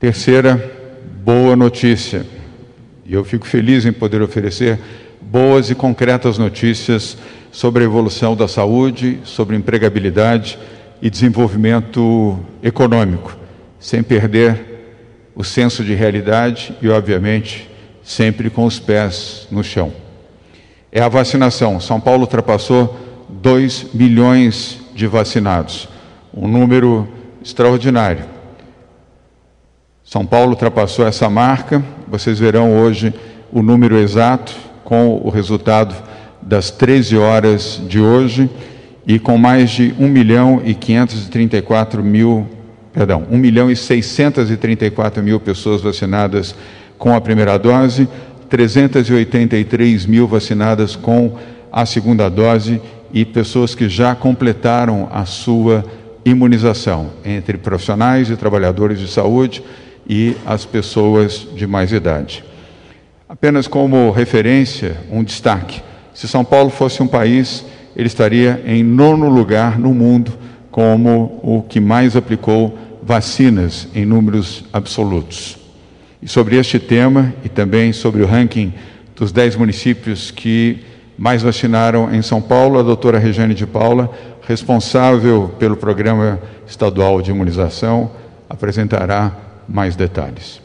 Terceira 0.00 0.60
boa 1.24 1.54
notícia, 1.54 2.26
e 3.06 3.14
eu 3.14 3.24
fico 3.24 3.46
feliz 3.46 3.86
em 3.86 3.92
poder 3.92 4.20
oferecer 4.22 4.80
boas 5.30 5.70
e 5.70 5.74
concretas 5.74 6.38
notícias 6.38 7.16
sobre 7.50 7.82
a 7.82 7.86
evolução 7.86 8.34
da 8.34 8.48
saúde, 8.48 9.20
sobre 9.24 9.56
empregabilidade 9.56 10.58
e 11.00 11.10
desenvolvimento 11.10 12.38
econômico, 12.62 13.36
sem 13.78 14.02
perder 14.02 14.72
o 15.34 15.44
senso 15.44 15.84
de 15.84 15.94
realidade 15.94 16.74
e, 16.82 16.88
obviamente, 16.88 17.70
sempre 18.02 18.50
com 18.50 18.64
os 18.64 18.78
pés 18.78 19.46
no 19.50 19.62
chão. 19.62 19.92
É 20.90 21.00
a 21.00 21.08
vacinação. 21.08 21.80
São 21.80 22.00
Paulo 22.00 22.22
ultrapassou 22.22 22.98
2 23.28 23.94
milhões 23.94 24.78
de 24.94 25.06
vacinados, 25.06 25.88
um 26.34 26.46
número 26.46 27.08
extraordinário. 27.42 28.24
São 30.04 30.26
Paulo 30.26 30.50
ultrapassou 30.50 31.06
essa 31.06 31.30
marca, 31.30 31.82
vocês 32.06 32.38
verão 32.38 32.76
hoje 32.76 33.14
o 33.50 33.62
número 33.62 33.96
exato, 33.96 34.54
com 34.84 35.20
o 35.22 35.30
resultado 35.30 35.94
das 36.40 36.70
13 36.70 37.16
horas 37.16 37.80
de 37.88 38.00
hoje 38.00 38.50
e 39.06 39.18
com 39.18 39.36
mais 39.36 39.70
de 39.70 39.94
1 39.98 40.08
milhão 40.08 40.62
e 40.64 40.74
534 40.74 42.02
mil, 42.02 42.46
perdão, 42.92 43.24
1 43.30 43.36
milhão 43.36 43.70
e 43.70 43.76
634 43.76 45.22
mil 45.22 45.40
pessoas 45.40 45.80
vacinadas 45.80 46.54
com 46.98 47.14
a 47.14 47.20
primeira 47.20 47.58
dose, 47.58 48.08
383 48.48 50.06
mil 50.06 50.26
vacinadas 50.26 50.94
com 50.94 51.36
a 51.70 51.86
segunda 51.86 52.28
dose 52.28 52.80
e 53.12 53.24
pessoas 53.24 53.74
que 53.74 53.88
já 53.88 54.14
completaram 54.14 55.08
a 55.12 55.24
sua 55.24 55.84
imunização, 56.24 57.10
entre 57.24 57.58
profissionais 57.58 58.30
e 58.30 58.36
trabalhadores 58.36 58.98
de 58.98 59.08
saúde 59.08 59.62
e 60.08 60.36
as 60.46 60.64
pessoas 60.64 61.46
de 61.54 61.66
mais 61.66 61.92
idade. 61.92 62.44
Apenas 63.32 63.66
como 63.66 64.10
referência, 64.10 64.94
um 65.10 65.24
destaque: 65.24 65.82
se 66.12 66.28
São 66.28 66.44
Paulo 66.44 66.68
fosse 66.68 67.02
um 67.02 67.06
país, 67.06 67.64
ele 67.96 68.06
estaria 68.06 68.62
em 68.66 68.84
nono 68.84 69.26
lugar 69.26 69.78
no 69.78 69.94
mundo 69.94 70.34
como 70.70 71.40
o 71.42 71.62
que 71.62 71.80
mais 71.80 72.14
aplicou 72.14 72.76
vacinas 73.02 73.88
em 73.94 74.04
números 74.04 74.66
absolutos. 74.70 75.56
E 76.20 76.28
sobre 76.28 76.58
este 76.58 76.78
tema 76.78 77.32
e 77.42 77.48
também 77.48 77.90
sobre 77.94 78.22
o 78.22 78.26
ranking 78.26 78.74
dos 79.16 79.32
dez 79.32 79.56
municípios 79.56 80.30
que 80.30 80.84
mais 81.16 81.40
vacinaram 81.40 82.14
em 82.14 82.20
São 82.20 82.42
Paulo, 82.42 82.78
a 82.78 82.82
doutora 82.82 83.18
Regiane 83.18 83.54
de 83.54 83.66
Paula, 83.66 84.10
responsável 84.46 85.54
pelo 85.58 85.78
Programa 85.78 86.38
Estadual 86.66 87.22
de 87.22 87.30
Imunização, 87.30 88.10
apresentará 88.50 89.34
mais 89.66 89.96
detalhes. 89.96 90.60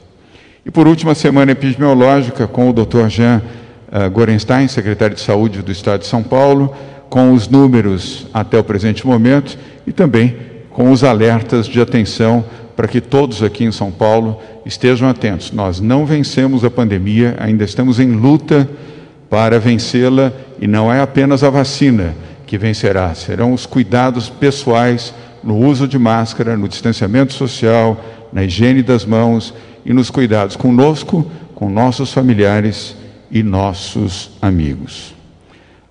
E 0.68 0.72
por 0.72 0.86
último, 0.86 1.10
a 1.10 1.16
semana 1.16 1.54
epidemiológica 1.54 2.46
com 2.46 2.70
o 2.70 2.74
Dr. 2.74 3.08
Jean 3.08 3.42
uh, 3.88 4.12
Gorenstein, 4.12 4.68
secretário 4.68 5.16
de 5.16 5.22
Saúde 5.22 5.62
do 5.62 5.72
Estado 5.72 6.02
de 6.02 6.08
São 6.08 6.22
Paulo, 6.22 6.76
com 7.10 7.32
os 7.32 7.48
números 7.48 8.28
até 8.34 8.60
o 8.60 8.64
presente 8.66 9.08
momento 9.08 9.58
e 9.88 9.94
também 9.94 10.36
com 10.70 10.92
os 10.92 11.06
alertas 11.06 11.68
de 11.68 11.80
atenção 11.80 12.44
para 12.76 12.86
que 12.86 13.00
todos 13.00 13.42
aqui 13.42 13.64
em 13.64 13.72
São 13.72 13.90
Paulo 13.90 14.42
estejam 14.66 15.08
atentos. 15.08 15.54
Nós 15.54 15.80
não 15.80 16.06
vencemos 16.06 16.66
a 16.66 16.70
pandemia, 16.70 17.38
ainda 17.40 17.64
estamos 17.64 17.98
em 17.98 18.12
luta 18.12 18.70
para 19.30 19.62
vencê-la 19.62 20.34
e 20.60 20.68
não 20.68 20.92
é 20.92 21.00
apenas 21.00 21.46
a 21.46 21.50
vacina 21.50 22.14
que 22.46 22.58
vencerá, 22.58 23.16
serão 23.16 23.54
os 23.54 23.66
cuidados 23.66 24.30
pessoais 24.30 25.14
no 25.42 25.58
uso 25.58 25.88
de 25.88 25.98
máscara, 25.98 26.58
no 26.58 26.68
distanciamento 26.68 27.32
social, 27.32 28.04
na 28.34 28.44
higiene 28.44 28.84
das 28.84 29.06
mãos 29.06 29.54
e 29.88 29.94
nos 29.94 30.12
cuidados 30.12 30.58
conosco, 30.58 31.26
com 31.56 31.70
nossos 31.70 32.12
familiares 32.12 32.94
e 33.32 33.42
nossos 33.42 34.32
amigos. 34.42 35.16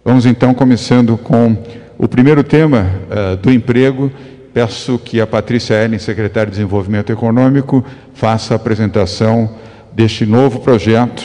Vamos 0.05 0.27
então 0.27 0.53
começando 0.53 1.17
com 1.17 1.57
o 1.97 2.07
primeiro 2.07 2.45
tema 2.45 2.87
uh, 3.11 3.37
do 3.39 3.51
emprego. 3.51 4.13
Peço 4.53 4.99
que 4.99 5.19
a 5.19 5.27
Patrícia 5.27 5.83
Ellen, 5.83 5.99
secretária 5.99 6.51
de 6.51 6.59
Desenvolvimento 6.59 7.11
Econômico, 7.11 7.83
faça 8.13 8.53
a 8.53 8.57
apresentação 8.57 9.57
deste 9.93 10.27
novo 10.27 10.61
projeto 10.61 11.25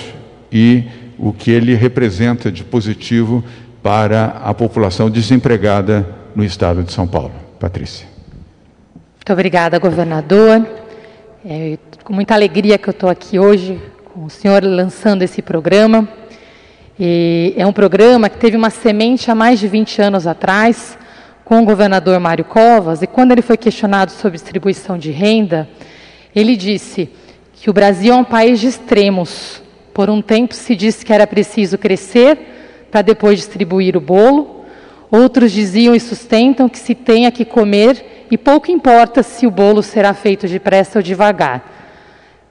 e 0.50 0.86
o 1.20 1.34
que 1.34 1.52
ele 1.52 1.76
representa 1.76 2.50
de 2.50 2.64
positivo 2.64 3.44
para 3.84 4.28
a 4.44 4.54
população 4.54 5.10
desempregada 5.10 6.08
no 6.34 6.44
estado 6.44 6.84
de 6.84 6.94
São 6.94 7.06
Paulo. 7.06 7.34
Patrícia. 7.60 8.08
Muito 9.18 9.34
obrigada, 9.34 9.78
governador. 9.78 10.81
É 11.44 11.80
com 12.04 12.14
muita 12.14 12.36
alegria 12.36 12.78
que 12.78 12.88
eu 12.88 12.92
estou 12.92 13.10
aqui 13.10 13.40
hoje 13.40 13.82
com 14.14 14.26
o 14.26 14.30
senhor 14.30 14.64
lançando 14.64 15.24
esse 15.24 15.42
programa. 15.42 16.08
E 17.00 17.56
é 17.58 17.66
um 17.66 17.74
programa 17.74 18.30
que 18.30 18.38
teve 18.38 18.56
uma 18.56 18.70
semente 18.70 19.32
há 19.32 19.34
mais 19.34 19.60
de 19.60 19.68
20 19.68 20.04
anos 20.04 20.28
atrás, 20.28 21.00
com 21.44 21.60
o 21.60 21.66
governador 21.66 22.20
Mário 22.20 22.46
Covas, 22.46 23.02
e 23.02 23.08
quando 23.08 23.32
ele 23.32 23.42
foi 23.42 23.58
questionado 23.58 24.12
sobre 24.12 24.38
distribuição 24.38 25.00
de 25.00 25.10
renda, 25.10 25.68
ele 26.36 26.56
disse 26.56 27.10
que 27.54 27.72
o 27.72 27.74
Brasil 27.74 28.14
é 28.14 28.18
um 28.18 28.24
país 28.24 28.60
de 28.60 28.68
extremos. 28.68 29.64
Por 29.96 30.12
um 30.12 30.22
tempo 30.22 30.54
se 30.54 30.76
disse 30.76 31.04
que 31.04 31.12
era 31.12 31.26
preciso 31.26 31.76
crescer 31.76 32.38
para 32.92 33.02
depois 33.02 33.40
distribuir 33.40 33.98
o 33.98 34.00
bolo. 34.00 34.61
Outros 35.12 35.52
diziam 35.52 35.94
e 35.94 36.00
sustentam 36.00 36.70
que 36.70 36.80
se 36.80 36.96
tenha 36.96 37.30
que 37.30 37.44
comer 37.44 38.26
e 38.32 38.38
pouco 38.38 38.72
importa 38.72 39.22
se 39.22 39.46
o 39.46 39.52
bolo 39.52 39.84
será 39.84 40.14
feito 40.14 40.48
depressa 40.48 41.00
ou 41.00 41.04
devagar. 41.04 41.70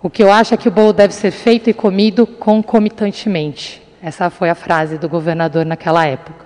O 0.02 0.11
que 0.11 0.22
eu 0.22 0.30
acho 0.30 0.52
é 0.52 0.58
que 0.58 0.68
o 0.68 0.70
bolo 0.70 0.92
deve 0.92 1.14
ser 1.14 1.30
feito 1.30 1.70
e 1.70 1.72
comido 1.72 2.26
concomitantemente. 2.26 3.80
Essa 4.02 4.28
foi 4.28 4.50
a 4.50 4.54
frase 4.54 4.98
do 4.98 5.08
governador 5.08 5.64
naquela 5.64 6.06
época. 6.06 6.44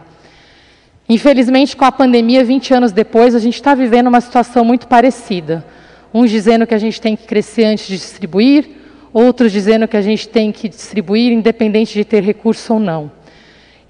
Infelizmente, 1.09 1.77
com 1.77 1.85
a 1.85 1.93
pandemia, 1.93 2.45
20 2.45 2.75
anos 2.75 2.93
depois, 2.93 3.35
a 3.35 3.41
gente 3.41 3.55
está 3.55 3.75
vivendo 3.75 4.07
uma 4.07 4.21
situação 4.21 4.65
muito 4.65 4.87
parecida. 4.87 5.65
Uns 6.13 6.31
dizendo 6.31 6.65
que 6.65 6.75
a 6.75 6.79
gente 6.79 7.01
tem 7.01 7.17
que 7.17 7.27
crescer 7.27 7.65
antes 7.65 7.89
de 7.89 7.97
distribuir, 7.97 8.69
outros 9.13 9.51
dizendo 9.51 9.87
que 9.89 9.97
a 9.97 10.03
gente 10.03 10.29
tem 10.29 10.53
que 10.53 10.69
distribuir 10.69 11.33
independente 11.33 11.93
de 11.93 12.05
ter 12.05 12.23
recurso 12.23 12.75
ou 12.75 12.81
não. 12.81 13.11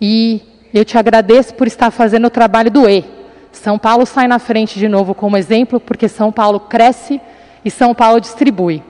E 0.00 0.42
eu 0.78 0.84
te 0.84 0.98
agradeço 0.98 1.54
por 1.54 1.66
estar 1.66 1.90
fazendo 1.90 2.26
o 2.26 2.30
trabalho 2.30 2.70
do 2.70 2.88
E. 2.88 3.04
São 3.52 3.78
Paulo 3.78 4.04
sai 4.04 4.26
na 4.26 4.40
frente 4.40 4.78
de 4.78 4.88
novo 4.88 5.14
como 5.14 5.36
exemplo, 5.36 5.78
porque 5.78 6.08
São 6.08 6.32
Paulo 6.32 6.58
cresce 6.58 7.20
e 7.64 7.70
São 7.70 7.94
Paulo 7.94 8.20
distribui. 8.20 8.82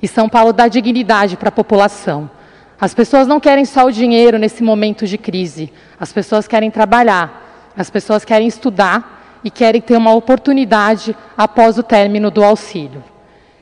E 0.00 0.06
São 0.06 0.28
Paulo 0.28 0.52
dá 0.52 0.68
dignidade 0.68 1.36
para 1.36 1.48
a 1.48 1.52
população. 1.52 2.30
As 2.80 2.94
pessoas 2.94 3.26
não 3.26 3.40
querem 3.40 3.64
só 3.64 3.86
o 3.86 3.92
dinheiro 3.92 4.38
nesse 4.38 4.62
momento 4.62 5.04
de 5.04 5.18
crise. 5.18 5.72
As 5.98 6.12
pessoas 6.12 6.46
querem 6.46 6.70
trabalhar, 6.70 7.72
as 7.76 7.90
pessoas 7.90 8.24
querem 8.24 8.46
estudar 8.46 9.40
e 9.42 9.50
querem 9.50 9.80
ter 9.80 9.96
uma 9.96 10.14
oportunidade 10.14 11.16
após 11.36 11.76
o 11.76 11.82
término 11.82 12.30
do 12.30 12.44
auxílio. 12.44 13.02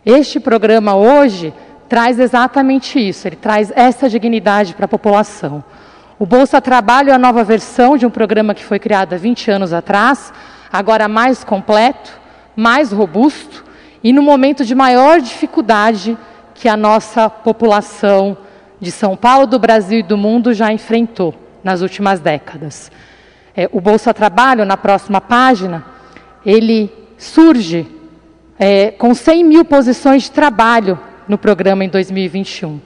Este 0.05 0.39
programa 0.39 0.95
hoje 0.95 1.55
traz 1.89 2.19
exatamente 2.19 2.99
isso, 2.99 3.27
ele 3.27 3.37
traz 3.37 3.73
essa 3.75 4.09
dignidade 4.09 4.75
para 4.75 4.85
a 4.85 4.89
população. 4.89 5.65
O 6.19 6.25
Bolsa 6.25 6.63
Trabalho 6.63 7.11
é 7.11 7.13
a 7.13 7.19
nova 7.19 7.45
versão 7.45 7.95
de 7.99 8.07
um 8.07 8.11
programa 8.11 8.55
que 8.55 8.65
foi 8.65 8.79
criado 8.79 9.13
há 9.13 9.19
20 9.19 9.51
anos 9.51 9.75
atrás, 9.75 10.33
agora 10.73 11.09
mais 11.09 11.45
completo, 11.45 12.11
mais 12.57 12.91
robusto 12.91 13.63
e 14.03 14.15
no 14.15 14.23
momento 14.23 14.65
de 14.65 14.75
maior 14.75 15.21
dificuldade 15.21 16.17
que 16.55 16.71
a 16.71 16.77
nossa 16.77 17.29
população 17.29 18.35
de 18.81 18.91
São 18.91 19.15
Paulo, 19.15 19.47
do 19.47 19.59
Brasil 19.59 19.99
e 19.99 20.03
do 20.03 20.17
mundo 20.17 20.55
já 20.55 20.73
enfrentou 20.73 21.35
nas 21.63 21.83
últimas 21.83 22.19
décadas. 22.19 22.91
É, 23.55 23.69
o 23.71 23.79
Bolsa 23.79 24.15
Trabalho, 24.15 24.65
na 24.65 24.79
próxima 24.79 25.21
página, 25.21 25.85
ele 26.47 26.91
surge 27.19 27.87
é, 28.59 28.91
com 28.91 29.15
100 29.15 29.45
mil 29.45 29.67
posições 29.67 30.23
de 30.23 30.31
trabalho 30.31 30.99
no 31.29 31.37
programa 31.37 31.85
em 31.85 31.91
2021. 31.91 32.81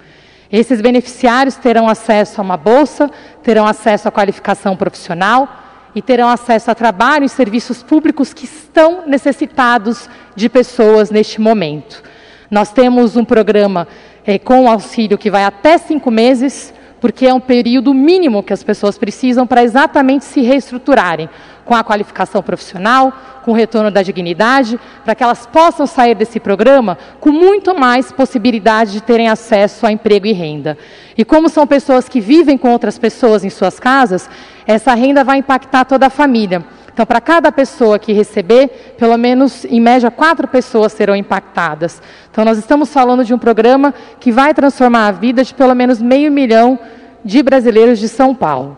Esses 0.52 0.80
beneficiários 0.80 1.56
terão 1.56 1.88
acesso 1.88 2.40
a 2.40 2.44
uma 2.44 2.56
bolsa, 2.56 3.10
terão 3.42 3.66
acesso 3.66 4.08
à 4.08 4.10
qualificação 4.10 4.76
profissional 4.76 5.48
e 5.94 6.02
terão 6.02 6.28
acesso 6.28 6.70
a 6.70 6.74
trabalho 6.74 7.24
e 7.24 7.28
serviços 7.28 7.82
públicos 7.82 8.32
que 8.34 8.44
estão 8.44 9.06
necessitados 9.06 10.08
de 10.34 10.48
pessoas 10.48 11.10
neste 11.10 11.40
momento. 11.40 12.02
Nós 12.50 12.72
temos 12.72 13.16
um 13.16 13.24
programa 13.24 13.86
é, 14.26 14.38
com 14.38 14.68
auxílio 14.68 15.18
que 15.18 15.30
vai 15.30 15.44
até 15.44 15.78
cinco 15.78 16.10
meses, 16.10 16.74
porque 17.00 17.26
é 17.26 17.34
um 17.34 17.40
período 17.40 17.94
mínimo 17.94 18.42
que 18.42 18.52
as 18.52 18.62
pessoas 18.62 18.98
precisam 18.98 19.46
para 19.46 19.64
exatamente 19.64 20.24
se 20.24 20.42
reestruturarem 20.42 21.28
com 21.64 21.74
a 21.74 21.84
qualificação 21.84 22.42
profissional, 22.42 23.12
com 23.44 23.52
o 23.52 23.54
retorno 23.54 23.90
da 23.90 24.02
dignidade, 24.02 24.78
para 25.04 25.14
que 25.14 25.22
elas 25.22 25.46
possam 25.46 25.86
sair 25.86 26.14
desse 26.14 26.40
programa 26.40 26.98
com 27.20 27.30
muito 27.30 27.78
mais 27.78 28.10
possibilidade 28.10 28.92
de 28.92 29.00
terem 29.00 29.28
acesso 29.28 29.86
a 29.86 29.92
emprego 29.92 30.26
e 30.26 30.32
renda. 30.32 30.76
E 31.16 31.24
como 31.24 31.48
são 31.48 31.66
pessoas 31.66 32.08
que 32.08 32.20
vivem 32.20 32.58
com 32.58 32.70
outras 32.70 32.98
pessoas 32.98 33.44
em 33.44 33.50
suas 33.50 33.78
casas, 33.78 34.28
essa 34.66 34.94
renda 34.94 35.22
vai 35.22 35.38
impactar 35.38 35.84
toda 35.84 36.06
a 36.06 36.10
família. 36.10 36.64
Então, 36.92 37.06
para 37.06 37.20
cada 37.20 37.50
pessoa 37.52 37.98
que 37.98 38.12
receber, 38.12 38.94
pelo 38.98 39.16
menos, 39.16 39.64
em 39.64 39.80
média, 39.80 40.10
quatro 40.10 40.46
pessoas 40.48 40.92
serão 40.92 41.14
impactadas. 41.16 42.02
Então, 42.30 42.44
nós 42.44 42.58
estamos 42.58 42.92
falando 42.92 43.24
de 43.24 43.32
um 43.32 43.38
programa 43.38 43.94
que 44.18 44.32
vai 44.32 44.52
transformar 44.52 45.06
a 45.06 45.12
vida 45.12 45.44
de 45.44 45.54
pelo 45.54 45.74
menos 45.74 46.02
meio 46.02 46.30
milhão 46.30 46.78
de 47.24 47.42
brasileiros 47.42 47.98
de 47.98 48.08
São 48.08 48.34
Paulo. 48.34 48.76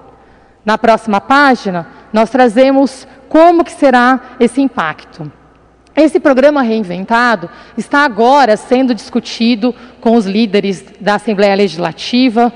Na 0.65 0.79
próxima 0.79 1.21
página, 1.21 1.87
nós 2.13 2.31
trazemos 2.31 3.07
como 3.29 3.65
que 3.65 3.73
será 3.73 4.21
esse 4.39 4.61
impacto. 4.61 5.31
Esse 5.95 6.19
programa 6.19 6.63
reinventado 6.63 7.51
está 7.77 8.05
agora 8.05 8.57
sendo 8.57 8.95
discutido 8.95 9.75
com 10.01 10.17
os 10.17 10.25
líderes 10.27 10.85
da 11.01 11.17
Assembleia 11.17 11.55
Legislativa, 11.55 12.53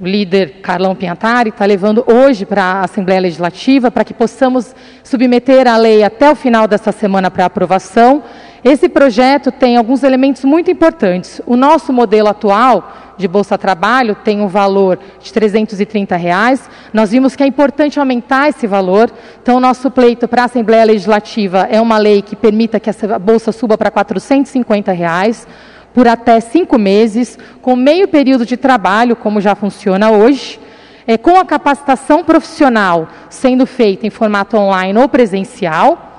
o 0.00 0.06
líder 0.06 0.60
Carlão 0.60 0.94
Piantari 0.94 1.50
está 1.50 1.64
levando 1.64 2.04
hoje 2.06 2.44
para 2.44 2.62
a 2.62 2.80
Assembleia 2.84 3.20
Legislativa 3.20 3.90
para 3.90 4.04
que 4.04 4.12
possamos 4.12 4.74
submeter 5.04 5.68
a 5.68 5.76
lei 5.76 6.02
até 6.02 6.30
o 6.30 6.34
final 6.34 6.66
dessa 6.66 6.90
semana 6.90 7.30
para 7.30 7.44
aprovação. 7.44 8.22
Esse 8.64 8.88
projeto 8.88 9.52
tem 9.52 9.76
alguns 9.76 10.02
elementos 10.02 10.44
muito 10.44 10.70
importantes. 10.70 11.40
O 11.46 11.54
nosso 11.54 11.92
modelo 11.92 12.28
atual 12.28 13.14
de 13.16 13.28
Bolsa 13.28 13.56
Trabalho 13.56 14.16
tem 14.16 14.40
um 14.40 14.48
valor 14.48 14.98
de 15.20 15.32
330 15.32 16.16
reais. 16.16 16.68
Nós 16.92 17.12
vimos 17.12 17.36
que 17.36 17.44
é 17.44 17.46
importante 17.46 18.00
aumentar 18.00 18.48
esse 18.48 18.66
valor. 18.66 19.12
Então, 19.40 19.60
nosso 19.60 19.90
pleito 19.90 20.26
para 20.26 20.42
a 20.42 20.46
Assembleia 20.46 20.84
Legislativa 20.84 21.68
é 21.70 21.80
uma 21.80 21.98
lei 21.98 22.20
que 22.20 22.34
permita 22.34 22.80
que 22.80 22.90
essa 22.90 23.16
bolsa 23.18 23.52
suba 23.52 23.78
para 23.78 23.92
450 23.92 24.90
reais 24.90 25.46
por 25.94 26.08
até 26.08 26.40
cinco 26.40 26.76
meses, 26.76 27.38
com 27.62 27.76
meio 27.76 28.08
período 28.08 28.44
de 28.44 28.56
trabalho, 28.56 29.14
como 29.14 29.40
já 29.40 29.54
funciona 29.54 30.10
hoje, 30.10 30.60
é, 31.06 31.16
com 31.16 31.38
a 31.38 31.44
capacitação 31.44 32.24
profissional 32.24 33.08
sendo 33.30 33.64
feita 33.64 34.06
em 34.06 34.10
formato 34.10 34.56
online 34.56 34.98
ou 34.98 35.08
presencial, 35.08 36.10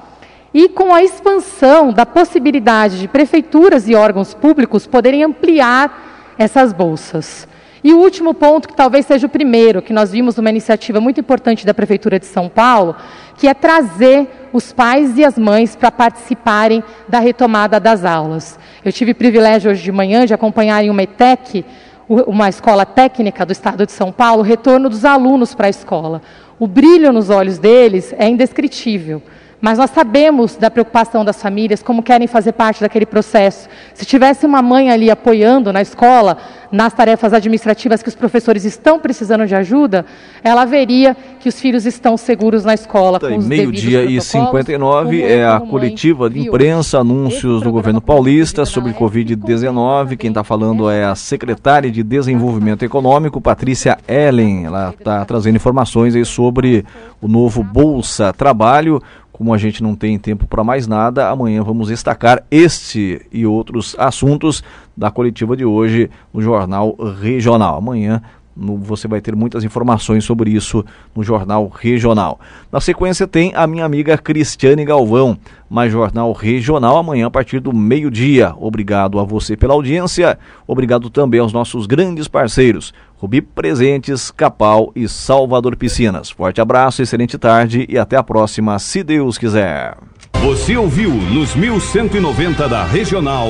e 0.54 0.70
com 0.70 0.94
a 0.94 1.04
expansão 1.04 1.92
da 1.92 2.06
possibilidade 2.06 2.98
de 2.98 3.10
prefeituras 3.10 3.90
e 3.90 3.94
órgãos 3.94 4.34
públicos 4.34 4.88
poderem 4.88 5.22
ampliar 5.22 6.34
essas 6.38 6.72
bolsas. 6.72 7.46
E 7.86 7.94
o 7.94 8.00
último 8.00 8.34
ponto, 8.34 8.68
que 8.68 8.74
talvez 8.74 9.06
seja 9.06 9.28
o 9.28 9.30
primeiro, 9.30 9.80
que 9.80 9.94
nós 9.94 10.12
vimos 10.12 10.36
numa 10.36 10.50
iniciativa 10.50 11.00
muito 11.00 11.20
importante 11.20 11.68
da 11.68 11.72
Prefeitura 11.72 12.20
de 12.20 12.26
São 12.26 12.50
Paulo, 12.50 12.96
que 13.38 13.48
é 13.48 13.54
trazer 13.54 14.28
os 14.52 14.74
pais 14.74 15.20
e 15.20 15.24
as 15.24 15.38
mães 15.38 15.76
para 15.76 15.92
participarem 15.92 16.84
da 17.08 17.20
retomada 17.20 17.80
das 17.80 18.04
aulas. 18.04 18.58
Eu 18.84 18.92
tive 18.92 19.12
o 19.12 19.16
privilégio 19.16 19.70
hoje 19.70 19.84
de 19.84 19.92
manhã 19.92 20.26
de 20.26 20.34
acompanhar 20.34 20.84
em 20.84 20.90
uma 20.90 21.04
ETEC, 21.04 21.64
uma 22.10 22.50
escola 22.50 22.88
técnica 22.88 23.46
do 23.46 23.52
estado 23.52 23.86
de 23.86 23.92
São 23.92 24.12
Paulo, 24.12 24.42
o 24.42 24.44
retorno 24.44 24.90
dos 24.90 25.06
alunos 25.06 25.54
para 25.54 25.68
a 25.68 25.70
escola. 25.70 26.24
O 26.58 26.66
brilho 26.66 27.14
nos 27.14 27.30
olhos 27.30 27.60
deles 27.60 28.16
é 28.18 28.28
indescritível. 28.28 29.22
Mas 29.66 29.80
nós 29.80 29.90
sabemos 29.90 30.56
da 30.58 30.70
preocupação 30.70 31.26
das 31.26 31.42
famílias, 31.42 31.82
como 31.82 32.04
querem 32.04 32.28
fazer 32.28 32.52
parte 32.52 32.82
daquele 32.82 33.04
processo. 33.08 33.68
Se 33.96 34.06
tivesse 34.06 34.46
uma 34.46 34.62
mãe 34.62 34.92
ali 34.92 35.10
apoiando 35.10 35.74
na 35.74 35.82
escola, 35.82 36.38
nas 36.72 36.94
tarefas 36.94 37.34
administrativas 37.34 38.04
que 38.04 38.10
os 38.10 38.14
professores 38.14 38.64
estão 38.64 39.00
precisando 39.00 39.48
de 39.48 39.56
ajuda, 39.56 40.06
ela 40.44 40.66
veria 40.66 41.18
que 41.40 41.50
os 41.50 41.60
filhos 41.60 41.88
estão 41.88 42.16
seguros 42.16 42.64
na 42.64 42.76
escola. 42.76 43.20
Tá 43.20 43.28
meio-dia 43.30 44.06
e 44.06 44.22
59 44.22 45.24
é 45.24 45.44
a 45.48 45.60
coletiva 45.60 46.30
de 46.30 46.42
imprensa, 46.42 47.00
anúncios 47.00 47.64
do 47.64 47.72
governo 47.72 48.00
paulista 48.00 48.66
sobre 48.66 48.94
Covid-19. 48.94 50.16
Quem 50.16 50.30
está 50.30 50.44
falando 50.44 50.92
é 50.92 51.06
a 51.06 51.16
secretária 51.16 51.90
de 51.90 52.04
Desenvolvimento 52.04 52.86
Econômico, 52.86 53.42
Patrícia 53.42 53.98
Ellen. 54.08 54.66
Ela 54.66 54.94
está 54.96 55.26
trazendo 55.26 55.56
informações 55.56 56.16
aí 56.16 56.24
sobre 56.24 56.86
o 57.20 57.28
novo 57.28 57.64
Bolsa 57.64 58.32
Trabalho. 58.32 59.02
Como 59.36 59.54
a 59.54 59.58
gente 59.58 59.84
não 59.84 59.96
tem 59.96 60.18
tempo 60.18 60.48
para 60.48 60.64
mais 60.64 60.88
nada, 60.88 61.30
amanhã 61.30 61.62
vamos 61.62 61.90
destacar 61.90 62.46
este 62.50 63.22
e 63.34 63.46
outros 63.46 63.94
assuntos 64.00 64.64
da 64.96 65.12
coletiva 65.12 65.58
de 65.58 65.66
hoje 65.66 66.10
no 66.34 66.42
Jornal 66.42 66.96
Regional. 67.20 67.78
Amanhã 67.78 68.22
no, 68.56 68.78
você 68.78 69.08
vai 69.08 69.20
ter 69.20 69.36
muitas 69.36 69.64
informações 69.64 70.24
sobre 70.24 70.52
isso 70.52 70.84
no 71.16 71.24
Jornal 71.24 71.72
Regional. 71.74 72.40
Na 72.72 72.80
sequência 72.80 73.28
tem 73.28 73.52
a 73.56 73.68
minha 73.68 73.86
amiga 73.86 74.18
Cristiane 74.18 74.86
Galvão, 74.86 75.38
mais 75.70 75.92
Jornal 75.92 76.32
Regional 76.32 76.98
amanhã 76.98 77.28
a 77.28 77.32
partir 77.32 77.60
do 77.60 77.74
meio-dia. 77.74 78.54
Obrigado 78.58 79.20
a 79.20 79.24
você 79.24 79.58
pela 79.58 79.74
audiência, 79.74 80.38
obrigado 80.66 81.10
também 81.10 81.40
aos 81.40 81.52
nossos 81.52 81.86
grandes 81.86 82.28
parceiros, 82.28 82.94
Rubi 83.18 83.42
Presentes, 83.42 84.32
Capal 84.32 84.92
e 84.96 85.08
Salvador 85.08 85.76
Piscinas. 85.76 86.30
Forte 86.30 86.62
abraço, 86.62 87.02
excelente 87.02 87.38
tarde 87.38 87.86
e 87.90 87.98
até 87.98 88.16
a 88.16 88.24
próxima, 88.24 88.78
se 88.80 89.04
Deus 89.04 89.38
quiser. 89.38 89.98
Você 90.42 90.78
ouviu 90.78 91.10
nos 91.10 91.56
1190 91.56 92.70
da 92.70 92.84
Regional, 92.84 93.50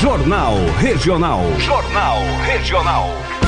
Jornal 0.00 0.54
Regional. 0.78 1.40
Jornal 1.58 2.18
Regional. 2.44 3.35